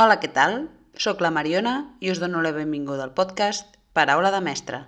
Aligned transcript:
Hola, 0.00 0.14
què 0.16 0.28
tal? 0.32 0.54
Soc 1.04 1.18
la 1.20 1.28
Mariona 1.36 1.72
i 2.00 2.08
us 2.08 2.20
dono 2.22 2.40
la 2.40 2.54
benvinguda 2.56 3.04
al 3.04 3.12
podcast 3.18 3.74
Paraula 3.92 4.30
de 4.32 4.40
Mestre. 4.40 4.80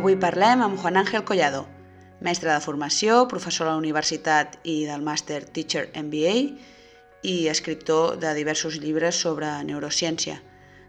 Avui 0.00 0.16
parlem 0.16 0.64
amb 0.64 0.80
Juan 0.80 1.04
Ángel 1.04 1.28
Collado, 1.28 1.66
mestre 2.20 2.52
de 2.52 2.60
formació, 2.64 3.26
professor 3.28 3.68
a 3.68 3.74
la 3.74 3.80
universitat 3.80 4.56
i 4.64 4.84
del 4.88 5.04
màster 5.04 5.42
Teacher 5.44 5.88
MBA 5.94 6.36
i 7.26 7.36
escriptor 7.52 8.16
de 8.22 8.32
diversos 8.36 8.78
llibres 8.80 9.18
sobre 9.20 9.50
neurociència. 9.68 10.38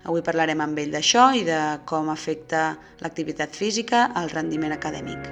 Avui 0.07 0.23
parlarem 0.23 0.61
amb 0.63 0.77
ell 0.79 0.93
d'això 0.93 1.31
i 1.35 1.43
de 1.43 1.59
com 1.89 2.07
afecta 2.13 2.77
l'activitat 3.03 3.55
física 3.55 4.05
al 4.15 4.31
rendiment 4.31 4.71
acadèmic. 4.71 5.27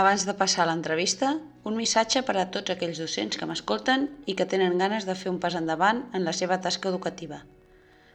Abans 0.00 0.24
de 0.24 0.32
passar 0.38 0.64
a 0.64 0.70
l'entrevista, 0.70 1.34
un 1.70 1.78
missatge 1.78 2.24
per 2.26 2.34
a 2.40 2.48
tots 2.50 2.72
aquells 2.74 2.98
docents 2.98 3.38
que 3.38 3.46
m'escolten 3.46 4.08
i 4.26 4.34
que 4.38 4.46
tenen 4.52 4.78
ganes 4.80 5.06
de 5.06 5.14
fer 5.14 5.30
un 5.30 5.38
pas 5.42 5.54
endavant 5.54 6.02
en 6.16 6.26
la 6.26 6.34
seva 6.34 6.58
tasca 6.64 6.90
educativa. 6.90 7.44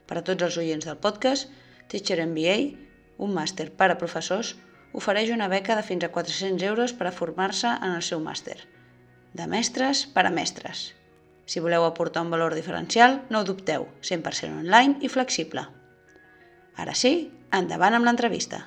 Per 0.05 0.17
a 0.19 0.23
tots 0.27 0.43
els 0.43 0.57
oients 0.59 0.85
del 0.85 0.99
podcast, 0.99 1.47
Teacher 1.87 2.19
MBA, 2.25 2.57
un 3.23 3.31
màster 3.37 3.69
per 3.79 3.87
a 3.93 3.97
professors, 4.01 4.55
ofereix 4.95 5.31
una 5.31 5.47
beca 5.51 5.77
de 5.79 5.85
fins 5.87 6.03
a 6.03 6.11
400 6.11 6.67
euros 6.67 6.93
per 6.93 7.07
a 7.07 7.15
formar-se 7.15 7.71
en 7.77 7.95
el 7.95 8.03
seu 8.03 8.19
màster. 8.19 8.57
De 9.35 9.47
mestres 9.47 10.03
per 10.11 10.25
a 10.27 10.33
mestres. 10.35 10.91
Si 11.45 11.63
voleu 11.63 11.85
aportar 11.85 12.25
un 12.25 12.33
valor 12.33 12.57
diferencial, 12.57 13.21
no 13.29 13.39
ho 13.39 13.47
dubteu, 13.47 13.87
100% 14.01 14.65
online 14.65 14.99
i 14.99 15.11
flexible. 15.11 15.63
Ara 16.75 16.95
sí, 16.97 17.31
endavant 17.55 17.95
amb 17.95 18.09
l'entrevista. 18.09 18.65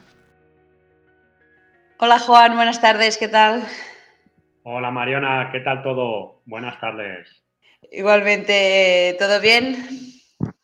Hola 1.98 2.20
Juan, 2.22 2.56
buenas 2.56 2.80
tardes, 2.80 3.18
¿qué 3.18 3.28
tal? 3.28 3.64
Hola 4.64 4.90
Mariona, 4.90 5.50
¿qué 5.52 5.60
tal 5.60 5.82
todo? 5.82 6.42
Buenas 6.44 6.78
tardes. 6.80 7.28
Igualmente, 7.90 9.16
¿todo 9.18 9.40
bien? 9.40 9.76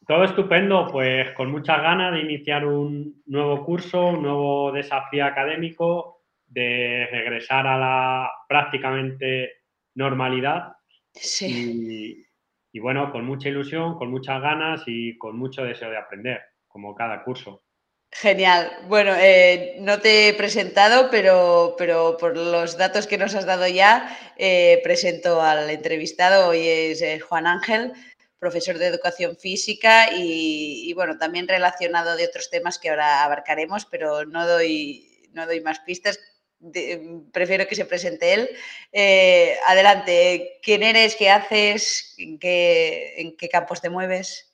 Todo 0.07 0.25
estupendo, 0.25 0.89
pues 0.91 1.31
con 1.33 1.51
muchas 1.51 1.81
ganas 1.81 2.13
de 2.13 2.21
iniciar 2.21 2.67
un 2.67 3.23
nuevo 3.27 3.65
curso, 3.65 4.09
un 4.09 4.23
nuevo 4.23 4.73
desafío 4.73 5.25
académico, 5.25 6.23
de 6.47 7.09
regresar 7.11 7.67
a 7.67 7.79
la 7.79 8.31
prácticamente 8.49 9.53
normalidad. 9.95 10.73
Sí. 11.13 12.27
Y, 12.73 12.77
y 12.77 12.81
bueno, 12.81 13.11
con 13.13 13.25
mucha 13.25 13.49
ilusión, 13.49 13.97
con 13.97 14.11
muchas 14.11 14.43
ganas 14.43 14.83
y 14.87 15.17
con 15.17 15.39
mucho 15.39 15.65
deseo 15.65 15.91
de 15.91 15.99
aprender, 15.99 16.41
como 16.67 16.95
cada 16.95 17.23
curso. 17.23 17.63
Genial. 18.17 18.71
Bueno, 18.87 19.13
eh, 19.19 19.75
no 19.81 20.01
te 20.01 20.29
he 20.29 20.35
presentado, 20.35 21.11
pero, 21.11 21.75
pero 21.77 22.17
por 22.17 22.37
los 22.37 22.79
datos 22.79 23.09
que 23.09 23.19
nos 23.19 23.35
has 23.35 23.45
dado 23.45 23.67
ya, 23.67 24.17
eh, 24.37 24.81
presento 24.85 25.43
al 25.43 25.69
entrevistado. 25.69 26.49
Hoy 26.49 26.69
es 26.69 27.03
eh, 27.03 27.19
Juan 27.19 27.49
Ángel, 27.49 27.93
profesor 28.39 28.79
de 28.79 28.87
educación 28.87 29.37
física 29.37 30.11
y, 30.15 30.93
bueno, 30.95 31.19
también 31.19 31.49
relacionado 31.49 32.15
de 32.15 32.27
otros 32.27 32.51
temas 32.51 32.79
que 32.79 32.91
ahora 32.91 33.25
abarcaremos, 33.25 33.85
pero 33.87 34.25
no 34.25 34.47
doy, 34.47 35.29
no 35.33 35.45
doy 35.47 35.61
más 35.61 35.81
pistas. 35.81 36.21
Prefiero 37.33 37.67
que 37.67 37.75
se 37.75 37.85
presente 37.85 38.33
él. 38.33 38.49
Adelante, 39.67 40.61
¿quién 40.63 40.85
eres? 40.85 41.17
¿Qué 41.17 41.31
haces? 41.31 42.15
¿En 42.19 42.39
qué, 42.39 43.15
en 43.17 43.37
qué 43.37 43.49
campos 43.49 43.81
te 43.81 43.91
mueves? 43.91 44.54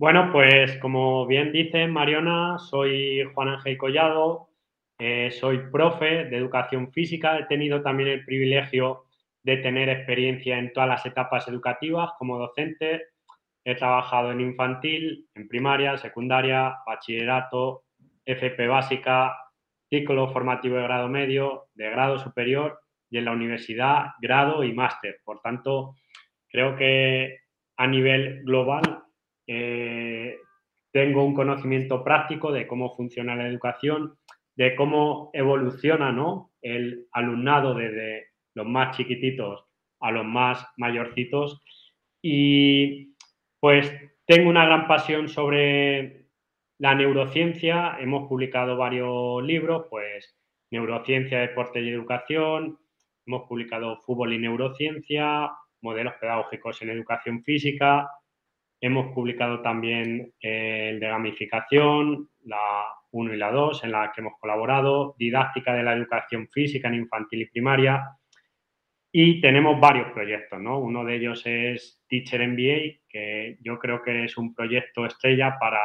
Bueno, 0.00 0.30
pues 0.32 0.78
como 0.78 1.26
bien 1.26 1.52
dice 1.52 1.86
Mariona, 1.86 2.56
soy 2.56 3.22
Juan 3.34 3.48
Ángel 3.48 3.76
Collado, 3.76 4.48
eh, 4.98 5.30
soy 5.30 5.58
profe 5.70 6.24
de 6.24 6.38
educación 6.38 6.90
física, 6.90 7.38
he 7.38 7.44
tenido 7.44 7.82
también 7.82 8.08
el 8.08 8.24
privilegio 8.24 9.04
de 9.42 9.58
tener 9.58 9.90
experiencia 9.90 10.58
en 10.58 10.72
todas 10.72 10.88
las 10.88 11.04
etapas 11.04 11.46
educativas 11.48 12.12
como 12.18 12.38
docente, 12.38 13.08
he 13.62 13.74
trabajado 13.74 14.32
en 14.32 14.40
infantil, 14.40 15.28
en 15.34 15.46
primaria, 15.48 15.98
secundaria, 15.98 16.76
bachillerato, 16.86 17.82
FP 18.24 18.68
básica, 18.68 19.36
ciclo 19.90 20.32
formativo 20.32 20.76
de 20.76 20.82
grado 20.84 21.08
medio, 21.08 21.66
de 21.74 21.90
grado 21.90 22.18
superior 22.18 22.80
y 23.10 23.18
en 23.18 23.26
la 23.26 23.32
universidad 23.32 24.12
grado 24.18 24.64
y 24.64 24.72
máster. 24.72 25.18
Por 25.22 25.40
tanto, 25.40 25.96
creo 26.48 26.74
que 26.74 27.40
a 27.76 27.86
nivel 27.86 28.44
global 28.44 29.04
eh, 29.52 30.38
tengo 30.92 31.24
un 31.24 31.34
conocimiento 31.34 32.04
práctico 32.04 32.52
de 32.52 32.68
cómo 32.68 32.94
funciona 32.94 33.34
la 33.34 33.48
educación, 33.48 34.16
de 34.54 34.76
cómo 34.76 35.30
evoluciona 35.32 36.12
¿no? 36.12 36.52
el 36.62 37.08
alumnado 37.10 37.74
desde 37.74 38.28
los 38.54 38.66
más 38.68 38.96
chiquititos 38.96 39.64
a 39.98 40.12
los 40.12 40.24
más 40.24 40.64
mayorcitos. 40.76 41.64
Y 42.22 43.16
pues 43.58 43.92
tengo 44.24 44.50
una 44.50 44.64
gran 44.66 44.86
pasión 44.86 45.28
sobre 45.28 46.28
la 46.78 46.94
neurociencia. 46.94 47.96
Hemos 47.98 48.28
publicado 48.28 48.76
varios 48.76 49.42
libros, 49.42 49.86
pues 49.90 50.36
Neurociencia, 50.70 51.40
Deporte 51.40 51.80
y 51.80 51.88
Educación. 51.88 52.78
Hemos 53.26 53.48
publicado 53.48 54.00
Fútbol 54.02 54.32
y 54.32 54.38
Neurociencia, 54.38 55.50
Modelos 55.82 56.14
Pedagógicos 56.20 56.80
en 56.82 56.90
Educación 56.90 57.42
Física, 57.42 58.08
Hemos 58.80 59.12
publicado 59.12 59.60
también 59.60 60.32
eh, 60.40 60.90
el 60.90 61.00
de 61.00 61.08
gamificación, 61.08 62.30
la 62.44 62.84
1 63.10 63.34
y 63.34 63.36
la 63.36 63.50
2, 63.50 63.84
en 63.84 63.92
la 63.92 64.10
que 64.12 64.22
hemos 64.22 64.34
colaborado, 64.40 65.14
didáctica 65.18 65.74
de 65.74 65.82
la 65.82 65.92
educación 65.92 66.48
física 66.48 66.88
en 66.88 66.94
infantil 66.94 67.42
y 67.42 67.50
primaria. 67.50 68.16
Y 69.12 69.40
tenemos 69.40 69.78
varios 69.80 70.12
proyectos, 70.12 70.60
¿no? 70.60 70.78
Uno 70.78 71.04
de 71.04 71.16
ellos 71.16 71.42
es 71.44 72.02
Teacher 72.08 72.46
MBA, 72.48 73.00
que 73.08 73.58
yo 73.60 73.78
creo 73.78 74.02
que 74.02 74.24
es 74.24 74.38
un 74.38 74.54
proyecto 74.54 75.04
estrella 75.04 75.58
para 75.58 75.80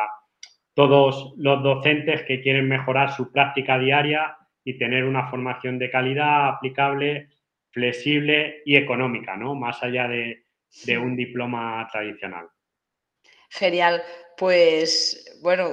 todos 0.74 1.34
los 1.38 1.64
docentes 1.64 2.24
que 2.24 2.42
quieren 2.42 2.68
mejorar 2.68 3.12
su 3.12 3.32
práctica 3.32 3.80
diaria 3.80 4.38
y 4.64 4.78
tener 4.78 5.06
una 5.06 5.28
formación 5.30 5.80
de 5.80 5.90
calidad 5.90 6.50
aplicable, 6.50 7.30
flexible 7.72 8.62
y 8.66 8.76
económica, 8.76 9.36
¿no? 9.36 9.56
Más 9.56 9.82
allá 9.84 10.08
de, 10.08 10.46
de 10.86 10.98
un 10.98 11.16
diploma 11.16 11.88
tradicional. 11.92 12.48
Genial. 13.50 14.04
Pues 14.38 15.26
bueno, 15.42 15.70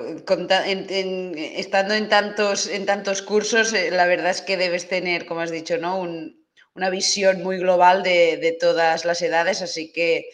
en, 0.67 1.35
estando 1.37 1.95
en 1.95 2.09
tantos, 2.09 2.69
en 2.69 2.87
tantos 2.87 3.23
cursos, 3.23 3.73
eh, 3.73 3.91
la 3.91 4.07
verdad 4.07 4.31
es 4.31 4.43
que 4.43 4.57
debes 4.57 4.89
tener, 4.89 5.27
como 5.27 5.41
has 5.41 5.51
dicho, 5.51 5.79
¿no? 5.79 5.99
Un, 5.99 6.43
una 6.75 6.91
visión 6.91 7.43
muy 7.43 7.59
global 7.59 8.03
de, 8.03 8.37
de, 8.37 8.53
todas 8.53 9.05
las 9.05 9.21
edades, 9.23 9.63
así 9.63 9.93
que 9.93 10.29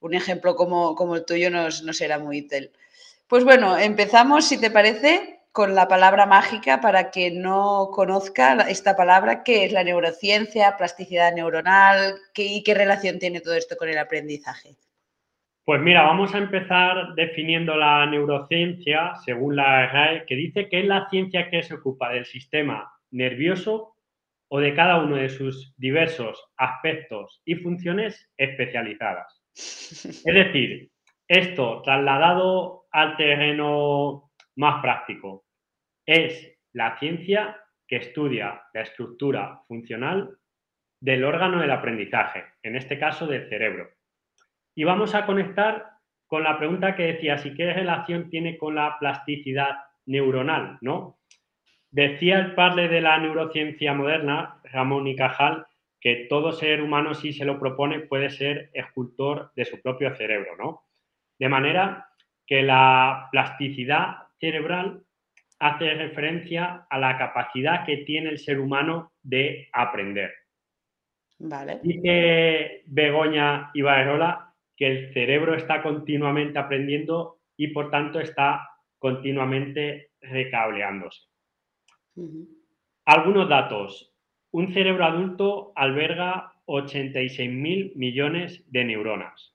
un 0.00 0.14
ejemplo 0.14 0.56
como, 0.56 0.94
como 0.94 1.16
el 1.16 1.24
tuyo 1.24 1.50
nos, 1.50 1.84
será 1.92 2.18
muy 2.18 2.40
útil. 2.40 2.72
Pues 3.28 3.44
bueno, 3.44 3.78
empezamos, 3.78 4.46
si 4.46 4.58
te 4.58 4.70
parece, 4.70 5.40
con 5.52 5.74
la 5.74 5.88
palabra 5.88 6.26
mágica 6.26 6.80
para 6.80 7.10
que 7.10 7.30
no 7.30 7.90
conozca 7.92 8.54
esta 8.68 8.96
palabra, 8.96 9.42
qué 9.42 9.64
es 9.64 9.72
la 9.72 9.84
neurociencia, 9.84 10.76
plasticidad 10.76 11.32
neuronal 11.34 12.16
qué, 12.34 12.44
y 12.44 12.62
qué 12.62 12.74
relación 12.74 13.18
tiene 13.18 13.40
todo 13.40 13.54
esto 13.54 13.76
con 13.76 13.88
el 13.88 13.98
aprendizaje. 13.98 14.76
Pues 15.70 15.82
mira, 15.82 16.02
vamos 16.02 16.34
a 16.34 16.38
empezar 16.38 17.14
definiendo 17.14 17.76
la 17.76 18.04
neurociencia 18.04 19.14
según 19.24 19.54
la 19.54 19.86
RAE, 19.86 20.24
que 20.26 20.34
dice 20.34 20.68
que 20.68 20.80
es 20.80 20.84
la 20.84 21.08
ciencia 21.08 21.48
que 21.48 21.62
se 21.62 21.74
ocupa 21.74 22.10
del 22.10 22.26
sistema 22.26 22.92
nervioso 23.12 23.94
o 24.48 24.58
de 24.58 24.74
cada 24.74 25.00
uno 25.00 25.14
de 25.14 25.28
sus 25.28 25.72
diversos 25.76 26.44
aspectos 26.56 27.40
y 27.44 27.54
funciones 27.54 28.28
especializadas. 28.36 29.44
Es 29.54 30.24
decir, 30.24 30.90
esto 31.28 31.82
trasladado 31.82 32.86
al 32.90 33.16
terreno 33.16 34.32
más 34.56 34.82
práctico, 34.82 35.44
es 36.04 36.52
la 36.72 36.98
ciencia 36.98 37.62
que 37.86 37.98
estudia 37.98 38.60
la 38.74 38.80
estructura 38.80 39.62
funcional 39.68 40.36
del 41.00 41.22
órgano 41.22 41.60
del 41.60 41.70
aprendizaje, 41.70 42.42
en 42.64 42.74
este 42.74 42.98
caso 42.98 43.28
del 43.28 43.48
cerebro. 43.48 43.99
Y 44.74 44.84
vamos 44.84 45.14
a 45.14 45.26
conectar 45.26 45.90
con 46.26 46.44
la 46.44 46.58
pregunta 46.58 46.94
que 46.94 47.14
decía, 47.14 47.36
¿y 47.44 47.54
qué 47.54 47.72
relación 47.72 48.30
tiene 48.30 48.56
con 48.56 48.74
la 48.74 48.96
plasticidad 48.98 49.78
neuronal? 50.06 50.78
¿no? 50.80 51.18
Decía 51.90 52.38
el 52.38 52.54
padre 52.54 52.88
de 52.88 53.00
la 53.00 53.18
neurociencia 53.18 53.92
moderna, 53.94 54.60
Ramón 54.64 55.08
y 55.08 55.16
Cajal, 55.16 55.66
que 56.00 56.26
todo 56.30 56.52
ser 56.52 56.82
humano, 56.82 57.14
si 57.14 57.32
se 57.32 57.44
lo 57.44 57.58
propone, 57.58 58.00
puede 58.00 58.30
ser 58.30 58.70
escultor 58.72 59.52
de 59.54 59.64
su 59.64 59.82
propio 59.82 60.14
cerebro, 60.16 60.56
¿no? 60.56 60.84
De 61.38 61.48
manera 61.48 62.08
que 62.46 62.62
la 62.62 63.28
plasticidad 63.30 64.28
cerebral 64.38 65.02
hace 65.58 65.94
referencia 65.94 66.86
a 66.88 66.98
la 66.98 67.18
capacidad 67.18 67.84
que 67.84 67.98
tiene 67.98 68.30
el 68.30 68.38
ser 68.38 68.60
humano 68.60 69.12
de 69.22 69.68
aprender. 69.72 70.32
Vale. 71.38 71.80
Dice 71.82 72.82
Begoña 72.86 73.70
Ibaerola 73.74 74.49
que 74.80 74.86
el 74.86 75.12
cerebro 75.12 75.54
está 75.54 75.82
continuamente 75.82 76.58
aprendiendo 76.58 77.38
y 77.54 77.68
por 77.68 77.90
tanto 77.90 78.18
está 78.18 78.66
continuamente 78.98 80.12
recableándose. 80.22 81.20
Algunos 83.04 83.46
datos. 83.48 84.14
Un 84.52 84.72
cerebro 84.72 85.04
adulto 85.04 85.72
alberga 85.76 86.54
86.000 86.66 87.94
millones 87.94 88.64
de 88.72 88.84
neuronas 88.84 89.54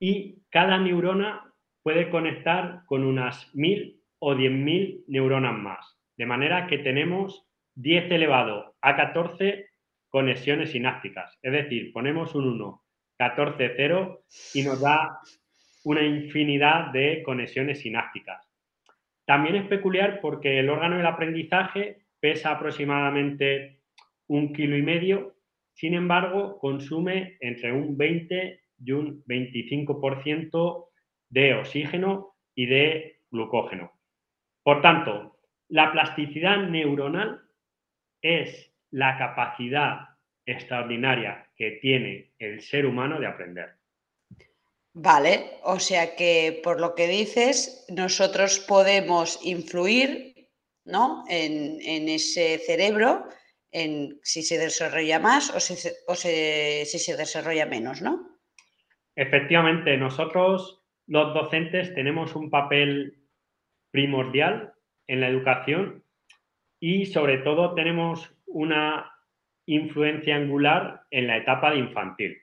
y 0.00 0.42
cada 0.50 0.78
neurona 0.78 1.54
puede 1.82 2.10
conectar 2.10 2.82
con 2.86 3.04
unas 3.04 3.54
1.000 3.54 4.00
o 4.18 4.34
10.000 4.34 5.04
neuronas 5.06 5.56
más. 5.56 5.96
De 6.16 6.26
manera 6.26 6.66
que 6.66 6.78
tenemos 6.78 7.46
10 7.76 8.10
elevado 8.10 8.74
a 8.82 8.96
14 8.96 9.70
conexiones 10.08 10.72
sinápticas. 10.72 11.38
Es 11.40 11.52
decir, 11.52 11.92
ponemos 11.92 12.34
un 12.34 12.48
1, 12.48 12.82
14, 13.18 13.72
0 13.76 14.22
y 14.54 14.62
nos 14.62 14.80
da 14.80 15.20
una 15.84 16.02
infinidad 16.02 16.92
de 16.92 17.22
conexiones 17.24 17.80
sinápticas. 17.80 18.48
También 19.26 19.56
es 19.56 19.66
peculiar 19.66 20.20
porque 20.20 20.58
el 20.58 20.70
órgano 20.70 20.96
del 20.96 21.06
aprendizaje 21.06 22.06
pesa 22.20 22.52
aproximadamente 22.52 23.80
un 24.28 24.52
kilo 24.52 24.76
y 24.76 24.82
medio, 24.82 25.36
sin 25.74 25.94
embargo, 25.94 26.58
consume 26.58 27.36
entre 27.40 27.72
un 27.72 27.96
20 27.96 28.60
y 28.84 28.92
un 28.92 29.24
25% 29.24 30.86
de 31.28 31.54
oxígeno 31.54 32.34
y 32.54 32.66
de 32.66 33.20
glucógeno. 33.30 33.92
Por 34.62 34.80
tanto, 34.80 35.38
la 35.68 35.92
plasticidad 35.92 36.58
neuronal 36.68 37.40
es 38.22 38.74
la 38.90 39.18
capacidad 39.18 40.08
extraordinaria 40.46 41.47
que 41.58 41.72
tiene 41.82 42.30
el 42.38 42.62
ser 42.62 42.86
humano 42.86 43.18
de 43.18 43.26
aprender. 43.26 43.74
Vale, 44.94 45.58
o 45.64 45.78
sea 45.78 46.16
que 46.16 46.60
por 46.62 46.80
lo 46.80 46.94
que 46.94 47.08
dices, 47.08 47.84
nosotros 47.88 48.60
podemos 48.60 49.38
influir 49.44 50.48
¿no? 50.84 51.24
en, 51.28 52.08
ese 52.08 52.58
cerebro, 52.58 53.28
en 53.70 54.18
si 54.22 54.42
se 54.42 54.58
desarrolla 54.58 55.18
más 55.18 55.50
o, 55.54 55.60
si 55.60 56.98
se 56.98 57.16
desarrolla 57.16 57.66
menos, 57.66 58.00
¿no? 58.00 58.40
Efectivamente, 59.14 59.96
nosotros 59.96 60.82
los 61.06 61.34
docentes 61.34 61.94
tenemos 61.94 62.34
un 62.34 62.50
papel 62.50 63.24
primordial 63.90 64.74
en 65.06 65.20
la 65.20 65.28
educación 65.28 66.04
y 66.80 67.06
sobre 67.06 67.38
todo 67.38 67.74
tenemos 67.74 68.32
una 68.46 69.17
influencia 69.68 70.36
angular 70.36 71.02
en 71.10 71.26
la 71.26 71.36
etapa 71.36 71.70
de 71.70 71.78
infantil. 71.78 72.38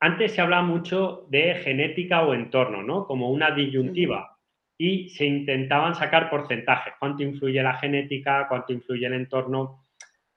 Antes 0.00 0.32
se 0.32 0.40
hablaba 0.40 0.62
mucho 0.62 1.26
de 1.30 1.54
genética 1.56 2.22
o 2.22 2.34
entorno, 2.34 2.82
¿no? 2.82 3.06
Como 3.06 3.30
una 3.30 3.50
disyuntiva 3.50 4.38
y 4.78 5.10
se 5.10 5.24
intentaban 5.24 5.94
sacar 5.94 6.30
porcentajes, 6.30 6.94
cuánto 6.98 7.22
influye 7.22 7.62
la 7.62 7.76
genética, 7.76 8.46
cuánto 8.48 8.72
influye 8.72 9.06
el 9.06 9.14
entorno. 9.14 9.86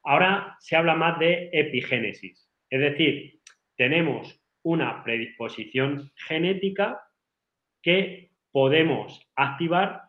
Ahora 0.04 0.56
se 0.60 0.76
habla 0.76 0.96
más 0.96 1.20
de 1.20 1.50
epigénesis, 1.52 2.50
es 2.70 2.80
decir, 2.80 3.40
tenemos 3.78 4.42
una 4.64 5.04
predisposición 5.04 6.12
genética 6.16 7.02
que 7.82 8.32
podemos 8.52 9.22
activar 9.36 10.02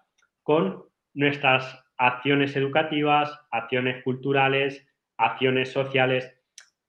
con 0.43 0.85
nuestras 1.15 1.85
acciones 1.97 2.57
educativas, 2.57 3.39
acciones 3.51 4.03
culturales, 4.03 4.88
acciones 5.19 5.71
sociales. 5.71 6.35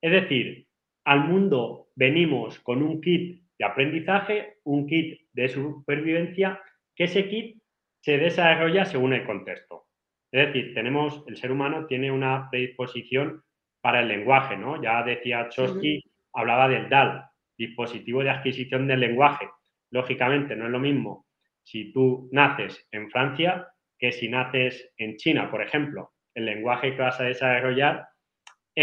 Es 0.02 0.12
decir, 0.12 0.68
al 1.04 1.28
mundo 1.28 1.90
venimos 1.96 2.60
con 2.60 2.82
un 2.82 3.02
kit 3.02 3.44
de 3.58 3.66
aprendizaje, 3.66 4.60
un 4.64 4.88
kit 4.88 5.22
de 5.34 5.50
supervivencia, 5.50 6.62
que 6.96 7.06
ese 7.06 7.28
kit 7.28 7.62
se 8.02 8.18
desarrolla 8.18 8.86
según 8.86 9.14
el 9.14 9.26
contexto. 9.26 9.88
Es 10.32 10.48
decir, 10.48 10.74
tenemos, 10.74 11.24
el 11.28 11.38
ser 11.38 11.52
humano 11.52 11.86
tiene 11.88 12.12
una 12.12 12.50
predisposición 12.50 13.44
para 13.82 14.02
el 14.02 14.08
lenguaje, 14.08 14.56
¿no? 14.56 14.82
Ya 14.82 15.04
decía 15.04 15.50
Chomsky, 15.50 16.04
hablaba 16.34 16.70
del 16.70 16.90
DAL, 16.90 17.26
dispositivo 17.58 18.24
de 18.24 18.30
adquisición 18.30 18.88
del 18.88 19.00
lenguaje. 19.00 19.50
Lógicamente, 19.92 20.56
no 20.56 20.66
es 20.66 20.72
lo 20.72 20.80
mismo 20.80 21.26
si 21.64 21.92
tú 21.92 22.30
naces 22.32 22.88
en 22.92 23.10
Francia 23.10 23.68
que 23.98 24.12
si 24.12 24.30
naces 24.30 24.92
en 24.98 25.18
China, 25.18 25.52
por 25.52 25.62
ejemplo. 25.62 26.14
El 26.34 26.46
lenguaje 26.46 26.96
que 26.96 27.02
vas 27.02 27.20
a 27.20 27.26
desarrollar 27.26 28.08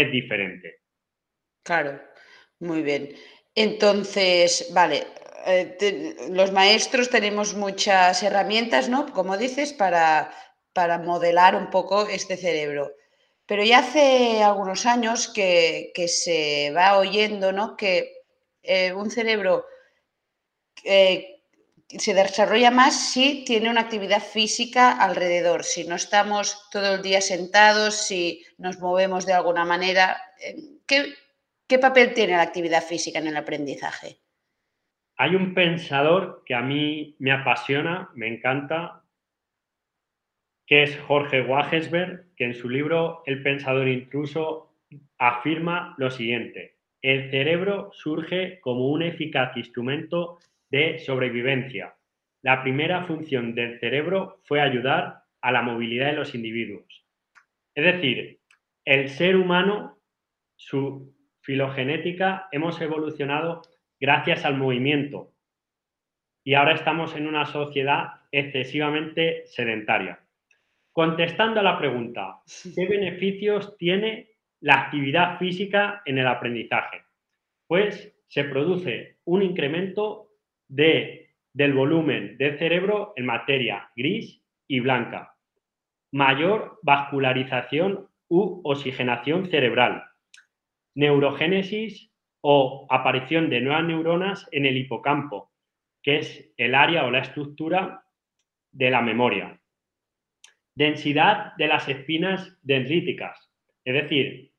es 0.01 0.11
diferente. 0.11 0.81
Claro, 1.63 1.99
muy 2.59 2.81
bien. 2.81 3.15
Entonces, 3.55 4.69
vale, 4.71 5.07
eh, 5.45 6.15
los 6.29 6.51
maestros 6.51 7.09
tenemos 7.09 7.55
muchas 7.55 8.21
herramientas, 8.21 8.89
¿no? 8.89 9.11
Como 9.11 9.37
dices, 9.37 9.73
para, 9.73 10.31
para 10.73 10.99
modelar 10.99 11.55
un 11.55 11.69
poco 11.69 12.07
este 12.07 12.37
cerebro. 12.37 12.93
Pero 13.47 13.63
ya 13.63 13.79
hace 13.79 14.43
algunos 14.43 14.85
años 14.85 15.29
que, 15.33 15.91
se 16.07 16.71
va 16.75 16.97
oyendo, 16.97 17.51
¿no? 17.51 17.75
Que 17.75 18.13
eh, 18.61 18.93
un 18.93 19.09
cerebro 19.09 19.65
eh, 20.83 21.36
se 21.89 22.13
desarrolla 22.13 22.69
más 22.69 23.11
si 23.11 23.45
tiene 23.45 23.69
una 23.69 23.81
actividad 23.81 24.21
física 24.21 24.91
alrededor, 24.91 25.63
si 25.63 25.87
no 25.87 25.95
estamos 25.95 26.67
todo 26.71 26.95
el 26.95 27.01
día 27.01 27.21
sentados, 27.21 28.07
si 28.07 28.43
nos 28.57 28.79
movemos 28.79 29.25
de 29.25 29.33
alguna 29.33 29.63
manera. 29.63 30.17
Eh, 30.43 30.55
¿Qué, 30.85 31.79
papel 31.79 32.13
tiene 32.13 32.33
la 32.33 32.41
actividad 32.41 32.83
física 32.83 33.19
en 33.19 33.27
el 33.27 33.37
aprendizaje? 33.37 34.17
Hay 35.15 35.35
un 35.35 35.53
pensador 35.53 36.43
que 36.45 36.53
a 36.53 36.61
mí 36.61 37.15
me 37.19 37.31
apasiona, 37.31 38.09
me 38.13 38.27
encanta, 38.27 39.03
que 40.65 40.83
es 40.83 40.99
Jorge 40.99 41.41
Wagesberg, 41.41 42.35
que 42.35 42.45
en 42.45 42.53
su 42.53 42.69
libro 42.69 43.23
El 43.25 43.41
pensador 43.41 43.87
intruso 43.87 44.73
afirma 45.17 45.95
lo 45.97 46.11
siguiente. 46.11 46.75
El 47.01 47.31
cerebro 47.31 47.89
surge 47.93 48.59
como 48.59 48.89
un 48.89 49.01
eficaz 49.01 49.55
instrumento 49.55 50.39
de 50.69 50.99
sobrevivencia. 50.99 51.95
La 52.41 52.61
primera 52.61 53.05
función 53.05 53.55
del 53.55 53.79
cerebro 53.79 54.41
fue 54.45 54.61
ayudar 54.61 55.23
a 55.41 55.51
la 55.51 55.61
movilidad 55.61 56.07
de 56.07 56.17
los 56.17 56.35
individuos. 56.35 57.05
Es 57.75 57.85
decir, 57.85 58.39
el 58.85 59.09
ser 59.09 59.35
humano, 59.35 59.99
su 60.55 61.13
filogenética, 61.41 62.47
hemos 62.51 62.79
evolucionado 62.81 63.61
gracias 63.99 64.45
al 64.45 64.57
movimiento 64.57 65.33
y 66.43 66.53
ahora 66.53 66.73
estamos 66.73 67.15
en 67.15 67.27
una 67.27 67.45
sociedad 67.45 68.21
excesivamente 68.31 69.45
sedentaria. 69.47 70.19
Contestando 70.93 71.59
a 71.59 71.63
la 71.63 71.77
pregunta, 71.77 72.41
¿qué 72.73 72.85
beneficios 72.85 73.77
tiene 73.77 74.29
la 74.61 74.75
actividad 74.75 75.37
física 75.37 76.01
en 76.05 76.17
el 76.17 76.27
aprendizaje? 76.27 77.03
Pues 77.67 78.15
se 78.27 78.45
produce 78.45 79.17
un 79.25 79.43
incremento 79.43 80.26
de, 80.67 81.31
del 81.53 81.73
volumen 81.73 82.37
del 82.37 82.57
cerebro 82.57 83.13
en 83.15 83.25
materia 83.25 83.89
gris 83.95 84.41
y 84.67 84.79
blanca. 84.79 85.35
Mayor 86.11 86.79
vascularización 86.83 88.07
u 88.29 88.61
oxigenación 88.63 89.49
cerebral. 89.49 90.03
Neurogénesis 90.95 92.11
o 92.41 92.87
aparición 92.89 93.49
de 93.49 93.61
nuevas 93.61 93.83
neuronas 93.85 94.47
en 94.51 94.65
el 94.65 94.77
hipocampo, 94.77 95.51
que 96.01 96.17
es 96.17 96.53
el 96.57 96.75
área 96.75 97.05
o 97.05 97.11
la 97.11 97.19
estructura 97.19 98.03
de 98.71 98.89
la 98.89 99.01
memoria. 99.01 99.59
Densidad 100.75 101.55
de 101.57 101.67
las 101.67 101.87
espinas 101.89 102.57
dendríticas, 102.61 103.51
es 103.83 103.93
decir, 103.93 104.51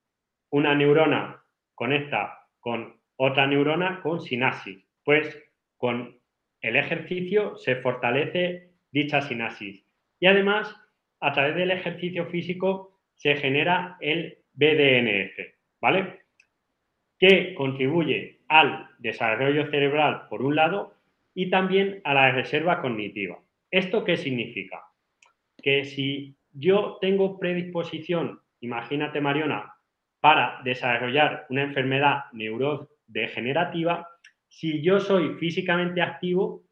una 0.51 0.75
neurona 0.75 1.45
conecta 1.75 2.49
con 2.61 3.01
otra 3.17 3.47
neurona 3.47 4.01
con 4.01 4.21
sinapsis. 4.21 4.85
Pues 5.05 5.48
con 5.79 6.19
el 6.61 6.77
ejercicio 6.77 7.57
se 7.57 7.77
fortalece 7.77 8.73
dicha 8.91 9.23
sinapsis. 9.23 9.85
Y 10.21 10.27
además, 10.27 10.75
a 11.21 11.33
través 11.33 11.57
del 11.57 11.71
ejercicio 11.71 12.27
físico 12.27 13.01
se 13.15 13.37
genera 13.37 13.97
el 14.01 14.39
BDNF, 14.53 15.55
¿vale? 15.81 16.21
Que 17.19 17.55
contribuye 17.55 18.41
al 18.49 18.89
desarrollo 18.99 19.71
cerebral, 19.71 20.27
por 20.29 20.43
un 20.43 20.57
lado, 20.57 20.95
y 21.35 21.51
también 21.51 22.01
a 22.05 22.15
la 22.15 22.33
reserva 22.33 22.81
cognitiva. 22.81 23.39
¿Esto 23.71 24.05
qué 24.05 24.17
significa? 24.17 24.83
Que 25.63 25.85
si 25.85 26.37
yo 26.53 26.99
tengo 27.01 27.39
predisposición, 27.39 28.41
imagínate 28.61 29.21
Mariona, 29.21 29.75
para 30.21 30.61
desarrollar 30.65 31.47
una 31.51 31.63
enfermedad 31.63 32.25
neurodegenerativa, 32.33 34.09
si 34.49 34.83
yo 34.83 34.99
soy 34.99 35.35
físicamente 35.35 36.03
activo, 36.03 36.65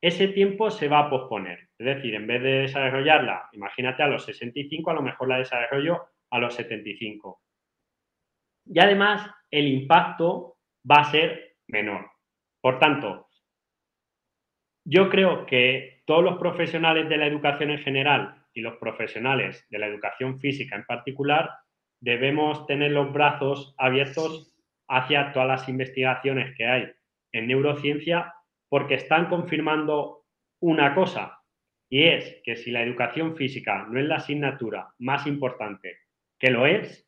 ese 0.00 0.28
tiempo 0.28 0.70
se 0.70 0.88
va 0.88 1.00
a 1.00 1.10
posponer. 1.10 1.68
Es 1.78 1.86
decir, 1.86 2.14
en 2.14 2.26
vez 2.26 2.42
de 2.42 2.60
desarrollarla, 2.62 3.48
imagínate 3.52 4.02
a 4.02 4.08
los 4.08 4.24
65, 4.24 4.90
a 4.90 4.94
lo 4.94 5.02
mejor 5.02 5.28
la 5.28 5.38
desarrollo 5.38 6.06
a 6.30 6.38
los 6.38 6.54
75. 6.54 7.40
Y 8.66 8.78
además, 8.80 9.30
el 9.50 9.68
impacto 9.68 10.56
va 10.88 10.96
a 10.96 11.10
ser 11.10 11.56
menor. 11.68 12.10
Por 12.60 12.78
tanto, 12.78 13.28
yo 14.84 15.08
creo 15.08 15.46
que 15.46 16.02
todos 16.04 16.24
los 16.24 16.38
profesionales 16.38 17.08
de 17.08 17.16
la 17.16 17.26
educación 17.26 17.70
en 17.70 17.78
general 17.78 18.44
y 18.52 18.60
los 18.60 18.76
profesionales 18.76 19.66
de 19.70 19.78
la 19.78 19.86
educación 19.86 20.38
física 20.40 20.76
en 20.76 20.84
particular 20.84 21.50
debemos 22.00 22.66
tener 22.66 22.90
los 22.90 23.12
brazos 23.12 23.74
abiertos 23.78 24.51
hacia 24.92 25.32
todas 25.32 25.48
las 25.48 25.68
investigaciones 25.68 26.54
que 26.56 26.66
hay 26.66 26.92
en 27.32 27.46
neurociencia 27.46 28.34
porque 28.68 28.94
están 28.94 29.28
confirmando 29.28 30.26
una 30.60 30.94
cosa 30.94 31.40
y 31.88 32.04
es 32.04 32.36
que 32.44 32.56
si 32.56 32.70
la 32.70 32.82
educación 32.82 33.36
física 33.36 33.86
no 33.88 33.98
es 33.98 34.06
la 34.06 34.16
asignatura 34.16 34.94
más 34.98 35.26
importante, 35.26 35.98
que 36.38 36.50
lo 36.50 36.66
es, 36.66 37.06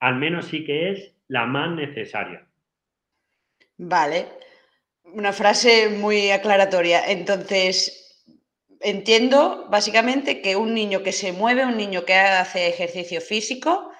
al 0.00 0.16
menos 0.16 0.46
sí 0.46 0.64
que 0.64 0.90
es 0.90 1.16
la 1.28 1.46
más 1.46 1.70
necesaria. 1.70 2.46
Vale, 3.76 4.26
una 5.04 5.32
frase 5.32 5.88
muy 5.88 6.30
aclaratoria. 6.30 7.10
Entonces, 7.10 8.26
entiendo 8.80 9.66
básicamente 9.70 10.42
que 10.42 10.56
un 10.56 10.74
niño 10.74 11.02
que 11.02 11.12
se 11.12 11.32
mueve, 11.32 11.64
un 11.64 11.76
niño 11.76 12.04
que 12.04 12.14
hace 12.14 12.68
ejercicio 12.68 13.20
físico, 13.20 13.92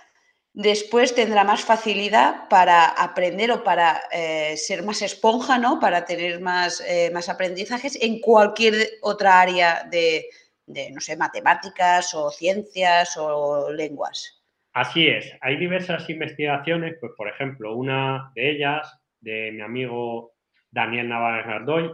después 0.59 1.15
tendrá 1.15 1.45
más 1.45 1.65
facilidad 1.65 2.49
para 2.49 2.89
aprender 2.89 3.53
o 3.53 3.63
para 3.63 4.01
eh, 4.11 4.57
ser 4.57 4.83
más 4.83 5.03
esponja, 5.03 5.57
¿no? 5.57 5.79
Para 5.79 6.05
tener 6.05 6.41
más, 6.41 6.81
eh, 6.81 7.13
más 7.15 7.29
aprendizajes 7.29 7.97
en 8.03 8.21
cualquier 8.21 8.75
otra 9.03 9.41
área 9.41 9.85
de, 9.85 10.27
de, 10.67 10.91
no 10.91 11.01
sé, 11.01 11.17
matemáticas 11.17 12.13
o 12.13 12.33
ciencias 12.33 13.17
o 13.17 13.71
lenguas. 13.71 14.43
Así 14.73 15.07
es, 15.07 15.33
hay 15.43 15.57
diversas 15.59 16.11
investigaciones, 16.11 16.97
pues 17.01 17.13
por 17.17 17.29
ejemplo, 17.29 17.77
una 17.77 18.33
de 18.35 18.51
ellas, 18.51 18.99
de 19.21 19.53
mi 19.53 19.63
amigo 19.63 20.33
Daniel 20.73 21.09
Navarre 21.09 21.49
Gardoy, 21.49 21.93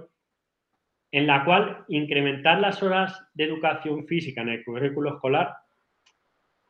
en 1.12 1.26
la 1.26 1.44
cual 1.44 1.84
incrementar 1.88 2.60
las 2.60 2.82
horas 2.82 3.14
de 3.34 3.44
educación 3.44 4.06
física 4.06 4.40
en 4.40 4.48
el 4.48 4.64
currículo 4.64 5.16
escolar 5.16 5.54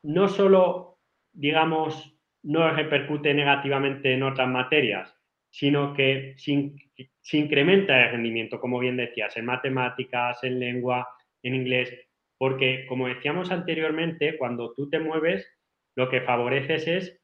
no 0.05 0.27
solo, 0.27 0.94
digamos, 1.35 2.17
no 2.43 2.69
repercute 2.71 3.33
negativamente 3.33 4.13
en 4.13 4.23
otras 4.23 4.47
materias, 4.47 5.15
sino 5.49 5.93
que 5.93 6.35
se, 6.37 7.37
incrementa 7.37 8.05
el 8.05 8.11
rendimiento, 8.11 8.59
como 8.59 8.79
bien 8.79 8.97
decías, 8.97 9.35
en 9.37 9.45
matemáticas, 9.45 10.43
en 10.43 10.59
lengua, 10.59 11.07
en 11.43 11.55
inglés, 11.55 11.93
porque 12.37 12.85
como 12.87 13.07
decíamos 13.07 13.51
anteriormente, 13.51 14.37
cuando 14.37 14.73
tú 14.73 14.89
te 14.89 14.99
mueves, 14.99 15.47
lo 15.95 16.09
que 16.09 16.21
favoreces 16.21 16.87
es 16.87 17.21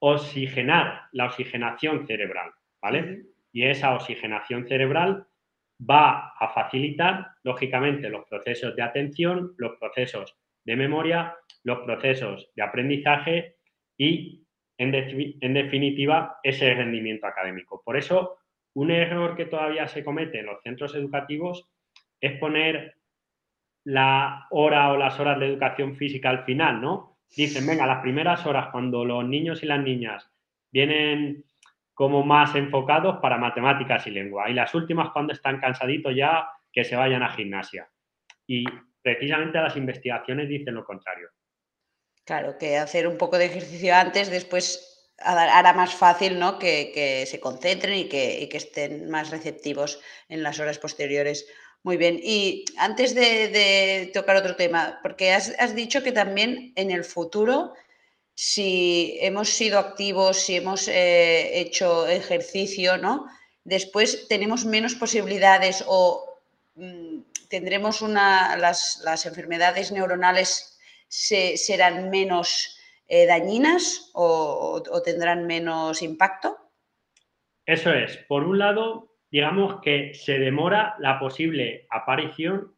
oxigenar 0.00 1.02
la 1.12 1.26
oxigenación 1.26 2.06
cerebral, 2.06 2.52
¿vale? 2.82 3.26
Y 3.52 3.64
esa 3.64 3.94
oxigenación 3.94 4.66
cerebral 4.66 5.26
va 5.78 6.32
a 6.38 6.48
facilitar, 6.48 7.28
lógicamente, 7.42 8.08
los 8.08 8.26
procesos 8.26 8.74
de 8.76 8.82
atención, 8.82 9.54
los 9.58 9.76
procesos 9.78 10.36
de 10.64 10.76
memoria, 10.76 11.36
los 11.62 11.80
procesos 11.80 12.50
de 12.54 12.62
aprendizaje 12.62 13.56
y, 13.96 14.46
en, 14.78 14.90
definitiva, 14.90 16.38
ese 16.42 16.74
rendimiento 16.74 17.26
académico. 17.26 17.82
Por 17.84 17.96
eso, 17.96 18.38
un 18.74 18.90
error 18.90 19.36
que 19.36 19.46
todavía 19.46 19.86
se 19.88 20.04
comete 20.04 20.40
en 20.40 20.46
los 20.46 20.62
centros 20.62 20.94
educativos 20.94 21.68
es 22.20 22.38
poner 22.38 22.96
la 23.84 24.46
hora 24.50 24.92
o 24.92 24.96
las 24.96 25.20
horas 25.20 25.38
de 25.38 25.46
educación 25.46 25.94
física 25.96 26.30
al 26.30 26.44
final, 26.44 26.80
¿no? 26.80 27.14
dicen, 27.36 27.66
venga, 27.66 27.86
las 27.86 28.00
primeras 28.00 28.46
horas 28.46 28.68
cuando 28.70 29.04
los 29.04 29.26
niños 29.26 29.62
y 29.62 29.66
las 29.66 29.80
niñas 29.80 30.30
vienen 30.72 31.44
como 31.92 32.24
más 32.24 32.54
enfocados 32.54 33.18
para 33.18 33.38
matemáticas 33.38 34.06
y 34.06 34.10
lengua 34.10 34.48
y 34.50 34.54
las 34.54 34.74
últimas 34.74 35.10
cuando 35.10 35.32
están 35.32 35.60
cansaditos 35.60 36.14
ya 36.14 36.48
que 36.72 36.84
se 36.84 36.96
vayan 36.96 37.22
a 37.22 37.30
gimnasia. 37.30 37.88
Y 38.46 38.64
precisamente 39.04 39.58
las 39.58 39.76
investigaciones 39.76 40.48
dicen 40.48 40.74
lo 40.74 40.84
contrario. 40.84 41.28
Claro, 42.24 42.56
que 42.58 42.78
hacer 42.78 43.06
un 43.06 43.18
poco 43.18 43.36
de 43.36 43.44
ejercicio 43.44 43.94
antes, 43.94 44.30
después 44.30 45.12
hará 45.18 45.72
más 45.74 45.94
fácil 45.94 46.38
¿no? 46.38 46.58
que, 46.58 47.24
se 47.28 47.38
concentren 47.38 47.94
y 47.94 48.08
que, 48.08 48.40
y 48.40 48.48
que 48.48 48.56
estén 48.56 49.10
más 49.10 49.30
receptivos 49.30 50.00
en 50.28 50.42
las 50.42 50.58
horas 50.58 50.78
posteriores. 50.78 51.46
Muy 51.82 51.98
bien. 51.98 52.18
Y 52.22 52.64
antes 52.78 53.14
de, 53.14 54.10
tocar 54.14 54.36
otro 54.36 54.56
tema, 54.56 55.00
porque 55.02 55.32
has, 55.32 55.74
dicho 55.74 56.02
que 56.02 56.12
también 56.12 56.72
en 56.76 56.90
el 56.90 57.04
futuro, 57.04 57.74
si 58.34 59.18
hemos 59.20 59.50
sido 59.50 59.78
activos, 59.78 60.38
si 60.38 60.56
hemos 60.56 60.88
eh, 60.88 61.60
hecho 61.60 62.08
ejercicio, 62.08 62.96
¿no? 62.96 63.26
Después 63.64 64.28
tenemos 64.28 64.64
menos 64.64 64.94
posibilidades 64.94 65.84
o 65.86 66.40
mm, 66.74 67.20
tendremos 67.48 68.02
una, 68.02 68.56
las, 68.56 69.26
enfermedades 69.26 69.92
neuronales 69.92 70.78
serán 71.08 72.10
menos 72.10 72.78
eh, 73.06 73.26
dañinas 73.26 74.10
o 74.14 74.82
tendrán 75.04 75.46
menos 75.46 76.02
impacto. 76.02 76.56
Eso 77.66 77.92
es. 77.92 78.16
Por 78.28 78.44
un 78.44 78.58
lado, 78.58 79.16
digamos 79.30 79.80
que 79.80 80.12
se 80.14 80.38
demora 80.38 80.96
la 80.98 81.18
posible 81.18 81.86
aparición 81.90 82.74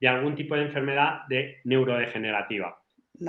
de 0.00 0.08
algún 0.08 0.34
tipo 0.34 0.54
de 0.56 0.62
enfermedad 0.62 1.26
de 1.28 1.60
neurodegenerativa. 1.64 2.80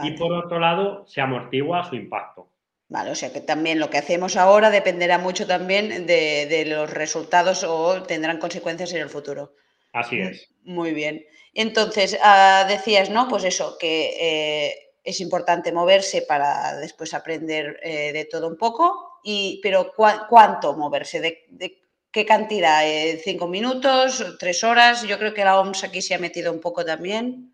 Y 0.04 0.12
por 0.12 0.34
otro 0.34 0.60
lado, 0.60 1.06
se 1.08 1.22
amortigua 1.22 1.84
su 1.84 1.96
impacto. 1.96 2.52
Vale, 2.88 3.12
o 3.12 3.16
sea 3.16 3.32
que 3.32 3.42
también 3.42 3.80
lo 3.80 3.90
que 3.90 3.98
hacemos 3.98 4.36
ahora 4.36 4.70
dependerá 4.70 5.18
mucho 5.18 5.48
también 5.48 6.06
de, 6.06 6.66
los 6.68 6.92
resultados 6.92 7.64
o 7.64 8.04
tendrán 8.04 8.40
consecuencias 8.40 8.94
en 8.94 9.02
el 9.02 9.10
futuro. 9.10 9.54
Así 9.96 10.20
es. 10.20 10.54
Muy 10.66 10.94
bien. 10.94 11.26
Entonces, 11.54 12.20
ah, 12.22 12.66
decías, 12.68 13.10
¿no? 13.10 13.30
Pues 13.30 13.46
eso, 13.46 13.78
que 13.80 14.10
eh, 14.20 14.74
es 15.06 15.22
importante 15.22 15.72
moverse 15.72 16.24
para 16.28 16.76
después 16.76 17.14
aprender 17.14 17.80
eh, 17.82 18.12
de 18.12 18.26
todo 18.26 18.50
un 18.50 18.58
poco, 18.58 19.20
y, 19.24 19.62
pero 19.64 19.94
¿cuánto 19.96 20.76
moverse? 20.76 21.22
¿De, 21.22 21.46
de 21.48 21.78
¿Qué 22.12 22.26
cantidad? 22.26 22.86
Eh, 22.86 23.22
¿Cinco 23.24 23.48
minutos? 23.48 24.38
¿Tres 24.38 24.66
horas? 24.66 25.08
Yo 25.08 25.18
creo 25.18 25.34
que 25.34 25.46
la 25.46 25.62
OMS 25.62 25.86
aquí 25.86 26.02
se 26.02 26.14
ha 26.14 26.20
metido 26.20 26.52
un 26.52 26.60
poco 26.60 26.84
también. 26.84 27.54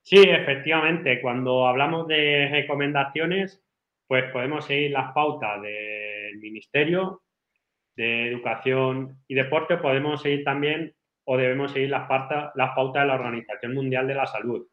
Sí, 0.00 0.22
efectivamente. 0.22 1.20
Cuando 1.20 1.66
hablamos 1.66 2.08
de 2.08 2.48
recomendaciones, 2.50 3.62
pues 4.06 4.24
podemos 4.32 4.64
seguir 4.64 4.92
las 4.92 5.12
pautas 5.12 5.60
del 5.60 6.38
Ministerio 6.38 7.20
de 7.94 8.28
Educación 8.28 9.18
y 9.28 9.34
Deporte, 9.34 9.76
podemos 9.76 10.22
seguir 10.22 10.44
también 10.44 10.94
o 11.30 11.36
debemos 11.36 11.72
seguir 11.72 11.90
las, 11.90 12.08
pautas 12.08 12.54
de 12.54 13.06
la 13.06 13.14
Organización 13.14 13.74
Mundial 13.74 14.08
de 14.08 14.14
la 14.14 14.26
Salud. 14.26 14.66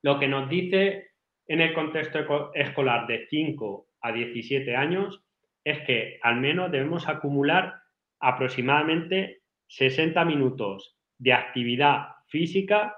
Lo 0.00 0.20
que 0.20 0.28
nos 0.28 0.48
dice 0.48 1.08
en 1.48 1.60
el 1.60 1.74
contexto 1.74 2.54
escolar 2.54 3.08
de 3.08 3.26
5 3.28 3.88
a 4.02 4.12
17 4.12 4.76
años 4.76 5.24
es 5.64 5.80
que 5.86 6.20
al 6.22 6.36
menos 6.36 6.70
debemos 6.70 7.08
acumular 7.08 7.82
aproximadamente 8.20 9.42
60 9.66 10.24
minutos 10.24 10.96
de 11.18 11.32
actividad 11.32 12.10
física 12.28 12.96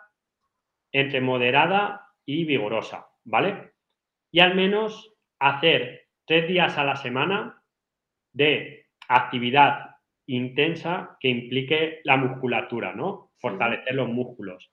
entre 0.92 1.22
moderada 1.22 2.06
y 2.26 2.44
vigorosa, 2.44 3.06
¿vale? 3.24 3.72
Y 4.30 4.40
al 4.40 4.54
menos 4.54 5.14
hacer 5.38 6.08
tres 6.26 6.46
días 6.48 6.76
a 6.76 6.84
la 6.84 6.96
semana 6.96 7.62
de 8.34 8.88
actividad 9.08 9.95
intensa 10.26 11.16
que 11.20 11.28
implique 11.28 12.00
la 12.04 12.16
musculatura, 12.16 12.94
¿no? 12.94 13.32
Fortalecer 13.38 13.94
los 13.94 14.08
músculos. 14.08 14.72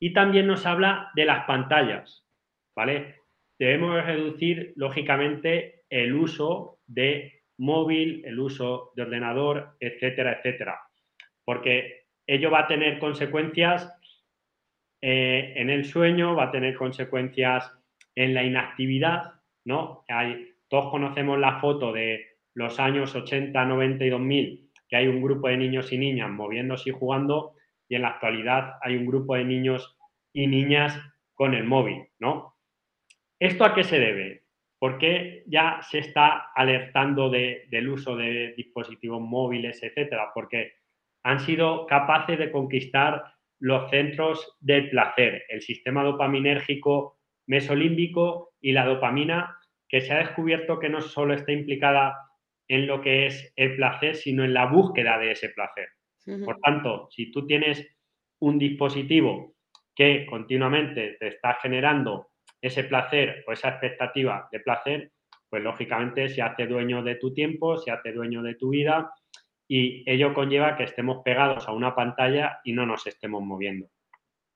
Y 0.00 0.12
también 0.12 0.46
nos 0.46 0.66
habla 0.66 1.10
de 1.14 1.24
las 1.24 1.44
pantallas, 1.46 2.26
¿vale? 2.76 3.16
Debemos 3.58 4.04
reducir, 4.04 4.72
lógicamente, 4.76 5.84
el 5.88 6.14
uso 6.14 6.80
de 6.86 7.42
móvil, 7.58 8.24
el 8.24 8.38
uso 8.38 8.92
de 8.96 9.02
ordenador, 9.02 9.76
etcétera, 9.80 10.34
etcétera. 10.38 10.80
Porque 11.44 12.06
ello 12.26 12.50
va 12.50 12.60
a 12.60 12.66
tener 12.66 12.98
consecuencias 12.98 13.92
eh, 15.00 15.52
en 15.56 15.70
el 15.70 15.84
sueño, 15.84 16.34
va 16.34 16.44
a 16.44 16.50
tener 16.50 16.74
consecuencias 16.76 17.70
en 18.14 18.34
la 18.34 18.42
inactividad, 18.42 19.34
¿no? 19.64 20.04
Hay, 20.08 20.54
todos 20.68 20.90
conocemos 20.90 21.38
la 21.38 21.60
foto 21.60 21.92
de 21.92 22.26
los 22.54 22.78
años 22.80 23.14
80, 23.14 23.64
90 23.64 24.04
y 24.04 24.10
2000, 24.10 24.63
que 24.88 24.96
hay 24.96 25.06
un 25.08 25.22
grupo 25.22 25.48
de 25.48 25.56
niños 25.56 25.92
y 25.92 25.98
niñas 25.98 26.30
moviéndose 26.30 26.90
y 26.90 26.92
jugando, 26.92 27.54
y 27.88 27.96
en 27.96 28.02
la 28.02 28.08
actualidad 28.08 28.74
hay 28.82 28.96
un 28.96 29.06
grupo 29.06 29.34
de 29.34 29.44
niños 29.44 29.96
y 30.32 30.46
niñas 30.46 30.98
con 31.34 31.54
el 31.54 31.64
móvil, 31.64 32.08
¿no? 32.18 32.56
¿Esto 33.38 33.64
a 33.64 33.74
qué 33.74 33.84
se 33.84 33.98
debe? 33.98 34.44
¿Por 34.78 34.98
qué 34.98 35.44
ya 35.46 35.80
se 35.82 35.98
está 35.98 36.50
alertando 36.54 37.30
del 37.30 37.88
uso 37.88 38.16
de 38.16 38.54
dispositivos 38.56 39.20
móviles, 39.20 39.82
etcétera? 39.82 40.30
Porque 40.34 40.74
han 41.22 41.40
sido 41.40 41.86
capaces 41.86 42.38
de 42.38 42.50
conquistar 42.50 43.24
los 43.60 43.88
centros 43.90 44.56
del 44.60 44.90
placer, 44.90 45.44
el 45.48 45.62
sistema 45.62 46.02
dopaminérgico 46.04 47.18
mesolímbico 47.46 48.52
y 48.60 48.72
la 48.72 48.84
dopamina, 48.84 49.58
que 49.88 50.00
se 50.00 50.12
ha 50.12 50.18
descubierto 50.18 50.78
que 50.78 50.88
no 50.88 51.00
solo 51.00 51.34
está 51.34 51.52
implicada 51.52 52.16
en 52.68 52.86
lo 52.86 53.00
que 53.00 53.26
es 53.26 53.52
el 53.56 53.76
placer, 53.76 54.16
sino 54.16 54.44
en 54.44 54.54
la 54.54 54.66
búsqueda 54.66 55.18
de 55.18 55.32
ese 55.32 55.50
placer. 55.50 55.88
Por 56.44 56.58
tanto, 56.60 57.08
si 57.10 57.30
tú 57.30 57.46
tienes 57.46 57.86
un 58.40 58.58
dispositivo 58.58 59.54
que 59.94 60.26
continuamente 60.26 61.16
te 61.20 61.28
está 61.28 61.54
generando 61.60 62.30
ese 62.60 62.84
placer 62.84 63.44
o 63.46 63.52
esa 63.52 63.68
expectativa 63.68 64.48
de 64.50 64.60
placer, 64.60 65.12
pues 65.50 65.62
lógicamente 65.62 66.28
se 66.28 66.42
hace 66.42 66.66
dueño 66.66 67.02
de 67.02 67.16
tu 67.16 67.32
tiempo, 67.32 67.76
se 67.76 67.90
hace 67.90 68.12
dueño 68.12 68.42
de 68.42 68.54
tu 68.54 68.70
vida 68.70 69.12
y 69.68 70.02
ello 70.10 70.34
conlleva 70.34 70.76
que 70.76 70.84
estemos 70.84 71.22
pegados 71.24 71.68
a 71.68 71.72
una 71.72 71.94
pantalla 71.94 72.60
y 72.64 72.72
no 72.72 72.86
nos 72.86 73.06
estemos 73.06 73.42
moviendo. 73.42 73.88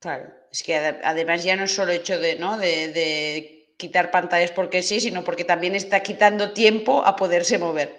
Claro, 0.01 0.31
es 0.51 0.63
que 0.63 0.77
además 0.77 1.45
ya 1.45 1.57
no 1.57 1.65
es 1.65 1.75
solo 1.75 1.93
hecho 1.93 2.19
de, 2.19 2.39
¿no? 2.39 2.57
de, 2.57 3.58
quitar 3.79 4.11
pantallas 4.11 4.51
porque 4.51 4.83
sí, 4.83 5.01
sino 5.01 5.25
porque 5.25 5.45
también 5.45 5.75
está 5.75 6.03
quitando 6.03 6.53
tiempo 6.53 7.07
a 7.07 7.17
poderse 7.17 7.57
mover. 7.59 7.97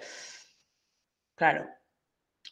Claro, 1.34 1.66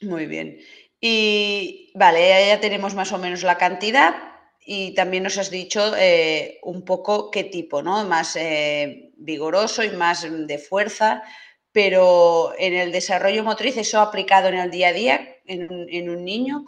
muy 0.00 0.26
bien. 0.26 0.58
Y 1.00 1.92
vale, 1.94 2.48
ya 2.48 2.58
tenemos 2.58 2.94
más 2.94 3.12
o 3.12 3.18
menos 3.18 3.44
la 3.44 3.58
cantidad 3.58 4.16
y 4.64 4.94
también 4.94 5.22
nos 5.22 5.38
has 5.38 5.50
dicho 5.50 5.94
eh, 5.96 6.58
un 6.62 6.84
poco 6.84 7.30
qué 7.30 7.44
tipo, 7.44 7.82
¿no? 7.82 8.04
Más 8.04 8.34
eh, 8.36 9.12
vigoroso 9.16 9.84
y 9.84 9.90
más 9.90 10.26
de 10.28 10.58
fuerza, 10.58 11.22
pero 11.70 12.52
en 12.58 12.74
el 12.74 12.92
desarrollo 12.92 13.44
motriz, 13.44 13.76
eso 13.76 14.00
aplicado 14.00 14.48
en 14.48 14.56
el 14.56 14.70
día 14.70 14.88
a 14.88 14.92
día, 14.92 15.36
en, 15.44 16.10
un 16.10 16.24
niño, 16.24 16.64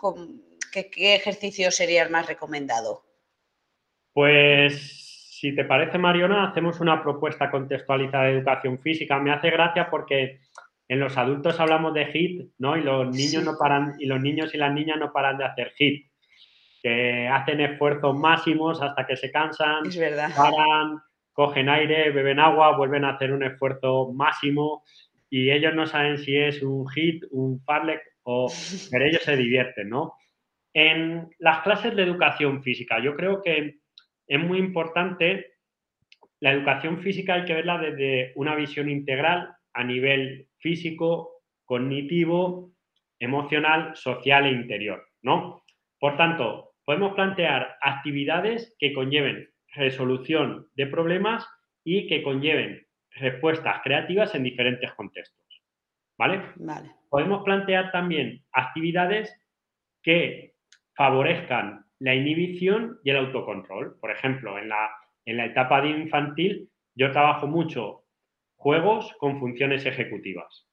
¿qué, 0.73 0.90
¿qué, 0.90 1.14
ejercicio 1.14 1.71
sería 1.71 2.02
el 2.02 2.11
más 2.11 2.26
recomendado? 2.26 3.05
Pues 4.12 5.10
si 5.40 5.54
te 5.54 5.64
parece, 5.64 5.97
Mariona, 5.97 6.50
hacemos 6.50 6.80
una 6.80 7.02
propuesta 7.02 7.50
contextualizada 7.50 8.25
de 8.25 8.32
educación 8.32 8.78
física. 8.78 9.18
Me 9.18 9.32
hace 9.32 9.49
gracia 9.49 9.88
porque 9.88 10.40
en 10.87 11.00
los 11.00 11.16
adultos 11.16 11.59
hablamos 11.59 11.94
de 11.94 12.11
HIT, 12.12 12.50
¿no? 12.59 12.76
Y 12.76 12.82
los 12.82 13.09
niños 13.09 13.42
no 13.42 13.56
paran, 13.59 13.94
y 13.99 14.04
los 14.04 14.20
niños 14.20 14.54
y 14.54 14.59
las 14.59 14.70
niñas 14.70 14.99
no 14.99 15.14
paran 15.14 15.38
de 15.38 15.44
hacer 15.44 15.73
HIT 15.78 16.11
que 16.82 17.26
hacen 17.26 17.61
esfuerzos 17.61 18.16
máximos 18.18 18.82
hasta 18.82 19.06
que 19.06 19.16
se 19.16 19.30
cansan, 19.30 19.85
paran, 20.37 20.99
cogen 21.32 21.70
aire, 21.70 22.11
beben 22.11 22.38
agua, 22.38 22.76
vuelven 22.76 23.06
a 23.06 23.14
hacer 23.14 23.32
un 23.32 23.42
esfuerzo 23.42 24.12
máximo 24.12 24.82
y 25.30 25.50
ellos 25.50 25.75
no 25.75 25.87
saben 25.87 26.18
si 26.18 26.37
es 26.37 26.62
un 26.62 26.87
hit, 26.90 27.25
un 27.30 27.62
farlek 27.64 28.02
o... 28.25 28.50
pero 28.90 29.06
ellos 29.06 29.23
se 29.23 29.37
divierten, 29.37 29.88
¿no? 29.88 30.14
En 30.75 31.30
las 31.38 31.62
clases 31.62 31.97
de 31.97 32.02
educación 32.02 32.62
física, 32.62 33.02
yo 33.02 33.16
creo 33.16 33.42
que 33.42 33.79
es 34.30 34.38
muy 34.38 34.58
importante, 34.58 35.54
la 36.38 36.52
educación 36.52 37.00
física 37.00 37.34
hay 37.34 37.44
que 37.44 37.54
verla 37.54 37.78
desde 37.78 38.32
una 38.37 38.54
visión 38.54 38.88
integral 38.88 39.52
a 39.75 39.82
nivel 39.82 40.46
físico, 40.58 41.42
cognitivo, 41.64 42.70
emocional, 43.18 43.96
social 43.96 44.46
e 44.46 44.52
interior, 44.52 45.04
¿no? 45.22 45.64
Por 45.99 46.16
tanto, 46.16 46.75
podemos 46.84 47.14
plantear 47.14 47.76
actividades 47.82 48.76
que 48.78 48.92
conlleven 48.92 49.50
resolución 49.75 50.68
de 50.75 50.87
problemas 50.87 51.44
y 51.82 52.06
que 52.06 52.22
conlleven 52.22 52.87
respuestas 53.10 53.80
creativas 53.82 54.32
en 54.37 54.44
diferentes 54.44 54.92
contextos. 54.94 55.44
¿Vale? 56.16 56.52
Vale. 56.54 56.90
Podemos 57.08 57.42
plantear 57.42 57.90
también 57.90 58.44
actividades 58.52 59.37
que 60.04 60.54
favorezcan 60.94 61.89
la 62.00 62.14
inhibición 62.14 62.99
y 63.04 63.10
el 63.10 63.19
autocontrol. 63.19 63.99
Por 64.00 64.10
ejemplo, 64.10 64.58
en 64.58 64.69
la, 64.69 64.91
en 65.25 65.36
la 65.36 65.47
etapa 65.47 65.80
de 65.80 65.91
infantil 65.91 66.69
yo 66.95 67.13
trabajo 67.13 67.47
mucho 67.47 68.04
juegos 68.56 69.15
con 69.19 69.39
funciones 69.39 69.86
ejecutivas. 69.86 70.67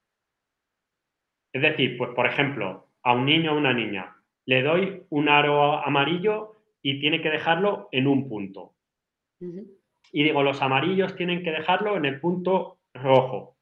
Es 1.52 1.62
decir, 1.62 1.96
pues 1.96 2.10
por 2.14 2.26
ejemplo, 2.26 2.88
a 3.02 3.14
un 3.14 3.24
niño 3.24 3.52
o 3.52 3.58
una 3.58 3.72
niña, 3.72 4.16
le 4.44 4.62
doy 4.62 5.02
un 5.10 5.28
aro 5.28 5.84
amarillo 5.84 6.56
y 6.82 7.00
tiene 7.00 7.22
que 7.22 7.30
dejarlo 7.30 7.88
en 7.92 8.06
un 8.06 8.28
punto. 8.28 8.74
Y 9.40 10.24
digo, 10.24 10.42
los 10.42 10.60
amarillos 10.62 11.14
tienen 11.16 11.42
que 11.42 11.50
dejarlo 11.50 11.96
en 11.96 12.06
el 12.06 12.20
punto 12.20 12.78
rojo. 12.94 13.56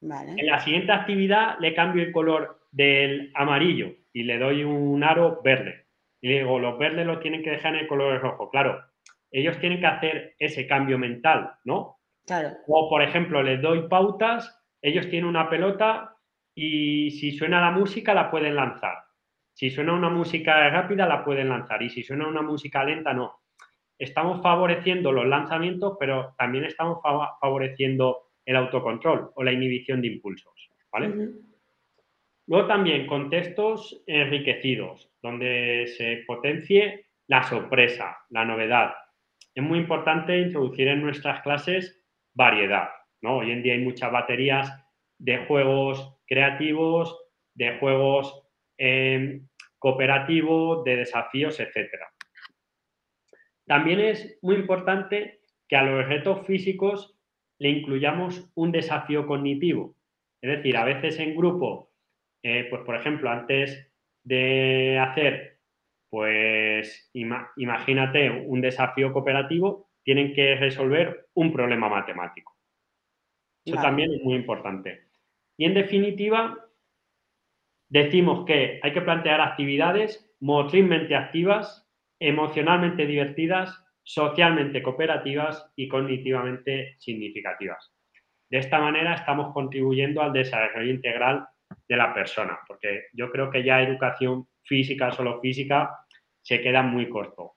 En 0.00 0.46
la 0.46 0.60
siguiente 0.60 0.92
actividad 0.92 1.58
le 1.60 1.74
cambio 1.74 2.02
el 2.02 2.12
color 2.12 2.60
del 2.72 3.30
amarillo 3.34 3.94
y 4.12 4.24
le 4.24 4.38
doy 4.38 4.64
un 4.64 5.02
aro 5.04 5.40
verde. 5.42 5.81
Y 6.22 6.28
digo, 6.28 6.58
los 6.58 6.78
verdes 6.78 7.04
lo 7.04 7.18
tienen 7.18 7.42
que 7.42 7.50
dejar 7.50 7.74
en 7.74 7.80
el 7.80 7.86
color 7.88 8.20
rojo. 8.20 8.48
Claro, 8.48 8.80
ellos 9.30 9.58
tienen 9.58 9.80
que 9.80 9.86
hacer 9.86 10.34
ese 10.38 10.66
cambio 10.66 10.98
mental, 10.98 11.50
¿no? 11.64 11.98
Claro. 12.24 12.50
O, 12.68 12.88
por 12.88 13.02
ejemplo, 13.02 13.42
les 13.42 13.60
doy 13.60 13.88
pautas, 13.88 14.64
ellos 14.80 15.10
tienen 15.10 15.28
una 15.28 15.50
pelota 15.50 16.16
y 16.54 17.10
si 17.10 17.32
suena 17.32 17.60
la 17.60 17.72
música 17.72 18.14
la 18.14 18.30
pueden 18.30 18.54
lanzar. 18.54 18.98
Si 19.52 19.68
suena 19.70 19.92
una 19.92 20.08
música 20.08 20.70
rápida, 20.70 21.06
la 21.06 21.24
pueden 21.24 21.48
lanzar. 21.48 21.82
Y 21.82 21.90
si 21.90 22.02
suena 22.02 22.26
una 22.26 22.42
música 22.42 22.84
lenta, 22.84 23.12
no. 23.12 23.40
Estamos 23.98 24.40
favoreciendo 24.42 25.12
los 25.12 25.26
lanzamientos, 25.26 25.96
pero 25.98 26.34
también 26.38 26.64
estamos 26.64 27.00
favoreciendo 27.40 28.30
el 28.44 28.56
autocontrol 28.56 29.32
o 29.34 29.42
la 29.42 29.52
inhibición 29.52 30.00
de 30.00 30.08
impulsos. 30.08 30.70
¿vale? 30.92 31.30
Luego 32.46 32.66
también 32.66 33.06
contextos 33.06 34.02
enriquecidos, 34.06 35.10
donde 35.22 35.86
se 35.96 36.24
potencie 36.26 37.06
la 37.28 37.42
sorpresa, 37.42 38.18
la 38.30 38.44
novedad. 38.44 38.94
Es 39.54 39.62
muy 39.62 39.78
importante 39.78 40.38
introducir 40.38 40.88
en 40.88 41.02
nuestras 41.02 41.42
clases 41.42 42.04
variedad. 42.34 42.88
¿no? 43.20 43.38
Hoy 43.38 43.52
en 43.52 43.62
día 43.62 43.74
hay 43.74 43.80
muchas 43.80 44.10
baterías 44.10 44.72
de 45.18 45.46
juegos 45.46 46.18
creativos, 46.26 47.16
de 47.54 47.78
juegos 47.78 48.42
Em, 48.84 49.46
cooperativo, 49.78 50.82
de 50.82 50.96
desafíos, 50.96 51.60
etc. 51.60 51.88
También 53.64 54.00
es 54.00 54.40
muy 54.42 54.56
importante 54.56 55.40
que 55.68 55.76
a 55.76 55.84
los 55.84 56.04
retos 56.08 56.44
físicos 56.48 57.16
le 57.58 57.70
incluyamos 57.70 58.50
un 58.56 58.72
desafío 58.72 59.24
cognitivo. 59.24 59.94
Es 60.40 60.56
decir, 60.56 60.76
a 60.76 60.84
veces 60.84 61.20
en 61.20 61.36
grupo, 61.36 61.91
eh, 62.42 62.66
pues 62.70 62.82
por 62.82 62.96
ejemplo, 62.96 63.30
antes 63.30 63.92
de 64.24 64.98
hacer, 64.98 65.60
pues 66.10 67.10
imagínate 67.14 68.30
un 68.30 68.60
desafío 68.60 69.12
cooperativo, 69.12 69.90
tienen 70.04 70.34
que 70.34 70.56
resolver 70.56 71.28
un 71.34 71.52
problema 71.52 71.88
matemático. 71.88 72.56
Eso 73.64 73.76
también 73.76 74.12
es 74.12 74.22
muy 74.22 74.34
importante. 74.34 75.06
Y 75.56 75.64
en 75.64 75.74
definitiva, 75.74 76.58
decimos 77.88 78.44
que 78.44 78.80
hay 78.82 78.92
que 78.92 79.02
plantear 79.02 79.40
actividades 79.40 80.28
motrizmente 80.40 81.14
activas, 81.14 81.88
emocionalmente 82.18 83.06
divertidas, 83.06 83.84
socialmente 84.02 84.82
cooperativas 84.82 85.70
y 85.76 85.86
cognitivamente 85.86 86.96
significativas. 86.98 87.92
De 88.50 88.58
esta 88.58 88.80
manera 88.80 89.14
estamos 89.14 89.52
contribuyendo 89.54 90.20
al 90.20 90.32
desarrollo 90.32 90.90
integral 90.90 91.46
de 91.88 91.96
la 91.96 92.12
persona, 92.14 92.58
porque 92.66 93.06
yo 93.12 93.30
creo 93.30 93.50
que 93.50 93.62
ya 93.62 93.82
educación 93.82 94.48
física, 94.62 95.12
solo 95.12 95.40
física, 95.40 95.90
se 96.40 96.60
queda 96.60 96.82
muy 96.82 97.08
corto. 97.08 97.56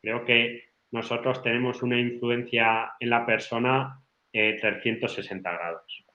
Creo 0.00 0.24
que 0.24 0.64
nosotros 0.90 1.42
tenemos 1.42 1.82
una 1.82 1.98
influencia 1.98 2.92
en 3.00 3.10
la 3.10 3.26
persona 3.26 4.00
360 4.32 5.50
eh, 5.50 5.54
grados. 5.54 6.06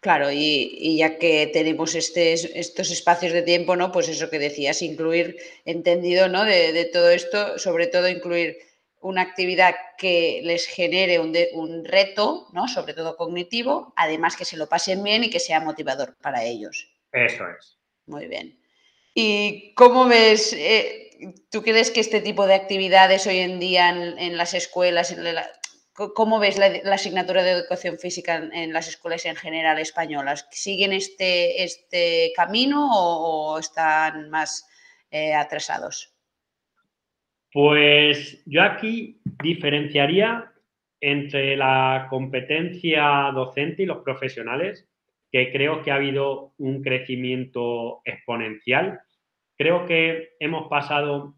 Claro, 0.00 0.30
y, 0.30 0.96
ya 0.96 1.18
que 1.18 1.50
tenemos 1.52 1.96
estos 1.96 2.90
espacios 2.90 3.32
de 3.32 3.42
tiempo, 3.42 3.74
¿no? 3.74 3.90
Pues 3.90 4.08
eso 4.08 4.30
que 4.30 4.38
decías, 4.38 4.80
incluir, 4.82 5.36
entendido, 5.64 6.28
¿no? 6.28 6.44
De, 6.44 6.88
todo 6.92 7.10
esto, 7.10 7.58
sobre 7.58 7.88
todo 7.88 8.08
incluir 8.08 8.58
una 9.08 9.22
actividad 9.22 9.74
que 9.96 10.40
les 10.44 10.66
genere 10.66 11.18
un, 11.18 11.34
un, 11.54 11.84
reto, 11.84 12.48
¿no? 12.52 12.68
Sobre 12.68 12.94
todo 12.94 13.16
cognitivo, 13.16 13.92
además 13.96 14.36
que 14.36 14.44
se 14.44 14.56
lo 14.56 14.68
pasen 14.68 15.02
bien 15.02 15.24
y 15.24 15.30
que 15.30 15.40
sea 15.40 15.60
motivador 15.60 16.16
para 16.20 16.44
ellos. 16.44 16.90
Eso 17.12 17.44
es. 17.48 17.78
Muy 18.06 18.26
bien. 18.26 18.60
¿Y 19.14 19.72
cómo 19.74 20.06
ves, 20.06 20.52
eh, 20.52 21.10
tú 21.50 21.62
crees 21.62 21.90
que 21.90 22.00
este 22.00 22.20
tipo 22.20 22.46
de 22.46 22.54
actividades 22.54 23.26
hoy 23.26 23.38
en 23.38 23.58
día 23.58 23.88
en, 23.88 24.36
las 24.36 24.54
escuelas, 24.54 25.10
en 25.10 25.24
la, 25.24 25.50
¿Cómo 25.94 26.38
ves 26.38 26.58
la, 26.58 26.94
asignatura 26.94 27.42
de 27.42 27.50
educación 27.50 27.98
física 27.98 28.36
en, 28.36 28.72
las 28.72 28.88
escuelas 28.88 29.24
en 29.24 29.34
general 29.36 29.78
españolas? 29.78 30.46
¿Siguen 30.50 30.92
este, 30.92 31.64
este 31.64 32.32
camino 32.36 32.88
o, 32.92 33.58
están 33.58 34.30
más 34.30 34.68
eh, 35.10 35.34
atrasados? 35.34 36.14
Pues 37.52 38.42
yo 38.46 38.62
aquí 38.62 39.20
diferenciaría 39.42 40.52
entre 41.00 41.56
la 41.56 42.06
competencia 42.10 43.30
docente 43.34 43.84
y 43.84 43.86
los 43.86 43.98
profesionales, 43.98 44.88
que 45.30 45.52
creo 45.52 45.82
que 45.82 45.90
ha 45.90 45.96
habido 45.96 46.54
un 46.58 46.82
crecimiento 46.82 48.00
exponencial. 48.04 49.00
Creo 49.56 49.86
que 49.86 50.30
hemos 50.40 50.68
pasado 50.68 51.34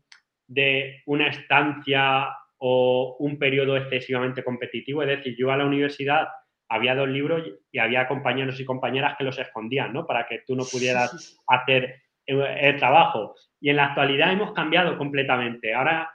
de 0.47 1.03
una 1.07 1.29
estancia 1.29 2.29
o 2.59 3.17
un 3.19 3.39
periodo 3.39 3.77
excesivamente 3.77 4.45
competitivo, 4.45 5.03
es 5.03 5.09
decir, 5.09 5.35
yo 5.39 5.51
a 5.51 5.57
la 5.57 5.65
universidad 5.65 6.29
había 6.69 6.95
dos 6.95 7.09
libros 7.09 7.43
y 7.73 7.79
había 7.79 8.07
compañeros 8.07 8.61
y 8.61 8.65
compañeras 8.65 9.17
que 9.17 9.25
los 9.25 9.39
escondían, 9.39 9.93
¿no? 9.93 10.07
Para 10.07 10.27
que 10.27 10.43
tú 10.47 10.55
no 10.55 10.65
pudieras 10.65 11.41
hacer 11.49 12.03
el 12.27 12.77
trabajo. 12.77 13.35
Y 13.61 13.71
en 13.71 13.77
la 13.77 13.87
actualidad 13.87 14.33
hemos 14.33 14.53
cambiado 14.53 14.97
completamente. 14.97 15.75
Ahora 15.75 16.11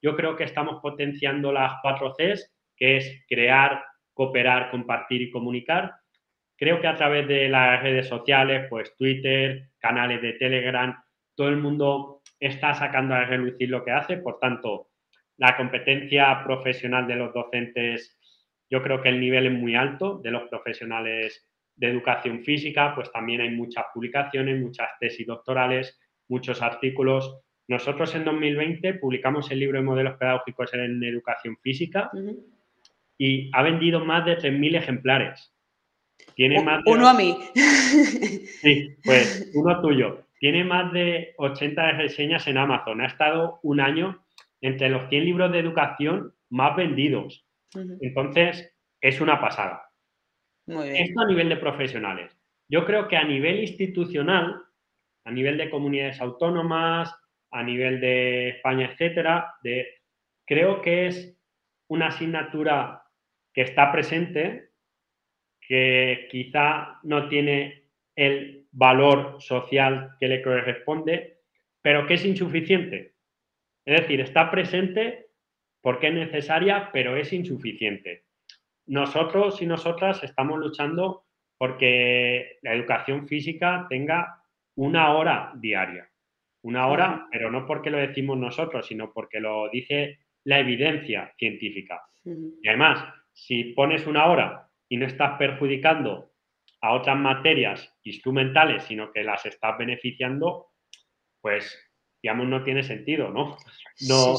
yo 0.00 0.16
creo 0.16 0.36
que 0.36 0.44
estamos 0.44 0.80
potenciando 0.80 1.52
las 1.52 1.74
cuatro 1.82 2.14
Cs, 2.14 2.54
que 2.76 2.96
es 2.96 3.24
crear, 3.28 3.84
cooperar, 4.14 4.70
compartir 4.70 5.22
y 5.22 5.30
comunicar. 5.30 5.94
Creo 6.56 6.80
que 6.80 6.88
a 6.88 6.96
través 6.96 7.26
de 7.28 7.48
las 7.48 7.82
redes 7.82 8.08
sociales, 8.08 8.66
pues 8.68 8.96
Twitter, 8.96 9.70
canales 9.78 10.22
de 10.22 10.32
Telegram, 10.34 10.96
todo 11.36 11.48
el 11.48 11.56
mundo 11.56 12.22
está 12.40 12.74
sacando 12.74 13.14
a 13.14 13.24
relucir 13.24 13.70
lo 13.70 13.84
que 13.84 13.92
hace. 13.92 14.16
Por 14.18 14.38
tanto, 14.38 14.88
la 15.36 15.56
competencia 15.56 16.42
profesional 16.44 17.06
de 17.06 17.16
los 17.16 17.32
docentes, 17.32 18.18
yo 18.68 18.82
creo 18.82 19.00
que 19.00 19.08
el 19.08 19.20
nivel 19.20 19.46
es 19.46 19.52
muy 19.52 19.76
alto 19.76 20.18
de 20.18 20.32
los 20.32 20.48
profesionales 20.48 21.47
de 21.78 21.88
educación 21.88 22.42
física, 22.42 22.92
pues 22.94 23.10
también 23.12 23.40
hay 23.40 23.50
muchas 23.50 23.86
publicaciones, 23.94 24.60
muchas 24.60 24.88
tesis 25.00 25.26
doctorales, 25.26 25.98
muchos 26.28 26.60
artículos. 26.60 27.40
Nosotros 27.68 28.14
en 28.14 28.24
2020 28.24 28.94
publicamos 28.94 29.50
el 29.50 29.60
libro 29.60 29.78
de 29.78 29.84
modelos 29.84 30.16
pedagógicos 30.16 30.74
en 30.74 31.02
educación 31.04 31.56
física 31.62 32.10
y 33.16 33.50
ha 33.52 33.62
vendido 33.62 34.04
más 34.04 34.24
de 34.24 34.38
3.000 34.38 34.76
ejemplares. 34.76 35.54
Tiene 36.34 36.62
más 36.62 36.82
Uno 36.86 37.08
a 37.08 37.14
mí. 37.14 37.36
Sí, 38.60 38.96
pues 39.04 39.50
uno 39.54 39.80
tuyo. 39.80 40.26
Tiene 40.40 40.64
más 40.64 40.92
de 40.92 41.34
80 41.38 41.92
reseñas 41.92 42.46
en 42.48 42.58
Amazon. 42.58 43.00
Ha 43.00 43.06
estado 43.06 43.60
un 43.62 43.80
año 43.80 44.24
entre 44.60 44.88
los 44.88 45.08
100 45.08 45.24
libros 45.24 45.52
de 45.52 45.60
educación 45.60 46.34
más 46.50 46.76
vendidos. 46.76 47.46
Entonces, 48.00 48.74
es 49.00 49.20
una 49.20 49.40
pasada. 49.40 49.87
Esto 50.68 51.20
a 51.20 51.26
nivel 51.26 51.48
de 51.48 51.56
profesionales. 51.56 52.36
Yo 52.68 52.84
creo 52.84 53.08
que 53.08 53.16
a 53.16 53.24
nivel 53.24 53.60
institucional, 53.60 54.62
a 55.24 55.30
nivel 55.30 55.56
de 55.56 55.70
comunidades 55.70 56.20
autónomas, 56.20 57.14
a 57.50 57.62
nivel 57.62 58.00
de 58.00 58.50
España, 58.50 58.90
etcétera, 58.92 59.54
creo 60.44 60.82
que 60.82 61.06
es 61.06 61.38
una 61.88 62.08
asignatura 62.08 63.02
que 63.54 63.62
está 63.62 63.90
presente, 63.90 64.72
que 65.60 66.28
quizá 66.30 66.98
no 67.02 67.28
tiene 67.28 67.84
el 68.14 68.66
valor 68.70 69.40
social 69.40 70.16
que 70.20 70.28
le 70.28 70.42
corresponde, 70.42 71.40
pero 71.80 72.06
que 72.06 72.14
es 72.14 72.24
insuficiente. 72.26 73.14
Es 73.86 74.02
decir, 74.02 74.20
está 74.20 74.50
presente 74.50 75.30
porque 75.80 76.08
es 76.08 76.14
necesaria, 76.14 76.90
pero 76.92 77.16
es 77.16 77.32
insuficiente 77.32 78.27
nosotros 78.88 79.60
y 79.62 79.66
nosotras 79.66 80.22
estamos 80.24 80.58
luchando 80.58 81.24
porque 81.56 82.58
la 82.62 82.74
educación 82.74 83.26
física 83.26 83.86
tenga 83.88 84.42
una 84.76 85.12
hora 85.14 85.52
diaria. 85.56 86.08
Una 86.62 86.86
hora, 86.88 87.26
pero 87.30 87.50
no 87.50 87.66
porque 87.66 87.90
lo 87.90 87.98
decimos 87.98 88.36
nosotros, 88.38 88.86
sino 88.86 89.12
porque 89.12 89.40
lo 89.40 89.68
dice 89.70 90.18
la 90.44 90.58
evidencia 90.58 91.32
científica. 91.36 92.02
Y 92.24 92.68
además, 92.68 93.04
si 93.32 93.72
pones 93.74 94.06
una 94.06 94.26
hora 94.26 94.68
y 94.88 94.96
no 94.96 95.06
estás 95.06 95.38
perjudicando 95.38 96.32
a 96.80 96.94
otras 96.94 97.16
materias 97.16 97.96
instrumentales, 98.02 98.84
sino 98.84 99.12
que 99.12 99.22
las 99.22 99.44
estás 99.46 99.76
beneficiando, 99.78 100.68
pues, 101.40 101.76
digamos, 102.22 102.46
no 102.46 102.62
tiene 102.64 102.82
sentido, 102.82 103.30
¿no? 103.30 103.56
No, 104.08 104.36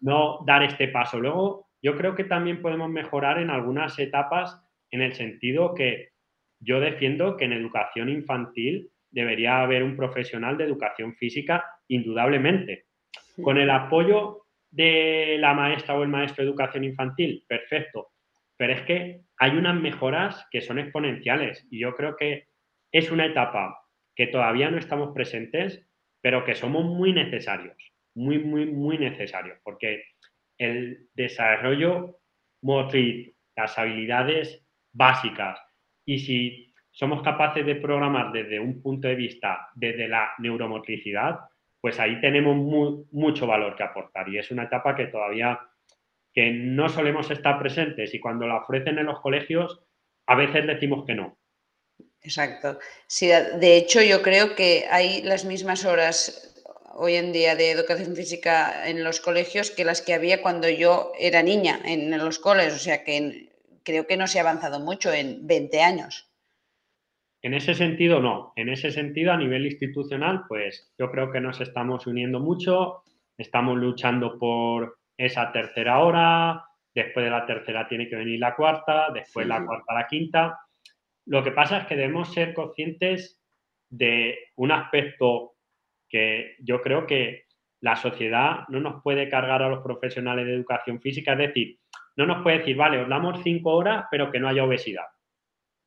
no 0.00 0.38
dar 0.46 0.62
este 0.62 0.88
paso. 0.88 1.20
Luego, 1.20 1.71
yo 1.82 1.96
creo 1.96 2.14
que 2.14 2.24
también 2.24 2.62
podemos 2.62 2.88
mejorar 2.88 3.38
en 3.38 3.50
algunas 3.50 3.98
etapas 3.98 4.62
en 4.90 5.02
el 5.02 5.14
sentido 5.14 5.74
que 5.74 6.10
yo 6.60 6.78
defiendo 6.78 7.36
que 7.36 7.44
en 7.44 7.52
educación 7.52 8.08
infantil 8.08 8.90
debería 9.10 9.62
haber 9.62 9.82
un 9.82 9.96
profesional 9.96 10.56
de 10.56 10.64
educación 10.64 11.14
física 11.16 11.64
indudablemente. 11.88 12.86
Con 13.42 13.58
el 13.58 13.68
apoyo 13.70 14.46
de 14.70 15.36
la 15.40 15.54
maestra 15.54 15.94
o 15.94 16.02
el 16.02 16.08
maestro 16.08 16.44
de 16.44 16.50
educación 16.50 16.84
infantil, 16.84 17.44
perfecto. 17.48 18.12
Pero 18.56 18.72
es 18.74 18.82
que 18.82 19.22
hay 19.38 19.50
unas 19.50 19.80
mejoras 19.80 20.46
que 20.50 20.60
son 20.60 20.78
exponenciales 20.78 21.66
y 21.70 21.80
yo 21.80 21.94
creo 21.94 22.16
que 22.16 22.46
es 22.92 23.10
una 23.10 23.26
etapa 23.26 23.86
que 24.14 24.28
todavía 24.28 24.70
no 24.70 24.78
estamos 24.78 25.12
presentes, 25.12 25.84
pero 26.20 26.44
que 26.44 26.54
somos 26.54 26.84
muy 26.84 27.12
necesarios, 27.12 27.76
muy, 28.14 28.38
muy, 28.38 28.66
muy 28.66 28.98
necesarios, 28.98 29.58
porque 29.64 30.04
el 30.58 31.08
desarrollo 31.14 32.18
motriz, 32.62 33.34
las 33.56 33.78
habilidades 33.78 34.64
básicas. 34.92 35.58
Y 36.04 36.18
si 36.18 36.74
somos 36.90 37.22
capaces 37.22 37.64
de 37.64 37.76
programar 37.76 38.32
desde 38.32 38.60
un 38.60 38.80
punto 38.82 39.08
de 39.08 39.14
vista, 39.14 39.68
desde 39.74 40.08
la 40.08 40.32
neuromotricidad, 40.38 41.40
pues 41.80 41.98
ahí 41.98 42.20
tenemos 42.20 42.56
mucho 43.10 43.46
valor 43.46 43.76
que 43.76 43.82
aportar. 43.82 44.28
Y 44.28 44.38
es 44.38 44.50
una 44.50 44.64
etapa 44.64 44.94
que 44.94 45.06
todavía 45.06 45.58
que 46.32 46.50
no 46.50 46.88
solemos 46.88 47.30
estar 47.30 47.58
presentes 47.58 48.14
y 48.14 48.20
cuando 48.20 48.46
la 48.46 48.56
ofrecen 48.56 48.98
en 48.98 49.06
los 49.06 49.20
colegios, 49.20 49.82
a 50.26 50.34
veces 50.34 50.66
decimos 50.66 51.04
que 51.04 51.14
no. 51.14 51.38
Exacto. 52.22 52.78
Sí, 53.06 53.26
de 53.26 53.76
hecho 53.76 54.00
yo 54.00 54.22
creo 54.22 54.54
que 54.54 54.86
hay 54.90 55.22
las 55.22 55.44
mismas 55.44 55.84
horas 55.84 56.51
hoy 56.94 57.14
en 57.14 57.32
día 57.32 57.56
de 57.56 57.70
educación 57.70 58.14
física 58.14 58.88
en 58.88 59.04
los 59.04 59.20
colegios 59.20 59.70
que 59.70 59.84
las 59.84 60.02
que 60.02 60.14
había 60.14 60.42
cuando 60.42 60.68
yo 60.68 61.12
era 61.18 61.42
niña 61.42 61.80
en, 61.84 62.16
los 62.18 62.38
colegios, 62.38 62.74
o 62.74 62.78
sea 62.78 63.04
que 63.04 63.50
creo 63.82 64.06
que 64.06 64.16
no 64.16 64.26
se 64.26 64.38
ha 64.38 64.42
avanzado 64.42 64.80
mucho 64.80 65.12
en 65.12 65.46
20 65.46 65.82
años. 65.82 66.28
En 67.42 67.54
ese 67.54 67.74
sentido, 67.74 68.20
no. 68.20 68.52
En 68.54 68.68
ese 68.68 68.92
sentido, 68.92 69.32
a 69.32 69.36
nivel 69.36 69.66
institucional, 69.66 70.44
pues 70.46 70.92
yo 70.96 71.10
creo 71.10 71.32
que 71.32 71.40
nos 71.40 71.60
estamos 71.60 72.06
uniendo 72.06 72.38
mucho, 72.38 73.02
estamos 73.36 73.76
luchando 73.76 74.38
por 74.38 74.98
esa 75.16 75.50
tercera 75.50 75.98
hora, 75.98 76.64
después 76.94 77.24
de 77.24 77.30
la 77.30 77.46
tercera 77.46 77.88
tiene 77.88 78.08
que 78.08 78.16
venir 78.16 78.38
la 78.38 78.54
cuarta, 78.54 79.10
después 79.12 79.46
la 79.46 79.64
cuarta 79.64 79.94
la 79.94 80.06
quinta. 80.06 80.60
Lo 81.26 81.42
que 81.42 81.52
pasa 81.52 81.78
es 81.78 81.86
que 81.86 81.96
debemos 81.96 82.32
ser 82.32 82.54
conscientes 82.54 83.40
de 83.88 84.38
un 84.56 84.70
aspecto 84.70 85.54
que 86.12 86.56
yo 86.60 86.82
creo 86.82 87.06
que 87.06 87.46
la 87.80 87.96
sociedad 87.96 88.60
no 88.68 88.78
nos 88.80 89.02
puede 89.02 89.28
cargar 89.28 89.62
a 89.62 89.68
los 89.68 89.82
profesionales 89.82 90.46
de 90.46 90.54
educación 90.54 91.00
física, 91.00 91.32
es 91.32 91.38
decir, 91.38 91.78
no 92.16 92.26
nos 92.26 92.42
puede 92.42 92.58
decir, 92.58 92.76
vale, 92.76 92.98
os 92.98 93.08
damos 93.08 93.42
cinco 93.42 93.72
horas, 93.72 94.04
pero 94.10 94.30
que 94.30 94.38
no 94.38 94.48
haya 94.48 94.62
obesidad. 94.62 95.06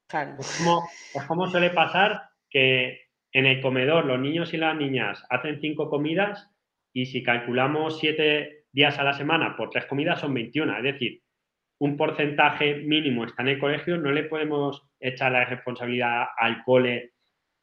Claro. 0.10 0.36
Es 0.40 1.26
como, 1.28 1.48
suele 1.48 1.70
pasar 1.70 2.30
que 2.50 3.02
en 3.32 3.46
el 3.46 3.62
comedor 3.62 4.06
los 4.06 4.20
niños 4.20 4.54
y 4.54 4.58
las 4.58 4.76
niñas 4.76 5.24
hacen 5.30 5.60
cinco 5.62 5.90
comidas 5.90 6.50
y 6.94 7.06
si 7.06 7.24
calculamos 7.24 8.00
siete 8.00 8.66
días 8.72 8.98
a 8.98 9.04
la 9.04 9.14
semana 9.14 9.56
por 9.56 9.70
tres 9.70 9.86
comidas 9.86 10.20
son 10.20 10.34
21, 10.34 10.78
es 10.78 10.84
decir, 10.84 11.22
un 11.80 11.98
porcentaje 11.98 12.76
mínimo 12.76 13.26
está 13.26 13.42
en 13.44 13.50
el 13.50 13.60
colegio, 13.60 13.98
no 13.98 14.12
le 14.12 14.24
podemos 14.24 14.88
echar 15.00 15.32
la 15.32 15.46
responsabilidad 15.46 16.26
al 16.38 16.64
cole 16.64 17.15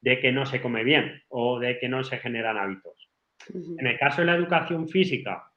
de 0.03 0.21
que 0.21 0.33
no 0.33 0.45
se 0.45 0.61
come 0.61 0.85
bien 0.85 1.23
o 1.29 1.59
de 1.59 1.79
que 1.79 1.89
no 1.89 2.05
se 2.05 2.19
generan 2.19 2.59
hábitos. 2.59 3.09
En 3.79 3.87
el 3.87 3.99
caso 3.99 4.21
de 4.21 4.27
la 4.27 4.35
educación 4.35 4.89
física, 4.89 5.51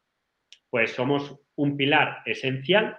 pues 0.69 0.91
somos 0.91 1.41
un 1.55 1.75
pilar 1.75 2.21
esencial 2.25 2.97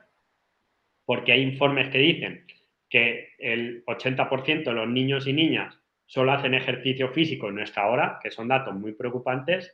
porque 1.05 1.33
hay 1.33 1.43
informes 1.43 1.89
que 1.89 1.99
dicen 1.99 2.47
que 2.89 3.31
el 3.39 3.85
80% 3.85 4.65
de 4.65 4.73
los 4.73 4.89
niños 4.89 5.27
y 5.27 5.33
niñas 5.33 5.81
solo 6.05 6.33
hacen 6.33 6.55
ejercicio 6.55 7.09
físico 7.11 7.49
en 7.49 7.57
nuestra 7.57 7.89
hora, 7.89 8.19
que 8.23 8.31
son 8.31 8.49
datos 8.49 8.75
muy 8.75 8.93
preocupantes, 8.93 9.73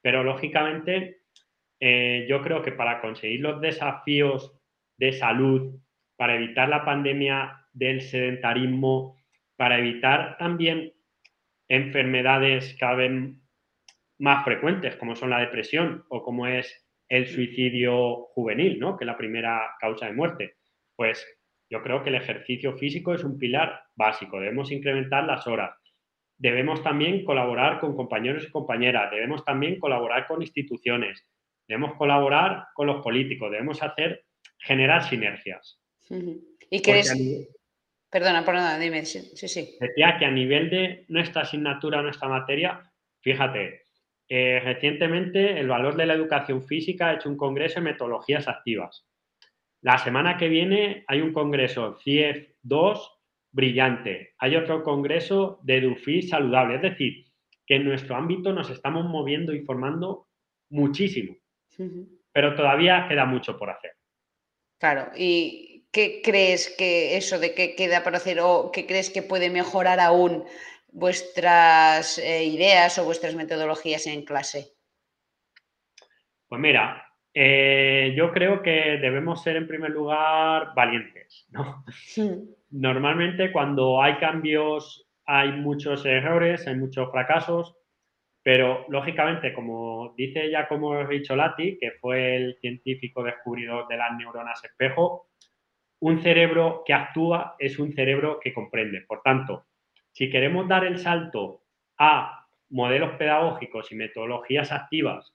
pero 0.00 0.22
lógicamente 0.22 1.22
eh, 1.80 2.26
yo 2.28 2.42
creo 2.42 2.62
que 2.62 2.72
para 2.72 3.00
conseguir 3.00 3.40
los 3.40 3.60
desafíos 3.60 4.58
de 4.96 5.12
salud, 5.12 5.78
para 6.16 6.36
evitar 6.36 6.68
la 6.68 6.84
pandemia 6.84 7.66
del 7.72 8.00
sedentarismo, 8.00 9.16
para 9.56 9.78
evitar 9.78 10.38
también 10.38 10.92
enfermedades 11.68 12.76
cada 12.78 12.94
vez 12.94 13.12
más 14.18 14.44
frecuentes, 14.44 14.96
como 14.96 15.14
son 15.14 15.30
la 15.30 15.40
depresión 15.40 16.04
o 16.08 16.22
como 16.22 16.46
es 16.46 16.86
el 17.08 17.26
suicidio 17.28 18.24
juvenil, 18.34 18.78
¿no? 18.78 18.96
que 18.96 19.04
es 19.04 19.06
la 19.06 19.18
primera 19.18 19.62
causa 19.80 20.06
de 20.06 20.14
muerte. 20.14 20.54
Pues 20.96 21.24
yo 21.70 21.82
creo 21.82 22.02
que 22.02 22.10
el 22.10 22.16
ejercicio 22.16 22.76
físico 22.76 23.14
es 23.14 23.24
un 23.24 23.38
pilar 23.38 23.80
básico, 23.94 24.40
debemos 24.40 24.70
incrementar 24.70 25.24
las 25.24 25.46
horas. 25.46 25.76
Debemos 26.38 26.82
también 26.82 27.24
colaborar 27.24 27.80
con 27.80 27.96
compañeros 27.96 28.44
y 28.46 28.50
compañeras, 28.50 29.10
debemos 29.10 29.44
también 29.44 29.78
colaborar 29.78 30.26
con 30.26 30.42
instituciones, 30.42 31.26
debemos 31.66 31.94
colaborar 31.94 32.66
con 32.74 32.86
los 32.86 33.02
políticos, 33.02 33.50
debemos 33.50 33.82
hacer 33.82 34.24
generar 34.58 35.08
sinergias. 35.08 35.80
¿Y 36.70 36.82
crees? 36.82 37.14
Perdona, 38.16 38.46
perdona, 38.46 38.78
dime, 38.78 39.04
sí, 39.04 39.20
sí. 39.34 39.76
Decía 39.78 40.16
que 40.18 40.24
a 40.24 40.30
nivel 40.30 40.70
de 40.70 41.04
nuestra 41.08 41.42
asignatura, 41.42 42.00
nuestra 42.00 42.30
materia, 42.30 42.80
fíjate, 43.20 43.82
eh, 44.26 44.58
recientemente 44.64 45.60
el 45.60 45.68
valor 45.68 45.96
de 45.96 46.06
la 46.06 46.14
educación 46.14 46.66
física 46.66 47.08
ha 47.08 47.14
hecho 47.16 47.28
un 47.28 47.36
congreso 47.36 47.74
de 47.74 47.90
metodologías 47.90 48.48
activas. 48.48 49.06
La 49.82 49.98
semana 49.98 50.38
que 50.38 50.48
viene 50.48 51.04
hay 51.08 51.20
un 51.20 51.34
congreso 51.34 51.98
CIEF 52.02 52.54
2 52.62 53.18
brillante. 53.52 54.32
Hay 54.38 54.56
otro 54.56 54.82
congreso 54.82 55.60
de 55.62 55.82
DUFI 55.82 56.22
saludable. 56.22 56.76
Es 56.76 56.82
decir, 56.82 57.26
que 57.66 57.76
en 57.76 57.84
nuestro 57.84 58.16
ámbito 58.16 58.50
nos 58.50 58.70
estamos 58.70 59.04
moviendo 59.04 59.52
y 59.52 59.60
formando 59.60 60.28
muchísimo. 60.70 61.36
Pero 62.32 62.54
todavía 62.54 63.04
queda 63.10 63.26
mucho 63.26 63.58
por 63.58 63.68
hacer. 63.68 63.90
Claro, 64.78 65.10
¿y 65.14 65.75
qué 65.96 66.20
crees 66.22 66.68
que 66.76 67.16
eso 67.16 67.38
de 67.38 67.54
qué 67.54 67.74
queda 67.74 68.04
por 68.04 68.14
hacer 68.14 68.38
o 68.42 68.70
qué 68.70 68.84
crees 68.84 69.08
que 69.08 69.22
puede 69.22 69.48
mejorar 69.48 69.98
aún 69.98 70.44
vuestras 70.92 72.18
eh, 72.18 72.44
ideas 72.44 72.98
o 72.98 73.04
vuestras 73.06 73.34
metodologías 73.34 74.06
en 74.06 74.22
clase? 74.22 74.74
Pues 76.48 76.60
mira, 76.60 77.02
eh, 77.32 78.12
yo 78.14 78.30
creo 78.30 78.62
que 78.62 78.98
debemos 79.00 79.42
ser 79.42 79.56
en 79.56 79.66
primer 79.66 79.90
lugar 79.90 80.74
valientes. 80.76 81.48
Normalmente 82.70 83.50
cuando 83.50 84.02
hay 84.02 84.18
cambios 84.18 85.08
hay 85.24 85.50
muchos 85.52 86.04
errores, 86.04 86.66
hay 86.66 86.76
muchos 86.76 87.10
fracasos, 87.10 87.74
pero 88.42 88.84
lógicamente, 88.90 89.54
como 89.54 90.14
dice 90.14 90.50
Giacomo 90.50 91.02
Ricciolati, 91.04 91.78
que 91.78 91.92
fue 92.02 92.36
el 92.36 92.58
científico 92.60 93.24
descubridor 93.24 93.88
de 93.88 93.96
las 93.96 94.14
neuronas 94.16 94.62
espejo, 94.62 95.30
un 96.00 96.20
cerebro 96.20 96.82
que 96.84 96.92
actúa 96.92 97.56
es 97.58 97.78
un 97.78 97.92
cerebro 97.92 98.38
que 98.40 98.52
comprende. 98.52 99.02
Por 99.02 99.22
tanto, 99.22 99.66
si 100.12 100.30
queremos 100.30 100.68
dar 100.68 100.84
el 100.84 100.98
salto 100.98 101.62
a 101.98 102.46
modelos 102.70 103.12
pedagógicos 103.12 103.92
y 103.92 103.94
metodologías 103.94 104.72
activas 104.72 105.34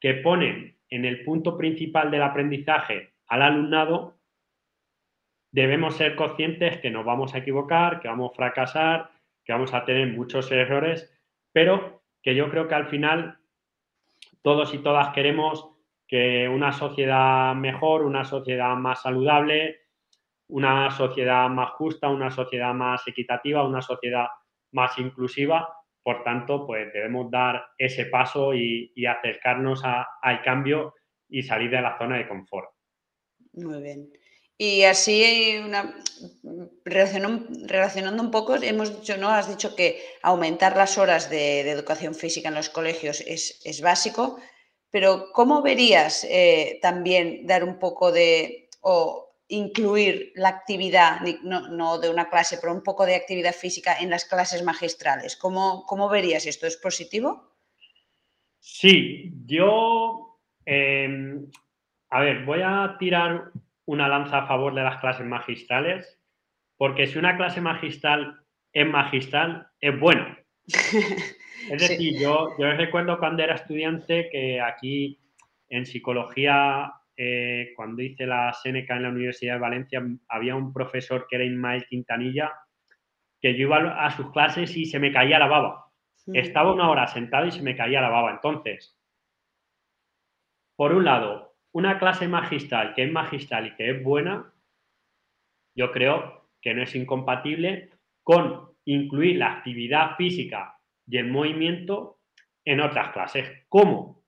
que 0.00 0.14
ponen 0.14 0.78
en 0.90 1.04
el 1.04 1.24
punto 1.24 1.56
principal 1.56 2.10
del 2.10 2.22
aprendizaje 2.22 3.14
al 3.28 3.42
alumnado, 3.42 4.18
debemos 5.52 5.96
ser 5.96 6.16
conscientes 6.16 6.78
que 6.78 6.90
nos 6.90 7.04
vamos 7.04 7.34
a 7.34 7.38
equivocar, 7.38 8.00
que 8.00 8.08
vamos 8.08 8.32
a 8.32 8.34
fracasar, 8.34 9.10
que 9.44 9.52
vamos 9.52 9.74
a 9.74 9.84
tener 9.84 10.08
muchos 10.08 10.50
errores, 10.50 11.12
pero 11.52 12.02
que 12.22 12.34
yo 12.34 12.50
creo 12.50 12.68
que 12.68 12.74
al 12.74 12.86
final 12.86 13.38
todos 14.42 14.74
y 14.74 14.78
todas 14.78 15.12
queremos 15.14 15.68
que 16.08 16.48
una 16.48 16.72
sociedad 16.72 17.54
mejor, 17.54 18.02
una 18.02 18.24
sociedad 18.24 18.74
más 18.76 19.02
saludable, 19.02 19.81
una 20.52 20.90
sociedad 20.90 21.48
más 21.48 21.70
justa, 21.72 22.10
una 22.10 22.30
sociedad 22.30 22.74
más 22.74 23.00
equitativa, 23.06 23.66
una 23.66 23.80
sociedad 23.80 24.26
más 24.72 24.98
inclusiva. 24.98 25.66
Por 26.02 26.22
tanto, 26.24 26.66
pues 26.66 26.92
debemos 26.92 27.30
dar 27.30 27.64
ese 27.78 28.06
paso 28.06 28.52
y, 28.52 28.92
acercarnos 29.06 29.82
al 29.84 30.42
cambio 30.42 30.94
y 31.28 31.42
salir 31.42 31.70
de 31.70 31.80
la 31.80 31.96
zona 31.96 32.18
de 32.18 32.28
confort. 32.28 32.68
Muy 33.54 33.82
bien. 33.82 34.12
Y 34.58 34.82
así, 34.82 35.58
una, 35.64 35.94
relacionando, 36.84 38.22
un 38.22 38.30
poco, 38.30 38.54
hemos 38.56 38.94
dicho, 39.00 39.16
¿no? 39.16 39.30
Has 39.30 39.48
dicho 39.48 39.74
que 39.74 40.02
aumentar 40.22 40.76
las 40.76 40.98
horas 40.98 41.30
de, 41.30 41.60
educación 41.60 42.14
física 42.14 42.50
en 42.50 42.56
los 42.56 42.68
colegios 42.68 43.22
es, 43.22 43.80
básico, 43.80 44.38
pero 44.90 45.32
¿cómo 45.32 45.62
verías 45.62 46.24
eh, 46.24 46.78
también 46.82 47.46
dar 47.46 47.64
un 47.64 47.78
poco 47.78 48.12
de, 48.12 48.68
o 48.82 49.31
incluir 49.52 50.32
la 50.34 50.48
actividad, 50.48 51.20
no, 51.42 51.98
de 51.98 52.10
una 52.10 52.28
clase, 52.28 52.58
pero 52.60 52.72
un 52.72 52.82
poco 52.82 53.06
de 53.06 53.14
actividad 53.14 53.54
física 53.54 53.96
en 53.98 54.10
las 54.10 54.24
clases 54.24 54.62
magistrales? 54.64 55.36
¿Cómo, 55.36 55.84
cómo 55.86 56.08
verías 56.08 56.46
esto? 56.46 56.66
¿Es 56.66 56.76
positivo? 56.76 57.52
Sí, 58.58 59.32
yo, 59.44 60.38
em, 60.64 61.50
a 62.10 62.20
ver, 62.20 62.44
voy 62.44 62.60
a 62.62 62.96
tirar 62.98 63.50
una 63.84 64.08
lanza 64.08 64.38
a 64.38 64.46
favor 64.46 64.74
de 64.74 64.82
las 64.82 65.00
clases 65.00 65.26
magistrales, 65.26 66.18
porque 66.76 67.06
si 67.06 67.18
una 67.18 67.36
clase 67.36 67.60
magistral 67.60 68.40
es 68.72 68.86
magistral, 68.86 69.68
es 69.80 69.98
bueno. 69.98 70.36
Es 71.70 71.80
decir, 71.80 72.18
yo, 72.18 72.48
yo 72.58 72.72
recuerdo 72.72 73.20
cuando 73.20 73.44
era 73.44 73.54
estudiante 73.54 74.28
que 74.32 74.60
aquí 74.60 75.20
en 75.68 75.86
psicología, 75.86 76.92
eh, 77.16 77.72
cuando 77.76 78.02
hice 78.02 78.26
la 78.26 78.52
Seneca 78.52 78.96
en 78.96 79.02
la 79.02 79.10
Universidad 79.10 79.54
de 79.54 79.60
Valencia, 79.60 80.02
había 80.28 80.56
un 80.56 80.72
profesor 80.72 81.26
que 81.28 81.36
era 81.36 81.44
Ismael 81.44 81.86
Quintanilla, 81.86 82.52
que 83.40 83.54
yo 83.56 83.62
iba 83.66 84.04
a 84.04 84.10
sus 84.10 84.30
clases 84.30 84.76
y 84.76 84.86
se 84.86 84.98
me 84.98 85.12
caía 85.12 85.38
la 85.38 85.48
baba. 85.48 85.86
Estaba 86.32 86.72
una 86.72 86.88
hora 86.88 87.06
sentado 87.08 87.46
y 87.46 87.50
se 87.50 87.62
me 87.62 87.76
caía 87.76 88.00
la 88.00 88.08
baba. 88.08 88.30
Entonces, 88.30 88.96
por 90.76 90.94
un 90.94 91.04
lado, 91.04 91.56
una 91.72 91.98
clase 91.98 92.28
magistral 92.28 92.94
que 92.94 93.04
es 93.04 93.12
magistral 93.12 93.66
y 93.66 93.74
que 93.74 93.90
es 93.90 94.02
buena, 94.02 94.52
yo 95.74 95.90
creo 95.90 96.48
que 96.60 96.74
no 96.74 96.82
es 96.82 96.94
incompatible 96.94 97.90
con 98.22 98.70
incluir 98.84 99.36
la 99.36 99.54
actividad 99.54 100.16
física 100.16 100.78
y 101.06 101.18
el 101.18 101.30
movimiento 101.30 102.20
en 102.64 102.80
otras 102.80 103.12
clases. 103.12 103.66
¿Cómo? 103.68 104.24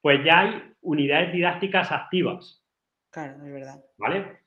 Pues 0.00 0.24
ya 0.24 0.40
hay 0.40 0.67
unidades 0.88 1.32
didácticas 1.34 1.92
activas. 1.92 2.64
Claro, 3.10 3.44
es 3.44 3.52
verdad. 3.52 3.84
¿Vale? 3.98 4.38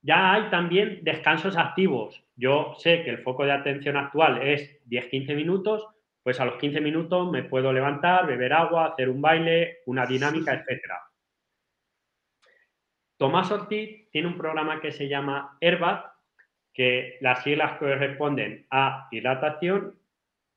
Ya 0.00 0.32
hay 0.32 0.48
también 0.50 1.00
descansos 1.02 1.56
activos. 1.56 2.24
Yo 2.34 2.74
sé 2.78 3.02
que 3.04 3.10
el 3.10 3.22
foco 3.22 3.44
de 3.44 3.52
atención 3.52 3.98
actual 3.98 4.42
es 4.42 4.82
10-15 4.86 5.36
minutos, 5.36 5.86
pues 6.22 6.40
a 6.40 6.46
los 6.46 6.56
15 6.56 6.80
minutos 6.80 7.30
me 7.30 7.44
puedo 7.44 7.72
levantar, 7.72 8.26
beber 8.26 8.54
agua, 8.54 8.86
hacer 8.86 9.10
un 9.10 9.20
baile, 9.20 9.80
una 9.86 10.06
dinámica, 10.06 10.54
etcétera. 10.54 10.98
Tomás 13.18 13.50
Ortiz 13.52 14.10
tiene 14.10 14.28
un 14.28 14.38
programa 14.38 14.80
que 14.80 14.92
se 14.92 15.08
llama 15.08 15.58
HERBAT, 15.60 16.06
que 16.72 17.18
las 17.20 17.42
siglas 17.44 17.78
corresponden 17.78 18.66
a 18.70 19.08
hidratación, 19.10 19.98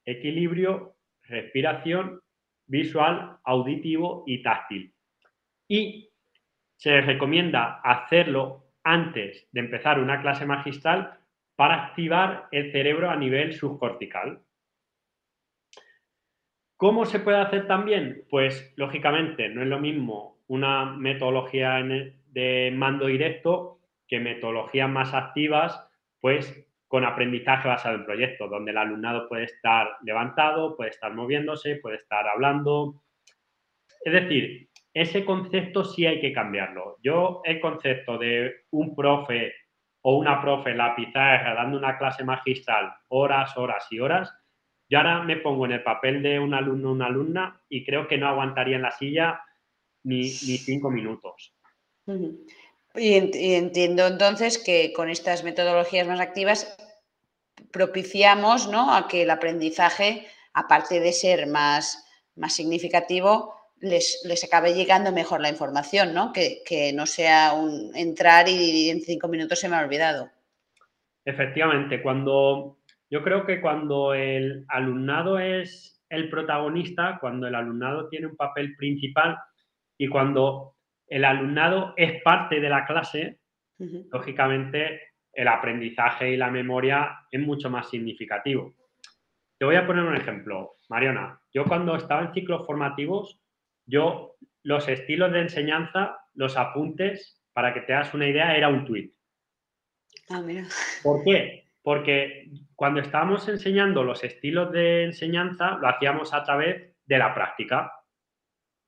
equilibrio, 0.05 0.95
respiración, 1.23 2.21
visual, 2.67 3.37
auditivo 3.43 4.23
y 4.25 4.41
táctil. 4.41 4.94
Y 5.67 6.09
se 6.77 7.01
recomienda 7.01 7.81
hacerlo 7.83 8.65
antes 8.83 9.47
de 9.51 9.59
empezar 9.59 9.99
una 9.99 10.21
clase 10.21 10.45
magistral 10.45 11.19
para 11.55 11.85
activar 11.85 12.47
el 12.51 12.71
cerebro 12.71 13.09
a 13.09 13.15
nivel 13.15 13.53
subcortical. 13.53 14.41
¿Cómo 16.77 17.05
se 17.05 17.19
puede 17.19 17.37
hacer 17.37 17.67
también? 17.67 18.25
Pues 18.29 18.73
lógicamente 18.75 19.49
no 19.49 19.61
es 19.61 19.67
lo 19.67 19.79
mismo 19.79 20.43
una 20.47 20.85
metodología 20.85 21.81
de 22.27 22.71
mando 22.75 23.07
directo 23.07 23.79
que 24.07 24.19
metodologías 24.19 24.89
más 24.89 25.13
activas, 25.13 25.89
pues 26.19 26.67
con 26.87 27.03
aprendizaje 27.03 27.67
basado 27.67 27.95
en 27.95 28.05
proyectos, 28.05 28.49
donde 28.49 28.71
el 28.71 28.77
alumnado 28.77 29.27
puede 29.27 29.45
estar 29.45 29.97
levantado, 30.03 30.75
puede 30.75 30.91
estar 30.91 31.13
moviéndose, 31.13 31.77
puede 31.77 31.95
estar 31.95 32.27
hablando. 32.27 33.01
Es 34.03 34.13
decir, 34.13 34.69
ese 34.95 35.25
concepto 35.25 35.83
sí 35.83 36.05
hay 36.05 36.21
que 36.21 36.31
cambiarlo. 36.31 36.97
Yo 37.03 37.41
el 37.43 37.59
concepto 37.59 38.17
de 38.17 38.51
un 38.71 38.95
profe 38.95 39.53
o 40.01 40.17
una 40.17 40.41
profe 40.41 40.71
en 40.71 40.77
la 40.77 40.95
pizarra 40.95 41.53
dando 41.53 41.77
una 41.77 41.97
clase 41.97 42.23
magistral 42.23 42.93
horas, 43.09 43.57
horas 43.57 43.85
y 43.91 43.99
horas, 43.99 44.33
yo 44.89 44.99
ahora 44.99 45.23
me 45.23 45.37
pongo 45.37 45.65
en 45.65 45.73
el 45.73 45.83
papel 45.83 46.23
de 46.23 46.39
un 46.39 46.53
alumno 46.53 46.89
o 46.89 46.93
una 46.93 47.07
alumna 47.07 47.61
y 47.67 47.83
creo 47.83 48.07
que 48.07 48.17
no 48.17 48.27
aguantaría 48.27 48.77
en 48.77 48.83
la 48.83 48.91
silla 48.91 49.41
ni, 50.03 50.21
ni 50.21 50.57
cinco 50.57 50.89
minutos. 50.89 51.53
Y, 52.95 53.15
entiendo 53.55 54.07
entonces 54.07 54.57
que 54.57 54.93
con 54.93 55.09
estas 55.09 55.43
metodologías 55.43 56.07
más 56.07 56.21
activas 56.21 56.77
propiciamos 57.71 58.69
¿no? 58.69 58.95
a 58.95 59.09
que 59.09 59.23
el 59.23 59.29
aprendizaje, 59.29 60.25
aparte 60.53 61.01
de 61.01 61.11
ser 61.11 61.47
más, 61.47 62.07
más 62.35 62.53
significativo, 62.53 63.54
les, 63.81 64.21
les, 64.25 64.43
acabe 64.43 64.73
llegando 64.73 65.11
mejor 65.11 65.41
la 65.41 65.49
información, 65.49 66.13
¿no? 66.13 66.31
Que, 66.33 66.91
no 66.93 67.05
sea 67.05 67.53
un 67.53 67.95
entrar 67.95 68.47
y 68.47 68.89
en 68.89 69.01
cinco 69.01 69.27
minutos 69.27 69.59
se 69.59 69.69
me 69.69 69.75
ha 69.75 69.83
olvidado. 69.83 70.29
Efectivamente, 71.25 72.01
cuando 72.01 72.77
yo 73.09 73.23
creo 73.23 73.45
que 73.45 73.61
cuando 73.61 74.13
el 74.13 74.65
alumnado 74.67 75.39
es 75.39 76.03
el 76.09 76.29
protagonista, 76.29 77.17
cuando 77.19 77.47
el 77.47 77.55
alumnado 77.55 78.09
tiene 78.09 78.27
un 78.27 78.35
papel 78.35 78.75
principal 78.75 79.37
y 79.97 80.07
cuando 80.07 80.75
el 81.07 81.25
alumnado 81.25 81.93
es 81.97 82.21
parte 82.23 82.59
de 82.59 82.69
la 82.69 82.85
clase, 82.85 83.39
lógicamente 84.11 85.01
el 85.33 85.47
aprendizaje 85.47 86.31
y 86.31 86.37
la 86.37 86.49
memoria 86.49 87.19
es 87.29 87.41
mucho 87.41 87.69
más 87.69 87.89
significativo. 87.89 88.73
Te 89.57 89.65
voy 89.65 89.75
a 89.75 89.85
poner 89.85 90.03
un 90.03 90.15
ejemplo, 90.15 90.75
Mariona. 90.89 91.39
Yo 91.53 91.65
cuando 91.65 91.95
estaba 91.95 92.21
en 92.21 92.33
ciclos 92.33 92.65
formativos, 92.65 93.39
yo 93.85 94.35
los 94.63 94.87
estilos 94.87 95.31
de 95.31 95.41
enseñanza, 95.41 96.19
los 96.33 96.57
apuntes, 96.57 97.41
para 97.53 97.73
que 97.73 97.81
te 97.81 97.93
hagas 97.93 98.13
una 98.13 98.27
idea, 98.27 98.55
era 98.55 98.67
un 98.67 98.85
tweet. 98.85 99.11
Ah, 100.29 100.41
mira. 100.41 100.65
¿Por 101.03 101.23
qué? 101.23 101.69
Porque 101.81 102.49
cuando 102.75 102.99
estábamos 102.99 103.47
enseñando 103.47 104.03
los 104.03 104.23
estilos 104.23 104.71
de 104.71 105.03
enseñanza, 105.03 105.77
lo 105.79 105.87
hacíamos 105.87 106.33
a 106.33 106.43
través 106.43 106.95
de 107.05 107.17
la 107.17 107.33
práctica. 107.33 107.91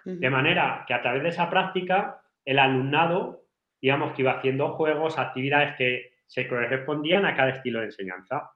De 0.03 0.29
manera 0.29 0.85
que 0.87 0.93
a 0.93 1.01
través 1.01 1.21
de 1.21 1.29
esa 1.29 1.49
práctica, 1.49 2.21
el 2.45 2.59
alumnado, 2.59 3.43
digamos 3.81 4.13
que 4.13 4.21
iba 4.21 4.31
haciendo 4.31 4.73
juegos, 4.73 5.19
actividades 5.19 5.75
que 5.75 6.13
se 6.25 6.47
correspondían 6.47 7.25
a 7.25 7.35
cada 7.35 7.49
estilo 7.49 7.79
de 7.79 7.87
enseñanza. 7.87 8.51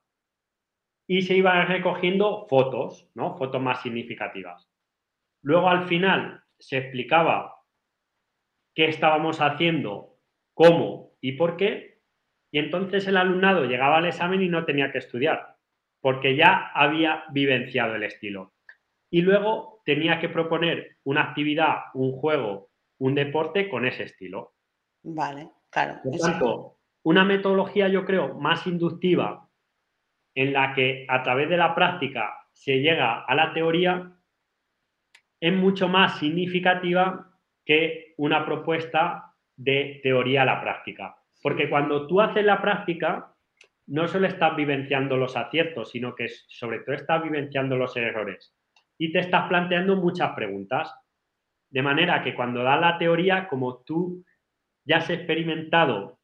Y 1.07 1.23
se 1.23 1.35
iban 1.35 1.67
recogiendo 1.67 2.47
fotos, 2.47 3.09
¿no? 3.15 3.37
Fotos 3.37 3.61
más 3.61 3.81
significativas. 3.81 4.70
Luego 5.41 5.69
al 5.69 5.87
final 5.87 6.43
se 6.59 6.77
explicaba 6.77 7.55
qué 8.75 8.85
estábamos 8.85 9.41
haciendo, 9.41 10.17
cómo 10.53 11.13
y 11.21 11.33
por 11.33 11.57
qué. 11.57 12.01
Y 12.51 12.59
entonces 12.59 13.07
el 13.07 13.17
alumnado 13.17 13.65
llegaba 13.65 13.97
al 13.97 14.05
examen 14.05 14.41
y 14.41 14.49
no 14.49 14.65
tenía 14.65 14.91
que 14.91 14.97
estudiar, 14.97 15.55
porque 16.01 16.35
ya 16.35 16.71
había 16.73 17.23
vivenciado 17.31 17.95
el 17.95 18.03
estilo. 18.03 18.53
Y 19.09 19.21
luego 19.21 19.81
tenía 19.85 20.19
que 20.19 20.29
proponer 20.29 20.97
una 21.03 21.23
actividad, 21.23 21.85
un 21.93 22.11
juego, 22.11 22.69
un 22.99 23.15
deporte 23.15 23.69
con 23.69 23.85
ese 23.85 24.03
estilo. 24.03 24.53
Vale, 25.03 25.49
claro. 25.69 25.99
Por 26.03 26.17
tanto, 26.17 26.77
una 27.03 27.25
metodología, 27.25 27.87
yo 27.87 28.05
creo, 28.05 28.35
más 28.39 28.67
inductiva, 28.67 29.49
en 30.35 30.53
la 30.53 30.73
que 30.73 31.05
a 31.09 31.23
través 31.23 31.49
de 31.49 31.57
la 31.57 31.73
práctica 31.75 32.33
se 32.53 32.79
llega 32.79 33.23
a 33.23 33.35
la 33.35 33.53
teoría, 33.53 34.17
es 35.41 35.53
mucho 35.53 35.89
más 35.89 36.19
significativa 36.19 37.27
que 37.65 38.13
una 38.17 38.45
propuesta 38.45 39.33
de 39.57 39.99
teoría 40.03 40.43
a 40.43 40.45
la 40.45 40.61
práctica. 40.61 41.17
Porque 41.41 41.67
cuando 41.67 42.05
tú 42.05 42.21
haces 42.21 42.45
la 42.45 42.61
práctica, 42.61 43.33
no 43.87 44.07
solo 44.07 44.27
estás 44.27 44.55
vivenciando 44.55 45.17
los 45.17 45.35
aciertos, 45.35 45.89
sino 45.89 46.13
que 46.13 46.29
sobre 46.29 46.79
todo 46.79 46.95
estás 46.95 47.23
vivenciando 47.23 47.75
los 47.75 47.97
errores. 47.97 48.55
Y 48.99 49.11
te 49.11 49.19
estás 49.19 49.47
planteando 49.47 49.95
muchas 49.95 50.33
preguntas. 50.33 50.93
De 51.71 51.81
manera 51.81 52.23
que 52.23 52.35
cuando 52.35 52.63
das 52.63 52.79
la 52.79 52.99
teoría, 52.99 53.47
como 53.47 53.79
tú 53.83 54.23
ya 54.85 54.97
has 54.97 55.09
experimentado 55.09 56.19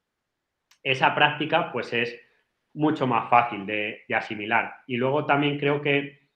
esa 0.83 1.15
práctica, 1.15 1.71
pues 1.71 1.91
es 1.91 2.19
mucho 2.73 3.07
más 3.07 3.29
fácil 3.31 3.65
de, 3.65 4.03
de 4.07 4.15
asimilar. 4.15 4.75
Y 4.85 4.97
luego 4.97 5.25
también 5.25 5.57
creo 5.57 5.81
que 5.81 6.29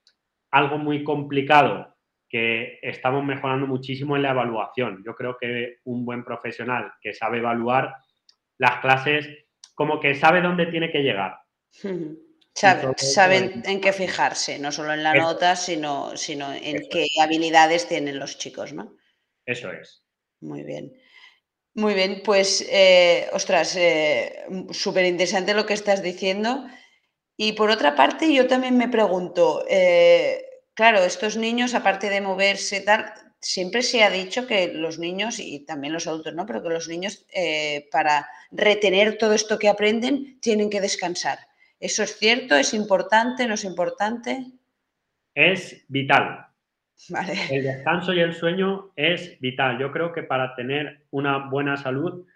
algo 0.50 0.78
muy 0.78 1.04
complicado 1.04 1.91
que 2.32 2.78
estamos 2.80 3.22
mejorando 3.22 3.66
muchísimo 3.66 4.16
en 4.16 4.22
la 4.22 4.30
evaluación. 4.30 5.02
Yo 5.04 5.14
creo 5.14 5.36
que 5.38 5.76
un 5.84 6.06
buen 6.06 6.24
profesional 6.24 6.90
que 7.02 7.12
sabe 7.12 7.38
evaluar 7.38 7.94
las 8.56 8.80
clases, 8.80 9.28
como 9.74 10.00
que 10.00 10.14
sabe 10.14 10.40
dónde 10.40 10.66
tiene 10.66 10.90
que 10.90 11.02
llegar. 11.02 11.36
Sabe, 12.54 13.62
en 13.64 13.80
qué 13.80 13.94
fijarse, 13.94 14.58
no 14.58 14.70
solo 14.72 14.92
en 14.92 15.02
la 15.02 15.14
nota, 15.14 15.56
sino, 15.56 16.14
sino 16.18 16.52
en 16.52 16.86
qué 16.90 17.06
habilidades 17.22 17.88
tienen 17.88 18.18
los 18.18 18.36
chicos, 18.36 18.74
¿no? 18.74 18.94
Eso 19.46 19.72
es. 19.72 20.04
Muy 20.42 20.62
bien. 20.62 20.92
Muy 21.74 21.94
bien, 21.94 22.20
pues, 22.22 22.60
eh, 22.70 23.26
ostras, 23.32 23.74
eh, 23.76 24.44
súper 24.70 25.06
interesante 25.06 25.54
lo 25.54 25.64
que 25.64 25.72
estás 25.72 26.02
diciendo. 26.02 26.66
Y 27.38 27.52
por 27.52 27.70
otra 27.70 27.94
parte, 27.94 28.32
yo 28.32 28.46
también 28.46 28.76
me 28.76 28.90
pregunto, 28.90 29.64
eh, 29.66 30.44
claro, 30.74 30.98
estos 30.98 31.36
niños, 31.36 31.74
aparte 31.74 32.10
de 32.10 32.20
moverse, 32.20 32.80
tal, 32.80 33.12
siempre 33.40 33.82
se 33.82 34.04
ha 34.04 34.10
dicho 34.10 34.46
que 34.46 34.72
los 34.72 34.98
niños, 34.98 35.38
y 35.38 35.64
también 35.64 35.92
los 35.92 36.06
adultos, 36.06 36.34
¿no? 36.34 36.46
Pero 36.46 36.62
que 36.62 36.70
los 36.70 36.88
niños, 36.88 37.26
eh, 37.34 37.88
para 37.90 38.28
retener 38.50 39.18
todo 39.18 39.34
esto 39.34 39.58
que 39.58 39.68
aprenden, 39.68 40.40
tienen 40.40 40.70
que 40.70 40.80
descansar. 40.80 41.38
¿Eso 41.80 42.02
es 42.02 42.16
cierto? 42.16 42.54
¿Es 42.56 42.74
importante? 42.74 43.46
¿No 43.46 43.54
es 43.54 43.64
importante? 43.64 44.46
Es 45.34 45.84
vital. 45.88 46.46
El 47.50 47.64
descanso 47.64 48.12
y 48.12 48.20
el 48.20 48.34
sueño 48.34 48.92
es 48.94 49.40
vital. 49.40 49.78
Yo 49.78 49.90
creo 49.90 50.12
que 50.12 50.22
para 50.22 50.54
tener 50.54 51.06
una 51.10 51.48
buena 51.50 51.76
salud, 51.76 52.26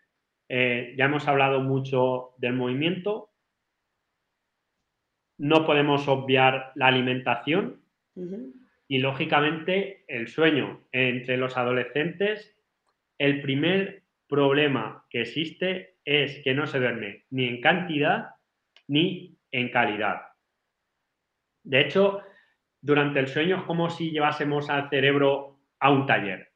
eh, 0.48 0.94
ya 0.98 1.04
hemos 1.04 1.28
hablado 1.28 1.60
mucho 1.60 2.34
del 2.38 2.54
movimiento, 2.54 3.30
no 5.38 5.66
podemos 5.66 6.08
obviar 6.08 6.72
la 6.74 6.86
alimentación, 6.86 7.82
y 8.88 8.98
lógicamente 8.98 10.04
el 10.08 10.28
sueño 10.28 10.86
entre 10.92 11.36
los 11.36 11.56
adolescentes, 11.56 12.56
el 13.18 13.42
primer 13.42 14.02
problema 14.28 15.04
que 15.10 15.22
existe 15.22 15.96
es 16.04 16.42
que 16.42 16.54
no 16.54 16.66
se 16.66 16.78
duerme 16.78 17.24
ni 17.30 17.46
en 17.46 17.60
cantidad 17.60 18.30
ni 18.88 19.36
en 19.50 19.70
calidad. 19.70 20.22
De 21.64 21.80
hecho, 21.80 22.22
durante 22.80 23.18
el 23.18 23.26
sueño 23.26 23.56
es 23.56 23.62
como 23.64 23.90
si 23.90 24.10
llevásemos 24.10 24.70
al 24.70 24.88
cerebro 24.88 25.58
a 25.80 25.90
un 25.90 26.06
taller, 26.06 26.52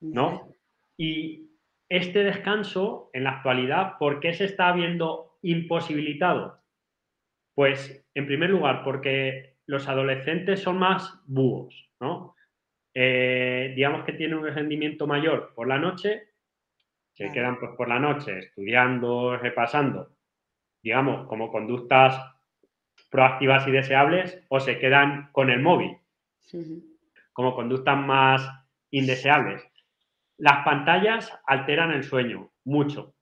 ¿no? 0.00 0.56
Y 0.96 1.50
este 1.88 2.24
descanso 2.24 3.10
en 3.12 3.24
la 3.24 3.36
actualidad, 3.36 3.98
¿por 3.98 4.18
qué 4.18 4.34
se 4.34 4.46
está 4.46 4.72
viendo 4.72 5.38
imposibilitado? 5.42 6.60
Pues, 7.54 8.04
en 8.14 8.26
primer 8.26 8.50
lugar, 8.50 8.82
porque 8.82 9.51
los 9.66 9.88
adolescentes 9.88 10.60
son 10.60 10.78
más 10.78 11.20
búhos, 11.26 11.90
¿no? 12.00 12.34
Eh, 12.94 13.72
digamos 13.74 14.04
que 14.04 14.12
tienen 14.12 14.38
un 14.38 14.46
rendimiento 14.46 15.06
mayor 15.06 15.52
por 15.54 15.66
la 15.66 15.78
noche, 15.78 16.28
se 17.14 17.30
quedan 17.30 17.58
pues, 17.58 17.72
por 17.76 17.88
la 17.88 17.98
noche 17.98 18.38
estudiando, 18.38 19.36
repasando, 19.36 20.16
digamos, 20.82 21.26
como 21.28 21.50
conductas 21.50 22.20
proactivas 23.10 23.66
y 23.68 23.70
deseables, 23.70 24.42
o 24.48 24.60
se 24.60 24.78
quedan 24.78 25.30
con 25.32 25.50
el 25.50 25.60
móvil, 25.60 25.98
como 27.32 27.54
conductas 27.54 27.96
más 27.98 28.50
indeseables. 28.90 29.62
Las 30.38 30.64
pantallas 30.64 31.32
alteran 31.46 31.92
el 31.92 32.04
sueño, 32.04 32.50
mucho, 32.64 33.14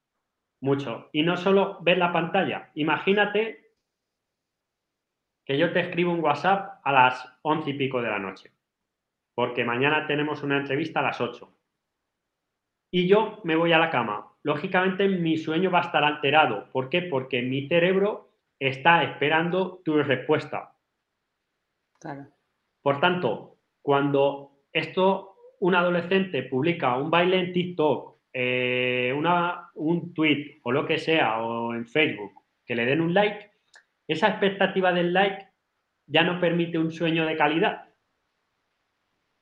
mucho. 0.61 1.09
Y 1.13 1.23
no 1.23 1.37
solo 1.37 1.79
ver 1.83 1.99
la 1.99 2.13
pantalla, 2.13 2.71
imagínate 2.75 3.60
que 5.51 5.59
yo 5.59 5.73
te 5.73 5.81
escribo 5.81 6.13
un 6.13 6.21
WhatsApp 6.21 6.79
a 6.85 6.93
las 6.93 7.29
once 7.43 7.71
y 7.71 7.73
pico 7.73 8.01
de 8.01 8.09
la 8.09 8.21
noche, 8.21 8.53
porque 9.35 9.65
mañana 9.65 10.07
tenemos 10.07 10.45
una 10.45 10.59
entrevista 10.59 11.01
a 11.01 11.03
las 11.03 11.21
8. 11.21 11.53
Y 12.93 13.09
yo 13.09 13.41
me 13.43 13.57
voy 13.57 13.73
a 13.73 13.81
la 13.81 13.91
cama. 13.91 14.33
Lógicamente 14.45 15.09
mi 15.09 15.37
sueño 15.37 15.73
va 15.73 15.81
a 15.81 15.87
estar 15.87 16.05
alterado. 16.05 16.71
¿Por 16.71 16.89
qué? 16.89 17.03
Porque 17.03 17.43
mi 17.43 17.67
cerebro 17.67 18.31
está 18.61 19.03
esperando 19.03 19.83
tu 19.85 20.01
respuesta. 20.01 20.77
Por 22.81 23.01
tanto, 23.01 23.57
cuando 23.83 24.53
esto, 24.73 25.35
un 25.59 25.75
adolescente 25.75 26.45
publica 26.45 26.97
un 26.97 27.11
baile 27.11 27.41
en 27.41 27.53
TikTok, 27.53 28.19
eh, 28.33 29.13
una, 29.19 29.69
un 29.75 30.15
tweet 30.15 30.61
o 30.63 30.71
lo 30.71 30.87
que 30.87 30.99
sea, 30.99 31.43
o 31.43 31.75
en 31.75 31.87
Facebook, 31.87 32.35
que 32.65 32.77
le 32.77 32.87
den 32.87 33.01
un 33.01 33.13
like, 33.13 33.50
esa 34.13 34.29
expectativa 34.29 34.93
del 34.93 35.13
like 35.13 35.49
ya 36.07 36.25
no 36.25 36.41
permite 36.41 36.79
un 36.79 36.91
sueño 36.91 37.27
de 37.27 37.37
calidad. 37.37 37.89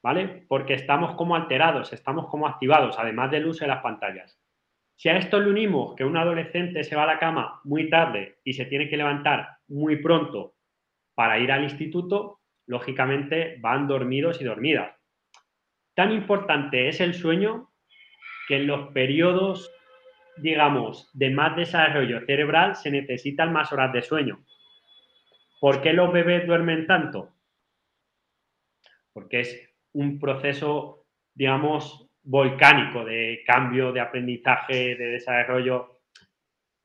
¿Vale? 0.03 0.45
Porque 0.49 0.75
estamos 0.75 1.15
como 1.17 1.35
alterados, 1.35 1.93
estamos 1.93 2.29
como 2.29 2.47
activados, 2.47 2.99
además 2.99 3.31
del 3.31 3.47
uso 3.47 3.65
de 3.65 3.69
las 3.69 3.83
pantallas. 3.83 4.39
Si 4.95 5.09
a 5.09 5.17
esto 5.17 5.41
le 5.41 5.51
unimos 5.51 5.95
que 5.95 6.05
un 6.05 6.17
adolescente 6.17 6.85
se 6.85 6.97
va 6.97 7.05
a 7.05 7.15
la 7.15 7.19
cama 7.19 7.61
muy 7.65 7.89
tarde 7.89 8.39
y 8.45 8.53
se 8.53 8.67
tiene 8.67 8.89
que 8.89 8.97
levantar 8.97 9.59
muy 9.69 9.97
pronto 10.03 10.55
para 11.15 11.39
ir 11.39 11.51
al 11.51 11.65
instituto, 11.65 12.41
lógicamente 12.67 13.57
van 13.61 13.89
dormidos 13.89 14.41
y 14.41 14.45
dormidas. 14.45 14.95
Tan 15.95 16.13
importante 16.13 16.89
es 16.89 17.01
el 17.01 17.15
sueño 17.15 17.71
que 18.47 18.57
en 18.57 18.67
los 18.67 18.93
periodos, 18.93 19.73
digamos, 20.37 21.11
de 21.13 21.31
más 21.31 21.57
desarrollo 21.57 22.21
cerebral 22.27 22.77
se 22.77 22.91
necesitan 22.91 23.53
más 23.53 23.73
horas 23.73 23.93
de 23.93 24.03
sueño. 24.03 24.45
¿Por 25.61 25.83
qué 25.83 25.93
los 25.93 26.13
bebés 26.13 26.47
duermen 26.47 26.87
tanto? 26.87 27.35
Porque 29.13 29.41
es 29.41 29.71
un 29.93 30.19
proceso, 30.21 31.07
digamos, 31.35 32.09
volcánico 32.23 33.05
de 33.05 33.43
cambio, 33.47 33.93
de 33.93 34.01
aprendizaje, 34.01 34.97
de 34.97 35.07
desarrollo. 35.07 36.01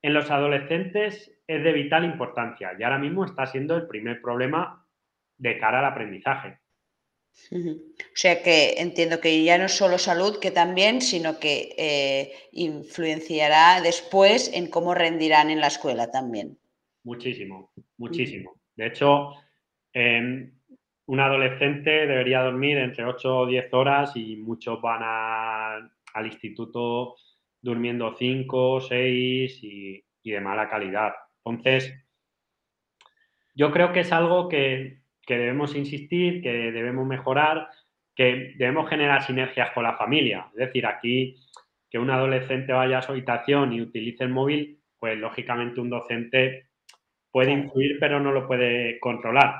En 0.01 0.13
los 0.13 0.31
adolescentes 0.31 1.31
es 1.45 1.63
de 1.63 1.73
vital 1.73 2.05
importancia 2.05 2.75
y 2.77 2.83
ahora 2.83 2.97
mismo 2.97 3.25
está 3.25 3.45
siendo 3.45 3.75
el 3.75 3.87
primer 3.87 4.21
problema 4.21 4.87
de 5.37 5.59
cara 5.59 5.79
al 5.79 5.85
aprendizaje. 5.85 6.59
O 7.51 8.15
sea 8.15 8.43
que 8.43 8.75
entiendo 8.77 9.19
que 9.19 9.43
ya 9.43 9.57
no 9.57 9.65
es 9.65 9.71
solo 9.71 9.97
salud, 9.97 10.39
que 10.39 10.51
también, 10.51 11.01
sino 11.01 11.39
que 11.39 11.75
eh, 11.77 12.31
influenciará 12.51 13.81
después 13.81 14.51
en 14.53 14.67
cómo 14.67 14.93
rendirán 14.93 15.49
en 15.49 15.59
la 15.59 15.67
escuela 15.67 16.11
también. 16.11 16.59
Muchísimo, 17.03 17.71
muchísimo. 17.97 18.55
De 18.75 18.87
hecho, 18.87 19.33
em, 19.93 20.51
un 21.05 21.19
adolescente 21.19 22.07
debería 22.07 22.41
dormir 22.41 22.77
entre 22.77 23.05
8 23.05 23.37
o 23.39 23.45
10 23.45 23.73
horas 23.73 24.15
y 24.15 24.37
muchos 24.37 24.81
van 24.81 25.03
al 25.03 26.25
instituto 26.25 27.15
durmiendo 27.61 28.15
5, 28.17 28.81
6 28.81 29.63
y, 29.63 30.03
y 30.23 30.31
de 30.31 30.41
mala 30.41 30.69
calidad. 30.69 31.13
Entonces, 31.45 31.93
yo 33.55 33.71
creo 33.71 33.91
que 33.91 34.01
es 34.01 34.11
algo 34.11 34.49
que, 34.49 35.03
que 35.25 35.37
debemos 35.37 35.75
insistir, 35.75 36.41
que 36.41 36.51
debemos 36.71 37.05
mejorar, 37.05 37.69
que 38.15 38.53
debemos 38.57 38.89
generar 38.89 39.23
sinergias 39.23 39.71
con 39.71 39.83
la 39.83 39.97
familia. 39.97 40.47
Es 40.51 40.67
decir, 40.67 40.85
aquí 40.85 41.35
que 41.89 41.99
un 41.99 42.09
adolescente 42.09 42.73
vaya 42.73 42.99
a 42.99 43.01
su 43.01 43.11
habitación 43.11 43.73
y 43.73 43.81
utilice 43.81 44.23
el 44.23 44.29
móvil, 44.29 44.81
pues 44.99 45.17
lógicamente 45.17 45.79
un 45.79 45.89
docente 45.89 46.69
puede 47.33 47.51
influir, 47.51 47.97
pero 47.99 48.19
no 48.19 48.31
lo 48.31 48.47
puede 48.47 48.99
controlar. 48.99 49.55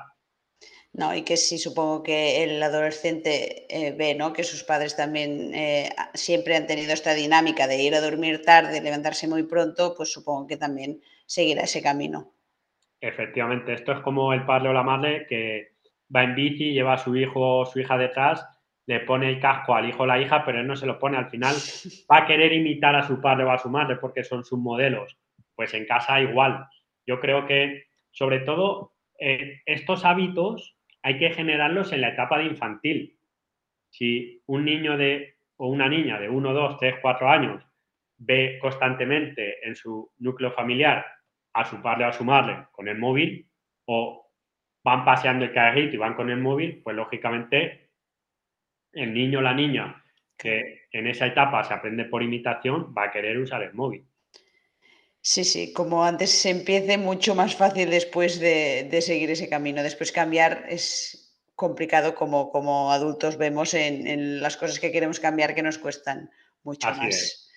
No, 0.94 1.16
y 1.16 1.24
que 1.24 1.38
sí, 1.38 1.58
supongo 1.58 2.04
que 2.04 2.44
el 2.44 2.62
adolescente 2.62 3.66
eh, 3.68 3.96
ve 3.98 4.14
¿no? 4.14 4.32
que 4.32 4.44
sus 4.44 4.64
padres 4.64 4.96
también 4.96 5.52
eh, 5.56 5.90
siempre 6.14 6.56
han 6.56 6.68
tenido 6.68 6.94
esta 6.94 7.16
dinámica 7.16 7.66
de 7.66 7.82
ir 7.82 7.96
a 7.96 8.02
dormir 8.02 8.44
tarde, 8.44 8.80
levantarse 8.80 9.28
muy 9.28 9.44
pronto, 9.44 9.96
pues 9.98 10.14
supongo 10.14 10.46
que 10.46 10.56
también 10.56 11.02
seguirá 11.26 11.64
ese 11.64 11.82
camino. 11.82 12.34
Efectivamente, 13.02 13.74
esto 13.74 13.92
es 13.92 14.00
como 14.02 14.34
el 14.34 14.46
padre 14.46 14.70
o 14.70 14.74
la 14.74 14.84
madre 14.84 15.26
que 15.28 15.74
va 16.16 16.24
en 16.24 16.36
bici, 16.36 16.74
lleva 16.74 16.94
a 16.94 16.98
su 17.00 17.16
hijo 17.16 17.62
o 17.62 17.66
su 17.66 17.80
hija 17.80 17.98
detrás, 17.98 18.46
le 18.86 19.00
pone 19.00 19.30
el 19.30 19.40
casco 19.40 19.74
al 19.74 19.90
hijo 19.90 20.04
o 20.04 20.06
la 20.06 20.22
hija, 20.22 20.46
pero 20.46 20.60
él 20.60 20.68
no 20.68 20.76
se 20.76 20.86
lo 20.86 21.00
pone. 21.00 21.18
Al 21.18 21.30
final 21.32 21.56
va 22.12 22.20
a 22.20 22.26
querer 22.28 22.54
imitar 22.54 22.96
a 22.96 23.08
su 23.08 23.20
padre 23.20 23.46
o 23.46 23.52
a 23.52 23.58
su 23.58 23.70
madre 23.70 23.96
porque 23.96 24.24
son 24.24 24.46
sus 24.46 24.60
modelos. 24.60 25.18
Pues 25.56 25.74
en 25.74 25.88
casa 25.88 26.22
igual. 26.22 26.68
Yo 27.06 27.20
creo 27.20 27.46
que, 27.46 27.86
sobre 28.12 28.40
todo, 28.40 28.94
eh, 29.20 29.62
estos 29.66 30.06
hábitos 30.06 30.78
hay 31.02 31.18
que 31.18 31.32
generarlos 31.32 31.92
en 31.92 32.02
la 32.02 32.10
etapa 32.10 32.38
de 32.38 32.46
infantil. 32.46 33.20
Si 33.90 34.42
un 34.48 34.66
niño 34.66 34.98
de, 34.98 35.36
o 35.58 35.68
una 35.68 35.90
niña 35.90 36.20
de 36.20 36.30
1, 36.30 36.54
2, 36.54 36.78
3, 36.78 36.96
4 37.02 37.30
años 37.30 37.64
ve 38.18 38.58
constantemente 38.62 39.68
en 39.68 39.76
su 39.76 40.12
núcleo 40.20 40.52
familiar 40.52 41.06
a 41.54 41.66
su 41.66 41.82
padre 41.82 42.06
o 42.06 42.08
a 42.08 42.14
su 42.14 42.24
madre 42.24 42.68
con 42.72 42.88
el 42.88 42.98
móvil 42.98 43.48
o 43.86 44.32
van 44.84 45.06
paseando 45.06 45.46
el 45.46 45.54
carrito 45.54 45.96
y 45.96 46.00
van 46.00 46.16
con 46.16 46.30
el 46.30 46.40
móvil, 46.40 46.82
pues 46.84 46.96
lógicamente 46.96 47.92
el 48.92 49.14
niño 49.14 49.40
o 49.40 49.42
la 49.42 49.54
niña 49.54 50.04
que 50.38 50.88
en 50.92 51.08
esa 51.08 51.28
etapa 51.28 51.64
se 51.64 51.74
aprende 51.74 52.06
por 52.06 52.24
imitación 52.24 52.94
va 52.98 53.06
a 53.06 53.12
querer 53.12 53.38
usar 53.38 53.64
el 53.64 53.74
móvil. 53.74 54.06
Sí, 55.26 55.46
sí, 55.46 55.72
como 55.72 56.04
antes 56.04 56.32
se 56.32 56.50
empiece, 56.50 56.98
mucho 56.98 57.34
más 57.34 57.56
fácil 57.56 57.90
después 57.90 58.42
de, 58.42 59.00
seguir 59.02 59.32
ese 59.32 59.48
camino. 59.48 59.82
Después 59.82 60.12
cambiar 60.12 60.66
es 60.68 61.34
complicado 61.56 62.14
como, 62.14 62.52
como 62.52 62.92
adultos 62.92 63.38
vemos 63.38 63.74
en, 63.74 64.42
las 64.42 64.58
cosas 64.58 64.82
que 64.82 64.92
queremos 64.92 65.22
cambiar 65.22 65.56
que 65.56 65.64
nos 65.64 65.78
cuestan 65.78 66.30
mucho 66.64 66.90
más. 66.90 67.50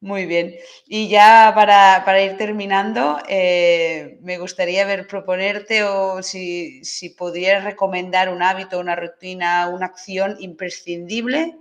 Muy 0.00 0.24
bien. 0.24 0.54
Y 0.86 1.08
ya 1.08 1.52
para, 1.54 2.22
ir 2.22 2.38
terminando, 2.38 3.18
eh, 3.28 4.18
me 4.22 4.38
gustaría 4.38 4.86
ver 4.86 5.06
proponerte 5.06 5.82
o 5.82 6.22
si, 6.22 6.82
si 6.86 7.10
pudieras 7.10 7.64
recomendar 7.64 8.30
un 8.30 8.42
hábito, 8.42 8.80
una 8.80 8.96
rutina, 8.96 9.68
una 9.68 9.86
acción 9.86 10.36
imprescindible 10.40 11.58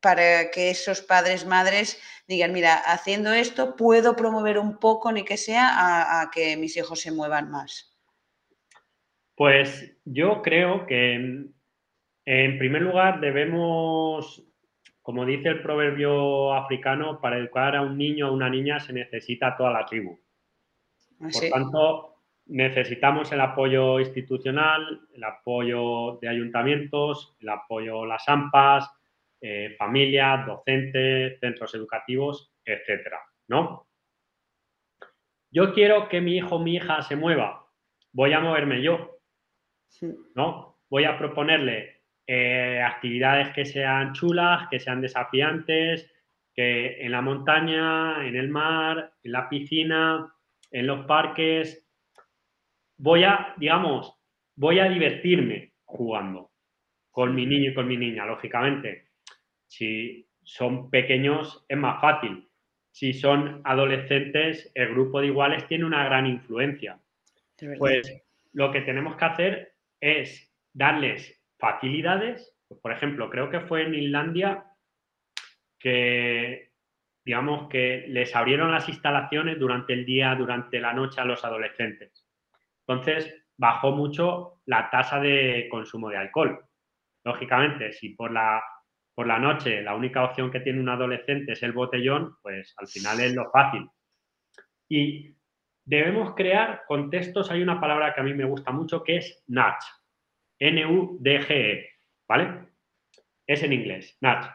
para 0.00 0.50
que 0.50 0.70
esos 0.70 1.00
padres, 1.00 1.46
madres 1.46 2.00
digan, 2.26 2.52
mira, 2.52 2.74
haciendo 2.74 3.32
esto 3.32 3.76
puedo 3.76 4.14
promover 4.14 4.58
un 4.58 4.78
poco, 4.78 5.12
ni 5.12 5.24
que 5.24 5.36
sea, 5.36 6.20
a, 6.20 6.30
que 6.30 6.56
mis 6.56 6.76
hijos 6.76 7.00
se 7.00 7.12
muevan 7.12 7.50
más? 7.50 7.96
Pues 9.34 9.96
yo 10.04 10.42
creo 10.42 10.86
que 10.86 11.14
en 12.24 12.58
primer 12.58 12.82
lugar 12.82 13.20
debemos, 13.20 14.44
como 15.00 15.24
dice 15.24 15.48
el 15.48 15.62
proverbio 15.62 16.52
africano, 16.54 17.20
para 17.20 17.38
educar 17.38 17.74
a 17.76 17.82
un 17.82 17.96
niño 17.96 18.26
o 18.26 18.30
a 18.30 18.32
una 18.32 18.50
niña 18.50 18.80
se 18.80 18.92
necesita 18.92 19.56
toda 19.56 19.72
la 19.72 19.86
tribu. 19.86 20.18
Ah, 21.20 21.28
Por 21.32 21.48
tanto, 21.50 22.18
necesitamos 22.46 23.30
el 23.32 23.40
apoyo 23.40 24.00
institucional, 24.00 25.00
el 25.14 25.24
apoyo 25.24 26.18
de 26.20 26.28
ayuntamientos, 26.28 27.36
el 27.40 27.48
apoyo 27.48 28.02
de 28.02 28.08
las 28.08 28.28
AMPAs, 28.28 28.90
eh, 29.40 29.74
familias, 29.78 30.46
docentes, 30.46 31.38
centros 31.40 31.74
educativos, 31.74 32.52
etcétera, 32.64 33.20
¿no? 33.48 33.86
Yo 35.50 35.72
quiero 35.72 36.08
que 36.08 36.20
mi 36.20 36.36
hijo 36.36 36.56
o 36.56 36.58
mi 36.58 36.76
hija 36.76 37.02
se 37.02 37.16
mueva, 37.16 37.66
voy 38.12 38.32
a 38.32 38.40
moverme 38.40 38.82
yo, 38.82 39.20
¿no? 40.34 40.80
Voy 40.90 41.04
a 41.04 41.18
proponerle 41.18 42.02
eh, 42.26 42.82
actividades 42.82 43.54
que 43.54 43.64
sean 43.64 44.12
chulas, 44.12 44.68
que 44.68 44.78
sean 44.78 45.00
desafiantes, 45.00 46.12
que 46.54 47.00
en 47.00 47.12
la 47.12 47.22
montaña, 47.22 48.26
en 48.26 48.36
el 48.36 48.48
mar, 48.48 49.14
en 49.22 49.32
la 49.32 49.48
piscina, 49.48 50.34
en 50.70 50.86
los 50.86 51.06
parques, 51.06 51.86
voy 52.98 53.24
a, 53.24 53.54
digamos, 53.56 54.14
voy 54.56 54.80
a 54.80 54.88
divertirme 54.88 55.72
jugando 55.84 56.50
con 57.10 57.34
mi 57.34 57.46
niño 57.46 57.70
y 57.70 57.74
con 57.74 57.88
mi 57.88 57.96
niña, 57.96 58.26
lógicamente. 58.26 59.07
Si 59.68 60.26
son 60.42 60.90
pequeños 60.90 61.64
es 61.68 61.78
más 61.78 62.00
fácil. 62.00 62.48
Si 62.90 63.12
son 63.12 63.60
adolescentes, 63.64 64.72
el 64.74 64.88
grupo 64.88 65.20
de 65.20 65.28
iguales 65.28 65.66
tiene 65.68 65.84
una 65.84 66.04
gran 66.04 66.26
influencia. 66.26 66.98
Pues 67.78 68.22
lo 68.52 68.72
que 68.72 68.80
tenemos 68.80 69.16
que 69.16 69.24
hacer 69.24 69.74
es 70.00 70.52
darles 70.72 71.40
facilidades. 71.58 72.54
por 72.82 72.92
ejemplo, 72.92 73.30
creo 73.30 73.50
que 73.50 73.60
fue 73.60 73.82
en 73.82 73.94
Islandia 73.94 74.64
que, 75.78 76.72
digamos, 77.24 77.68
que 77.68 78.06
les 78.08 78.34
abrieron 78.34 78.72
las 78.72 78.88
instalaciones 78.88 79.58
durante 79.58 79.92
el 79.92 80.04
día, 80.04 80.34
durante 80.34 80.80
la 80.80 80.92
noche 80.92 81.20
a 81.20 81.24
los 81.24 81.44
adolescentes. 81.44 82.26
Entonces, 82.86 83.32
bajó 83.56 83.92
mucho 83.92 84.60
la 84.66 84.90
tasa 84.90 85.20
de 85.20 85.68
consumo 85.70 86.10
de 86.10 86.16
alcohol. 86.16 86.64
Lógicamente, 87.24 87.92
si 87.92 88.10
por 88.10 88.32
la 88.32 88.62
por 89.18 89.26
la 89.26 89.40
noche 89.40 89.82
la 89.82 89.96
única 89.96 90.22
opción 90.22 90.48
que 90.48 90.60
tiene 90.60 90.78
un 90.78 90.88
adolescente 90.88 91.50
es 91.50 91.62
el 91.64 91.72
botellón, 91.72 92.36
pues 92.40 92.72
al 92.76 92.86
final 92.86 93.18
es 93.18 93.34
lo 93.34 93.50
fácil. 93.50 93.90
Y 94.88 95.34
debemos 95.84 96.36
crear 96.36 96.84
contextos, 96.86 97.50
hay 97.50 97.60
una 97.60 97.80
palabra 97.80 98.14
que 98.14 98.20
a 98.20 98.22
mí 98.22 98.32
me 98.32 98.44
gusta 98.44 98.70
mucho 98.70 99.02
que 99.02 99.16
es 99.16 99.42
nudge, 99.48 99.84
N-U-D-G-E, 100.60 101.90
¿vale? 102.28 102.68
Es 103.44 103.64
en 103.64 103.72
inglés, 103.72 104.16
nudge. 104.20 104.52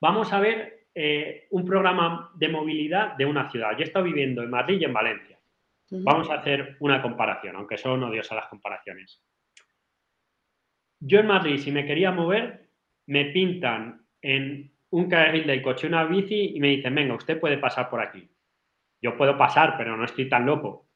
Vamos 0.00 0.32
a 0.32 0.40
ver 0.40 0.88
eh, 0.92 1.46
un 1.50 1.64
programa 1.64 2.32
de 2.34 2.48
movilidad 2.48 3.14
de 3.14 3.26
una 3.26 3.48
ciudad. 3.48 3.70
Yo 3.74 3.82
he 3.82 3.84
estado 3.84 4.06
viviendo 4.06 4.42
en 4.42 4.50
Madrid 4.50 4.80
y 4.80 4.86
en 4.86 4.92
Valencia. 4.92 5.38
Vamos 5.88 6.28
a 6.30 6.34
hacer 6.34 6.78
una 6.80 7.00
comparación, 7.00 7.54
aunque 7.54 7.78
son 7.78 8.02
odiosas 8.02 8.34
las 8.34 8.48
comparaciones. 8.48 9.22
Yo 10.98 11.20
en 11.20 11.28
Madrid, 11.28 11.58
si 11.58 11.70
me 11.70 11.86
quería 11.86 12.10
mover, 12.10 12.69
me 13.10 13.24
pintan 13.24 14.06
en 14.22 14.70
un 14.90 15.08
carril 15.08 15.44
del 15.44 15.62
coche 15.62 15.88
una 15.88 16.04
bici 16.04 16.52
y 16.54 16.60
me 16.60 16.68
dicen, 16.68 16.94
venga, 16.94 17.14
usted 17.14 17.40
puede 17.40 17.58
pasar 17.58 17.90
por 17.90 18.00
aquí. 18.00 18.30
Yo 19.02 19.16
puedo 19.16 19.36
pasar, 19.36 19.76
pero 19.76 19.96
no 19.96 20.04
estoy 20.04 20.28
tan 20.28 20.46
loco. 20.46 20.86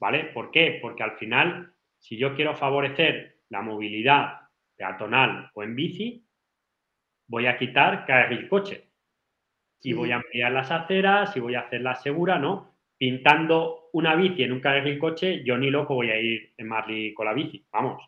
¿Vale? 0.00 0.24
¿Por 0.32 0.50
qué? 0.50 0.78
Porque 0.80 1.02
al 1.02 1.18
final, 1.18 1.74
si 1.98 2.16
yo 2.16 2.34
quiero 2.34 2.54
favorecer 2.54 3.40
la 3.50 3.60
movilidad 3.60 4.48
peatonal 4.74 5.50
o 5.52 5.62
en 5.62 5.76
bici, 5.76 6.26
voy 7.28 7.46
a 7.46 7.58
quitar 7.58 8.06
carril 8.06 8.48
coche. 8.48 8.88
Y 9.82 9.92
voy 9.92 10.12
a 10.12 10.16
ampliar 10.16 10.50
las 10.50 10.70
aceras 10.70 11.36
y 11.36 11.40
voy 11.40 11.56
a 11.56 11.60
hacerlas 11.60 12.02
segura, 12.02 12.38
¿no? 12.38 12.74
Pintando 12.96 13.90
una 13.92 14.14
bici 14.14 14.44
en 14.44 14.52
un 14.52 14.60
carril 14.60 14.98
coche, 14.98 15.44
yo 15.44 15.58
ni 15.58 15.68
loco 15.70 15.94
voy 15.94 16.08
a 16.08 16.18
ir 16.18 16.54
en 16.56 16.68
Marley 16.68 17.12
con 17.12 17.26
la 17.26 17.34
bici. 17.34 17.66
Vamos, 17.70 18.02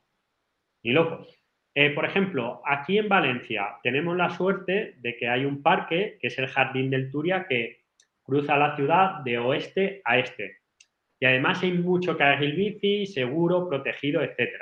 ni 0.82 0.92
loco. 0.92 1.26
Eh, 1.74 1.90
por 1.90 2.04
ejemplo, 2.04 2.60
aquí 2.66 2.98
en 2.98 3.08
Valencia 3.08 3.78
tenemos 3.82 4.16
la 4.16 4.30
suerte 4.30 4.94
de 4.98 5.16
que 5.16 5.28
hay 5.28 5.44
un 5.44 5.62
parque, 5.62 6.18
que 6.20 6.26
es 6.26 6.38
el 6.38 6.48
Jardín 6.48 6.90
del 6.90 7.10
Turia, 7.10 7.46
que 7.48 7.84
cruza 8.22 8.56
la 8.56 8.76
ciudad 8.76 9.20
de 9.20 9.38
oeste 9.38 10.02
a 10.04 10.18
este. 10.18 10.58
Y 11.18 11.24
además 11.24 11.62
hay 11.62 11.72
mucho 11.72 12.16
carril 12.16 12.54
bici, 12.54 13.06
seguro, 13.06 13.68
protegido, 13.68 14.22
etc. 14.22 14.60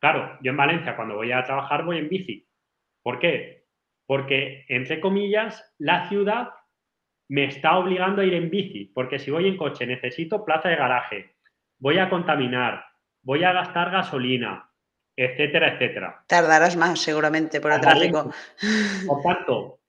Claro, 0.00 0.38
yo 0.42 0.50
en 0.50 0.56
Valencia 0.56 0.96
cuando 0.96 1.16
voy 1.16 1.30
a 1.32 1.44
trabajar 1.44 1.84
voy 1.84 1.98
en 1.98 2.08
bici. 2.08 2.48
¿Por 3.02 3.18
qué? 3.18 3.64
Porque, 4.06 4.64
entre 4.68 5.00
comillas, 5.00 5.74
la 5.78 6.08
ciudad 6.08 6.48
me 7.28 7.44
está 7.44 7.76
obligando 7.78 8.20
a 8.20 8.24
ir 8.24 8.34
en 8.34 8.50
bici, 8.50 8.90
porque 8.94 9.18
si 9.18 9.30
voy 9.30 9.46
en 9.46 9.56
coche 9.56 9.86
necesito 9.86 10.44
plaza 10.44 10.68
de 10.68 10.76
garaje, 10.76 11.36
voy 11.78 11.98
a 11.98 12.10
contaminar, 12.10 12.84
voy 13.22 13.44
a 13.44 13.52
gastar 13.52 13.90
gasolina, 13.90 14.70
etcétera, 15.16 15.74
etcétera. 15.74 16.24
Tardarás 16.26 16.76
más 16.76 17.00
seguramente 17.00 17.60
por 17.60 17.72
el 17.72 17.80
tráfico. 17.80 18.32
Por 19.06 19.22
tanto, 19.22 19.80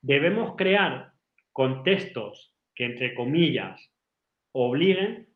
debemos 0.00 0.56
crear 0.56 1.12
contextos 1.52 2.54
que, 2.74 2.84
entre 2.84 3.14
comillas, 3.14 3.90
obliguen 4.52 5.28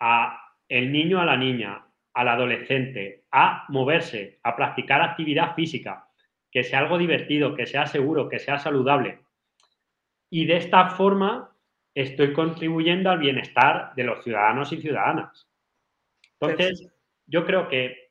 a 0.00 0.40
el 0.68 0.90
niño, 0.92 1.20
a 1.20 1.24
la 1.24 1.36
niña, 1.36 1.86
al 2.14 2.28
adolescente 2.28 3.24
a 3.30 3.64
moverse, 3.68 4.38
a 4.44 4.54
practicar 4.54 5.02
actividad 5.02 5.54
física, 5.54 6.08
que 6.52 6.62
sea 6.62 6.78
algo 6.78 6.98
divertido, 6.98 7.56
que 7.56 7.66
sea 7.66 7.86
seguro, 7.86 8.28
que 8.28 8.38
sea 8.38 8.58
saludable. 8.58 9.18
Y 10.30 10.46
de 10.46 10.56
esta 10.56 10.90
forma 10.90 11.50
estoy 11.94 12.32
contribuyendo 12.32 13.10
al 13.10 13.18
bienestar 13.18 13.92
de 13.96 14.04
los 14.04 14.22
ciudadanos 14.22 14.72
y 14.72 14.80
ciudadanas. 14.80 15.48
Entonces, 16.40 16.88
yo 17.26 17.44
creo 17.44 17.68
que 17.68 18.03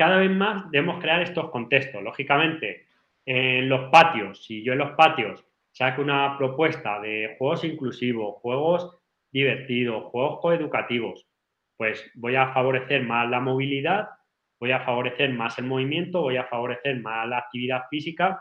cada 0.00 0.16
vez 0.16 0.30
más 0.30 0.70
debemos 0.70 0.98
crear 0.98 1.20
estos 1.20 1.50
contextos. 1.50 2.02
Lógicamente, 2.02 2.86
en 3.26 3.68
los 3.68 3.90
patios, 3.90 4.42
si 4.46 4.64
yo 4.64 4.72
en 4.72 4.78
los 4.78 4.92
patios 4.92 5.44
saco 5.72 6.00
una 6.00 6.38
propuesta 6.38 6.98
de 7.02 7.36
juegos 7.36 7.64
inclusivos, 7.64 8.36
juegos 8.36 8.98
divertidos, 9.30 10.04
juegos 10.04 10.40
coeducativos, 10.40 11.28
pues 11.76 12.10
voy 12.14 12.34
a 12.34 12.50
favorecer 12.54 13.04
más 13.04 13.28
la 13.28 13.40
movilidad, 13.40 14.08
voy 14.58 14.70
a 14.70 14.80
favorecer 14.80 15.34
más 15.34 15.58
el 15.58 15.66
movimiento, 15.66 16.22
voy 16.22 16.38
a 16.38 16.46
favorecer 16.46 16.98
más 17.02 17.28
la 17.28 17.36
actividad 17.36 17.82
física 17.90 18.40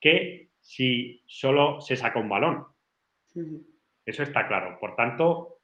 que 0.00 0.48
si 0.58 1.22
solo 1.24 1.80
se 1.80 1.94
saca 1.94 2.18
un 2.18 2.28
balón. 2.28 2.66
Eso 4.04 4.24
está 4.24 4.48
claro. 4.48 4.76
Por 4.80 4.96
tanto, 4.96 5.60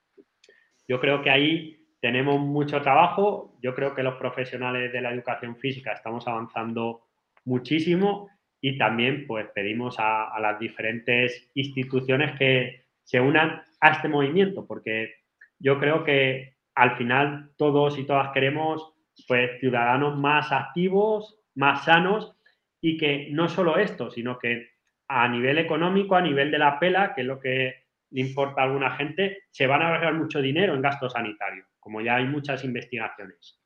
yo 0.86 1.00
creo 1.00 1.20
que 1.20 1.30
ahí 1.30 1.75
tenemos 2.00 2.40
mucho 2.40 2.82
trabajo. 2.82 3.56
Yo 3.62 3.74
creo 3.74 3.94
que 3.94 4.02
los 4.02 4.16
profesionales 4.16 4.92
de 4.92 5.00
la 5.00 5.12
educación 5.12 5.56
física 5.56 5.92
estamos 5.92 6.26
avanzando 6.28 7.02
muchísimo 7.44 8.28
y 8.60 8.78
también 8.78 9.26
pues 9.26 9.46
pedimos 9.54 9.96
a, 9.98 10.38
las 10.40 10.58
diferentes 10.58 11.50
instituciones 11.54 12.36
que 12.38 12.86
se 13.04 13.20
unan 13.20 13.62
a 13.80 13.90
este 13.90 14.08
movimiento, 14.08 14.66
porque 14.66 15.14
yo 15.58 15.78
creo 15.78 16.04
que 16.04 16.56
al 16.74 16.96
final 16.96 17.50
todos 17.56 17.98
y 17.98 18.04
todas 18.04 18.32
queremos 18.32 18.94
pues 19.28 19.58
ciudadanos 19.60 20.18
más 20.18 20.52
activos, 20.52 21.38
más 21.54 21.84
sanos 21.84 22.36
y 22.80 22.98
que 22.98 23.28
no 23.30 23.48
solo 23.48 23.78
esto, 23.78 24.10
sino 24.10 24.38
que 24.38 24.70
a 25.08 25.28
nivel 25.28 25.58
económico, 25.58 26.16
a 26.16 26.20
nivel 26.20 26.50
de 26.50 26.58
la 26.58 26.78
pela, 26.78 27.14
que 27.14 27.20
es 27.22 27.26
lo 27.26 27.40
que 27.40 27.85
le 28.16 28.22
importa 28.22 28.62
a 28.62 28.64
alguna 28.64 28.96
gente, 28.96 29.44
se 29.50 29.66
van 29.66 29.82
a 29.82 29.88
ahorrar 29.88 30.14
mucho 30.14 30.40
dinero 30.40 30.74
en 30.74 30.80
gasto 30.80 31.10
sanitario, 31.10 31.66
como 31.78 32.00
ya 32.00 32.16
hay 32.16 32.24
muchas 32.24 32.64
investigaciones. 32.64 33.60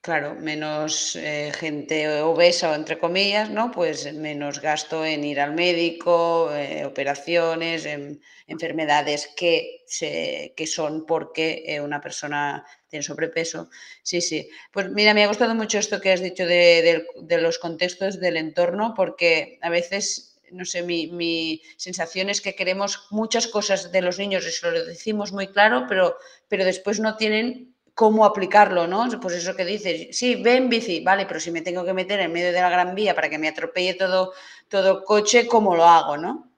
Claro, 0.00 0.34
menos 0.34 1.14
eh, 1.14 1.52
gente 1.54 2.22
obesa, 2.22 2.74
entre 2.74 2.98
comillas, 2.98 3.50
¿no? 3.50 3.70
Pues 3.70 4.12
menos 4.14 4.62
gasto 4.62 5.04
en 5.04 5.22
ir 5.24 5.38
al 5.40 5.52
médico, 5.52 6.50
eh, 6.54 6.86
operaciones, 6.86 7.84
en 7.84 8.18
enfermedades 8.46 9.30
que, 9.36 9.82
se, 9.86 10.54
que 10.56 10.66
son 10.66 11.04
porque 11.04 11.62
eh, 11.66 11.80
una 11.82 12.00
persona 12.00 12.64
tiene 12.88 13.02
sobrepeso. 13.02 13.68
Sí, 14.02 14.22
sí. 14.22 14.48
Pues 14.72 14.88
mira, 14.90 15.12
me 15.12 15.22
ha 15.22 15.28
gustado 15.28 15.54
mucho 15.54 15.78
esto 15.78 16.00
que 16.00 16.12
has 16.12 16.22
dicho 16.22 16.46
de, 16.46 17.04
de 17.22 17.40
los 17.42 17.58
contextos 17.58 18.18
del 18.18 18.38
entorno, 18.38 18.94
porque 18.96 19.58
a 19.60 19.68
veces 19.68 20.31
no 20.52 20.64
sé, 20.64 20.82
mi, 20.82 21.08
mi, 21.08 21.62
sensación 21.76 22.28
es 22.30 22.40
que 22.40 22.54
queremos 22.54 23.06
muchas 23.10 23.46
cosas 23.46 23.90
de 23.90 24.02
los 24.02 24.18
niños, 24.18 24.46
eso 24.46 24.70
lo 24.70 24.84
decimos 24.84 25.32
muy 25.32 25.48
claro, 25.48 25.86
pero, 25.88 26.16
pero 26.48 26.64
después 26.64 27.00
no 27.00 27.16
tienen 27.16 27.74
cómo 27.94 28.24
aplicarlo, 28.24 28.86
¿no? 28.86 29.08
Pues 29.20 29.34
eso 29.34 29.54
que 29.56 29.64
dices, 29.64 30.16
sí, 30.16 30.42
ven 30.42 30.68
bici, 30.68 31.00
vale, 31.00 31.26
pero 31.26 31.40
si 31.40 31.50
me 31.50 31.62
tengo 31.62 31.84
que 31.84 31.92
meter 31.92 32.20
en 32.20 32.32
medio 32.32 32.52
de 32.52 32.60
la 32.60 32.70
gran 32.70 32.94
vía 32.94 33.14
para 33.14 33.28
que 33.28 33.38
me 33.38 33.48
atropelle 33.48 33.94
todo, 33.94 34.32
todo 34.68 35.04
coche, 35.04 35.46
¿cómo 35.46 35.76
lo 35.76 35.84
hago, 35.84 36.16
no? 36.16 36.50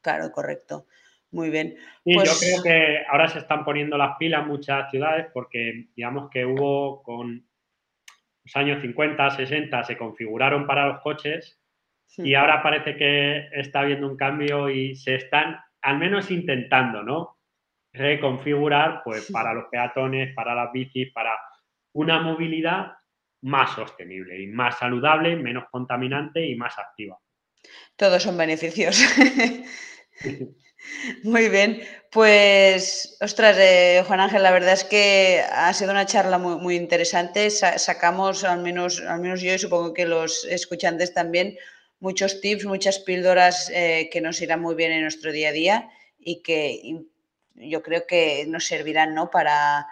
Claro, 0.00 0.30
correcto. 0.32 0.86
Muy 1.32 1.50
bien. 1.50 1.76
Sí, 2.04 2.14
yo 2.14 2.20
pues 2.20 2.38
creo 2.40 2.62
que 2.62 3.04
ahora 3.10 3.28
se 3.28 3.40
están 3.40 3.64
poniendo 3.64 3.98
las 3.98 4.16
pilas 4.16 4.46
muchas 4.46 4.90
ciudades 4.90 5.26
porque 5.34 5.88
digamos 5.94 6.30
que 6.30 6.46
hubo 6.46 7.02
con 7.02 7.44
los 8.44 8.56
años 8.56 8.80
50, 8.80 9.30
60 9.30 9.84
se 9.84 9.98
configuraron 9.98 10.66
para 10.66 10.86
los 10.86 11.00
coches 11.00 11.58
y 12.18 12.34
ahora 12.34 12.62
parece 12.62 12.96
que 12.96 13.48
está 13.52 13.80
habiendo 13.80 14.08
un 14.08 14.16
cambio 14.16 14.70
y 14.70 14.94
se 14.94 15.16
están 15.16 15.58
al 15.82 15.98
menos 15.98 16.30
intentando, 16.30 17.02
¿no? 17.02 17.36
reconfigurar 17.96 19.02
pues, 19.04 19.30
para 19.30 19.52
los 19.54 19.64
peatones, 19.70 20.34
para 20.34 20.54
las 20.54 20.72
bicis, 20.72 21.12
para 21.12 21.32
una 21.94 22.20
movilidad 22.20 22.92
más 23.42 23.74
sostenible 23.74 24.40
y 24.42 24.46
más 24.48 24.78
saludable, 24.78 25.36
menos 25.36 25.64
contaminante 25.70 26.46
y 26.46 26.54
más 26.56 26.78
activa. 26.78 27.18
Todos 27.96 28.22
son 28.22 28.36
beneficios. 28.36 29.02
Muy 31.24 31.48
bien, 31.48 31.82
pues, 32.12 33.16
ostras, 33.20 33.56
eh, 33.58 34.04
Juan 34.06 34.20
Ángel, 34.20 34.42
la 34.42 34.52
verdad 34.52 34.74
es 34.74 34.84
que 34.84 35.42
ha 35.50 35.72
sido 35.72 35.90
una 35.90 36.06
charla 36.06 36.38
muy, 36.38 36.56
muy 36.56 36.76
interesante. 36.76 37.50
sacamos, 37.50 38.44
al 38.44 38.62
menos, 38.62 39.00
al 39.00 39.20
menos 39.20 39.40
yo 39.40 39.52
y 39.54 39.58
supongo 39.58 39.92
que 39.92 40.06
los 40.06 40.44
escuchantes 40.44 41.12
también, 41.12 41.56
muchos 42.00 42.40
tips, 42.40 42.64
muchas 42.64 42.98
píldoras 42.98 43.70
eh, 43.70 44.08
que 44.12 44.20
nos 44.20 44.40
irán 44.40 44.60
muy 44.60 44.74
bien 44.74 44.92
en 44.92 45.02
nuestro 45.02 45.32
día 45.32 45.50
a 45.50 45.52
día 45.52 45.90
y 46.18 46.42
que 46.42 47.00
yo 47.54 47.82
creo 47.82 48.06
que 48.06 48.44
nos 48.46 48.66
servirán 48.66 49.14
¿no? 49.14 49.30
para, 49.30 49.86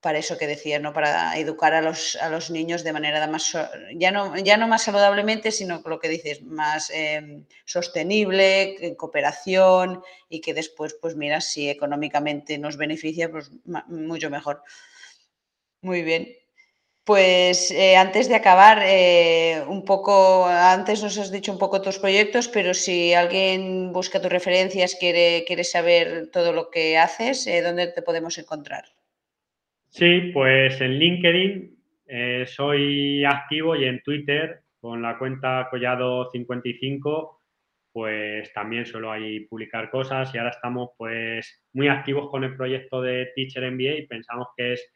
para 0.00 0.18
eso 0.18 0.38
que 0.38 0.46
decías, 0.46 0.80
¿no? 0.80 0.92
para 0.92 1.38
educar 1.38 1.74
a 1.74 1.82
los, 1.82 2.16
a 2.16 2.28
los 2.28 2.50
niños 2.50 2.84
de 2.84 2.92
manera 2.92 3.26
más, 3.26 3.56
ya 3.94 4.10
no, 4.10 4.36
ya 4.38 4.56
no 4.56 4.66
más 4.66 4.82
saludablemente, 4.82 5.52
sino 5.52 5.82
lo 5.84 6.00
que 6.00 6.08
dices, 6.08 6.42
más 6.42 6.90
em, 6.90 7.46
sostenible, 7.64 8.84
en 8.84 8.94
cooperación 8.94 10.02
y 10.28 10.40
que 10.40 10.54
después, 10.54 10.96
pues 11.00 11.16
mira, 11.16 11.40
si 11.40 11.68
económicamente 11.68 12.58
nos 12.58 12.76
beneficia, 12.76 13.30
pues 13.30 13.50
mucho 13.86 14.30
mejor. 14.30 14.62
Muy 15.82 16.02
bien. 16.02 16.41
Pues 17.04 17.72
eh, 17.72 17.96
antes 17.96 18.28
de 18.28 18.36
acabar, 18.36 18.78
eh, 18.84 19.60
un 19.66 19.84
poco, 19.84 20.46
antes 20.46 21.02
nos 21.02 21.18
has 21.18 21.32
dicho 21.32 21.50
un 21.50 21.58
poco 21.58 21.82
tus 21.82 21.98
proyectos, 21.98 22.46
pero 22.46 22.74
si 22.74 23.12
alguien 23.12 23.92
busca 23.92 24.22
tus 24.22 24.30
referencias, 24.30 24.96
quiere, 25.00 25.42
quiere 25.44 25.64
saber 25.64 26.30
todo 26.32 26.52
lo 26.52 26.70
que 26.70 26.96
haces, 26.96 27.48
eh, 27.48 27.60
¿dónde 27.60 27.88
te 27.88 28.02
podemos 28.02 28.38
encontrar? 28.38 28.84
Sí, 29.88 30.30
pues 30.32 30.80
en 30.80 30.98
LinkedIn 30.98 31.78
soy 32.46 33.24
activo 33.24 33.74
y 33.74 33.84
en 33.84 34.02
Twitter 34.02 34.62
con 34.80 35.02
la 35.02 35.18
cuenta 35.18 35.68
Collado55, 35.70 37.38
pues 37.92 38.52
también 38.52 38.86
suelo 38.86 39.10
ahí 39.10 39.40
publicar 39.46 39.90
cosas 39.90 40.32
y 40.34 40.38
ahora 40.38 40.50
estamos 40.50 40.90
pues 40.96 41.64
muy 41.72 41.88
activos 41.88 42.30
con 42.30 42.44
el 42.44 42.56
proyecto 42.56 43.02
de 43.02 43.30
Teacher 43.34 43.70
MBA 43.70 43.98
y 43.98 44.06
pensamos 44.06 44.48
que 44.56 44.74
es 44.74 44.92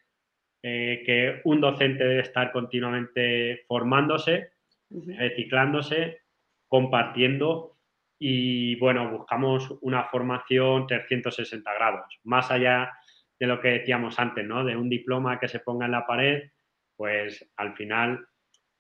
eh, 0.63 1.03
que 1.05 1.41
un 1.45 1.61
docente 1.61 2.05
debe 2.05 2.23
estar 2.23 2.53
continuamente 2.53 3.65
formándose, 3.69 4.51
reciclándose, 4.91 6.21
compartiendo 6.69 7.77
y, 8.19 8.77
bueno, 8.77 9.11
buscamos 9.11 9.77
una 9.83 10.05
formación 10.05 10.87
360 10.87 11.75
grados, 11.75 12.19
más 12.25 12.51
allá 12.51 12.93
de 13.39 13.47
lo 13.47 13.61
que 13.61 13.69
decíamos 13.69 14.19
antes, 14.19 14.47
¿no? 14.47 14.65
De 14.65 14.77
un 14.77 14.89
diploma 14.89 15.39
que 15.39 15.49
se 15.49 15.61
ponga 15.61 15.87
en 15.87 15.93
la 15.93 16.07
pared, 16.07 16.51
pues 16.97 17.51
al 17.57 17.77
final 17.77 18.27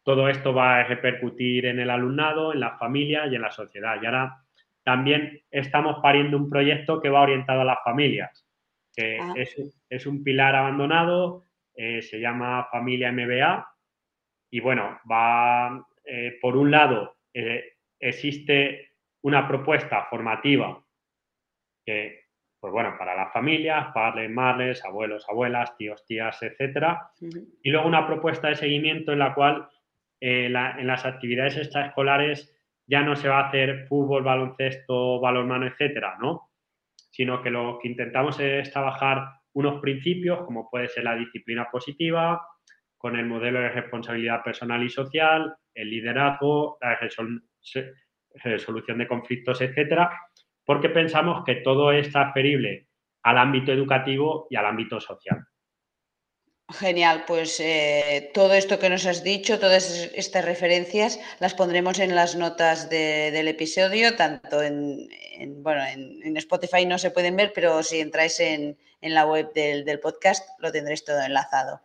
todo 0.02 0.28
esto 0.28 0.54
va 0.54 0.78
a 0.78 0.84
repercutir 0.84 1.66
en 1.66 1.80
el 1.80 1.90
alumnado, 1.90 2.52
en 2.52 2.60
la 2.60 2.78
familia 2.78 3.26
y 3.26 3.34
en 3.34 3.42
la 3.42 3.50
sociedad. 3.50 4.00
Y 4.00 4.06
ahora 4.06 4.38
también 4.84 5.42
estamos 5.50 5.96
pariendo 6.00 6.36
un 6.36 6.48
proyecto 6.48 7.00
que 7.00 7.10
va 7.10 7.22
orientado 7.22 7.62
a 7.62 7.64
las 7.64 7.82
familias, 7.84 8.46
que 8.94 9.18
ah. 9.20 9.34
es, 9.36 9.56
es, 9.90 10.06
un 10.06 10.22
pilar 10.22 10.54
abandonado 10.54 11.42
eh, 11.76 12.00
se 12.00 12.18
llama 12.18 12.68
Familia 12.70 13.12
MBA 13.12 13.68
y 14.50 14.60
bueno, 14.60 14.98
va, 15.10 15.86
eh, 16.04 16.38
por 16.40 16.56
un 16.56 16.70
lado, 16.70 17.16
eh, 17.34 17.74
existe 18.00 18.92
una 19.22 19.46
propuesta 19.46 20.06
formativa 20.08 20.82
que, 21.84 22.24
pues 22.58 22.72
bueno, 22.72 22.96
para 22.98 23.14
las 23.14 23.32
familias, 23.32 23.88
padres, 23.92 24.30
madres, 24.30 24.84
abuelos, 24.84 25.28
abuelas, 25.28 25.76
tíos, 25.76 26.04
tías, 26.06 26.42
etcétera, 26.42 27.10
y 27.62 27.70
luego 27.70 27.86
una 27.86 28.06
propuesta 28.06 28.48
de 28.48 28.56
seguimiento 28.56 29.12
en 29.12 29.18
la 29.18 29.34
cual 29.34 29.68
en 30.18 30.52
las 30.86 31.04
actividades 31.04 31.58
extraescolares 31.58 32.56
ya 32.86 33.02
no 33.02 33.16
se 33.16 33.28
va 33.28 33.40
a 33.40 33.48
hacer 33.48 33.86
fútbol, 33.86 34.22
baloncesto, 34.22 35.20
balonmano, 35.20 35.66
etcétera, 35.66 36.16
¿no? 36.20 36.50
Sino 37.10 37.42
que 37.42 37.50
lo 37.50 37.78
que 37.80 37.88
intentamos 37.88 38.40
es 38.40 38.70
trabajar 38.70 39.40
unos 39.56 39.80
principios 39.80 40.44
como 40.44 40.68
puede 40.68 40.88
ser 40.88 41.04
la 41.04 41.16
disciplina 41.16 41.68
positiva, 41.72 42.46
con 42.98 43.16
el 43.16 43.24
modelo 43.24 43.58
de 43.58 43.70
responsabilidad 43.70 44.42
personal 44.44 44.82
y 44.84 44.90
social, 44.90 45.54
el 45.74 45.90
liderazgo, 45.90 46.76
la 46.82 46.98
resolución 48.44 48.98
de 48.98 49.08
conflictos, 49.08 49.62
etcétera, 49.62 50.10
porque 50.62 50.90
pensamos 50.90 51.42
que 51.44 51.56
todo 51.56 51.90
es 51.90 52.10
transferible 52.10 52.88
al 53.22 53.38
ámbito 53.38 53.72
educativo 53.72 54.46
y 54.50 54.56
al 54.56 54.66
ámbito 54.66 55.00
social. 55.00 55.42
Genial, 56.68 57.24
pues 57.28 57.60
eh, 57.60 58.32
todo 58.34 58.52
esto 58.54 58.80
que 58.80 58.90
nos 58.90 59.06
has 59.06 59.22
dicho, 59.22 59.60
todas 59.60 60.10
estas 60.14 60.44
referencias, 60.44 61.20
las 61.38 61.54
pondremos 61.54 62.00
en 62.00 62.16
las 62.16 62.34
notas 62.34 62.90
del 62.90 63.46
episodio, 63.46 64.16
tanto 64.16 64.60
en, 64.62 65.08
bueno, 65.62 65.84
en, 65.86 66.36
Spotify 66.36 66.84
no 66.84 66.98
se 66.98 67.12
pueden 67.12 67.36
ver, 67.36 67.52
pero 67.54 67.84
si 67.84 68.00
entráis 68.00 68.40
en, 68.40 68.76
la 69.00 69.26
web 69.26 69.52
del, 69.52 70.00
podcast 70.00 70.48
lo 70.58 70.72
tendréis 70.72 71.04
todo 71.04 71.20
enlazado. 71.20 71.80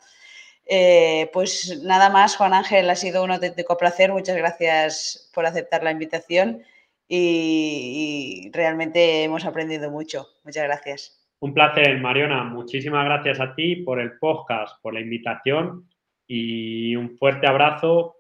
Eh, 0.66 1.30
pues 1.32 1.80
nada 1.84 2.10
más, 2.10 2.36
Juan 2.36 2.56
Ángel, 2.56 2.90
ha 2.90 2.96
sido 2.96 3.24
un 3.24 3.32
auténtico 3.32 3.78
placer. 3.78 4.12
Muchas 4.12 4.36
gracias 4.36 5.30
por 5.32 5.46
aceptar 5.46 5.84
la 5.84 5.92
invitación 5.92 6.64
y, 7.08 8.50
realmente 8.52 9.24
hemos 9.24 9.46
aprendido 9.46 9.92
mucho. 9.92 10.28
Muchas 10.44 10.64
gracias. 10.64 11.21
Un 11.42 11.54
placer, 11.56 12.00
Mariona. 12.00 12.44
Muchísimas 12.44 13.04
gracias 13.04 13.40
a 13.40 13.56
ti 13.56 13.78
por 13.78 14.00
el 14.00 14.20
podcast, 14.20 14.80
por 14.82 14.94
la 14.94 15.02
invitación 15.02 15.90
y 16.28 16.96
un 16.96 17.18
fuerte 17.18 17.48
abrazo 17.48 18.16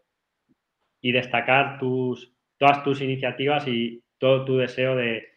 y 0.99 1.11
destacar 1.11 1.77
tus, 1.77 2.33
todas 2.57 2.83
tus 2.83 2.99
iniciativas 2.99 3.67
y 3.67 4.03
todo 4.17 4.43
tu 4.43 4.57
deseo 4.57 4.95
de, 4.95 5.27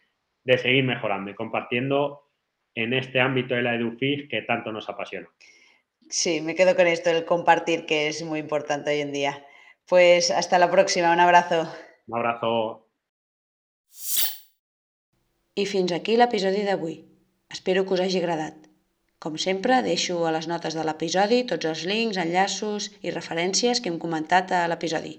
de 0.43 0.57
seguir 0.57 0.83
mejorando 0.83 1.29
y 1.29 1.35
compartiendo 1.35 2.23
en 2.73 2.93
este 2.93 3.19
ámbito 3.19 3.53
de 3.53 3.61
la 3.61 3.75
EduFIG 3.75 4.29
que 4.29 4.41
tanto 4.41 4.71
nos 4.71 4.89
apasiona. 4.89 5.29
Sí, 6.09 6.41
me 6.41 6.55
quedo 6.55 6.75
con 6.75 6.87
esto, 6.87 7.11
el 7.11 7.23
compartir, 7.25 7.85
que 7.85 8.07
es 8.07 8.23
muy 8.23 8.39
importante 8.39 8.89
hoy 8.89 9.01
en 9.01 9.11
día. 9.11 9.45
Pues 9.87 10.31
hasta 10.31 10.57
la 10.57 10.71
próxima, 10.71 11.13
un 11.13 11.19
abrazo. 11.19 11.71
Un 12.07 12.17
abrazo. 12.17 12.87
I 15.55 15.63
fins 15.65 15.93
aquí 15.95 16.17
l'episodi 16.19 16.65
d'avui. 16.67 17.14
Espero 17.51 17.85
que 17.85 17.93
us 17.93 18.01
hagi 18.03 18.21
agradat. 18.21 18.55
Com 19.19 19.37
sempre, 19.41 19.81
deixo 19.81 20.19
a 20.27 20.31
les 20.35 20.47
notes 20.51 20.75
de 20.77 20.83
l'episodi 20.85 21.43
tots 21.49 21.65
els 21.71 21.85
links, 21.89 22.19
enllaços 22.21 22.91
i 23.01 23.13
referències 23.13 23.81
que 23.81 23.89
hem 23.89 23.97
comentat 24.01 24.51
a 24.51 24.65
l'episodi. 24.69 25.15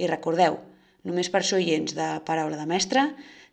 I 0.00 0.08
recordeu, 0.08 0.58
només 1.04 1.28
per 1.28 1.42
oients 1.58 1.96
de 1.98 2.08
Paraula 2.28 2.60
de 2.60 2.66
Mestre, 2.70 3.06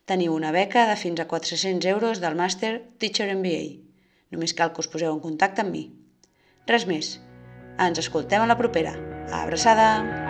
teniu 0.06 0.34
una 0.36 0.54
beca 0.56 0.88
de 0.90 0.96
fins 0.96 1.20
a 1.20 1.28
400 1.28 1.92
euros 1.92 2.24
del 2.24 2.40
màster 2.40 2.74
Teacher 2.98 3.30
MBA. 3.36 3.66
Només 4.32 4.56
cal 4.56 4.74
que 4.74 4.86
us 4.86 4.90
poseu 4.90 5.14
en 5.14 5.22
contacte 5.26 5.66
amb 5.66 5.76
mi. 5.76 5.86
Res 6.70 6.88
més. 6.90 7.18
Ens 7.80 8.02
escoltem 8.02 8.46
a 8.46 8.50
la 8.50 8.60
propera. 8.60 8.96
Abraçada! 9.44 10.29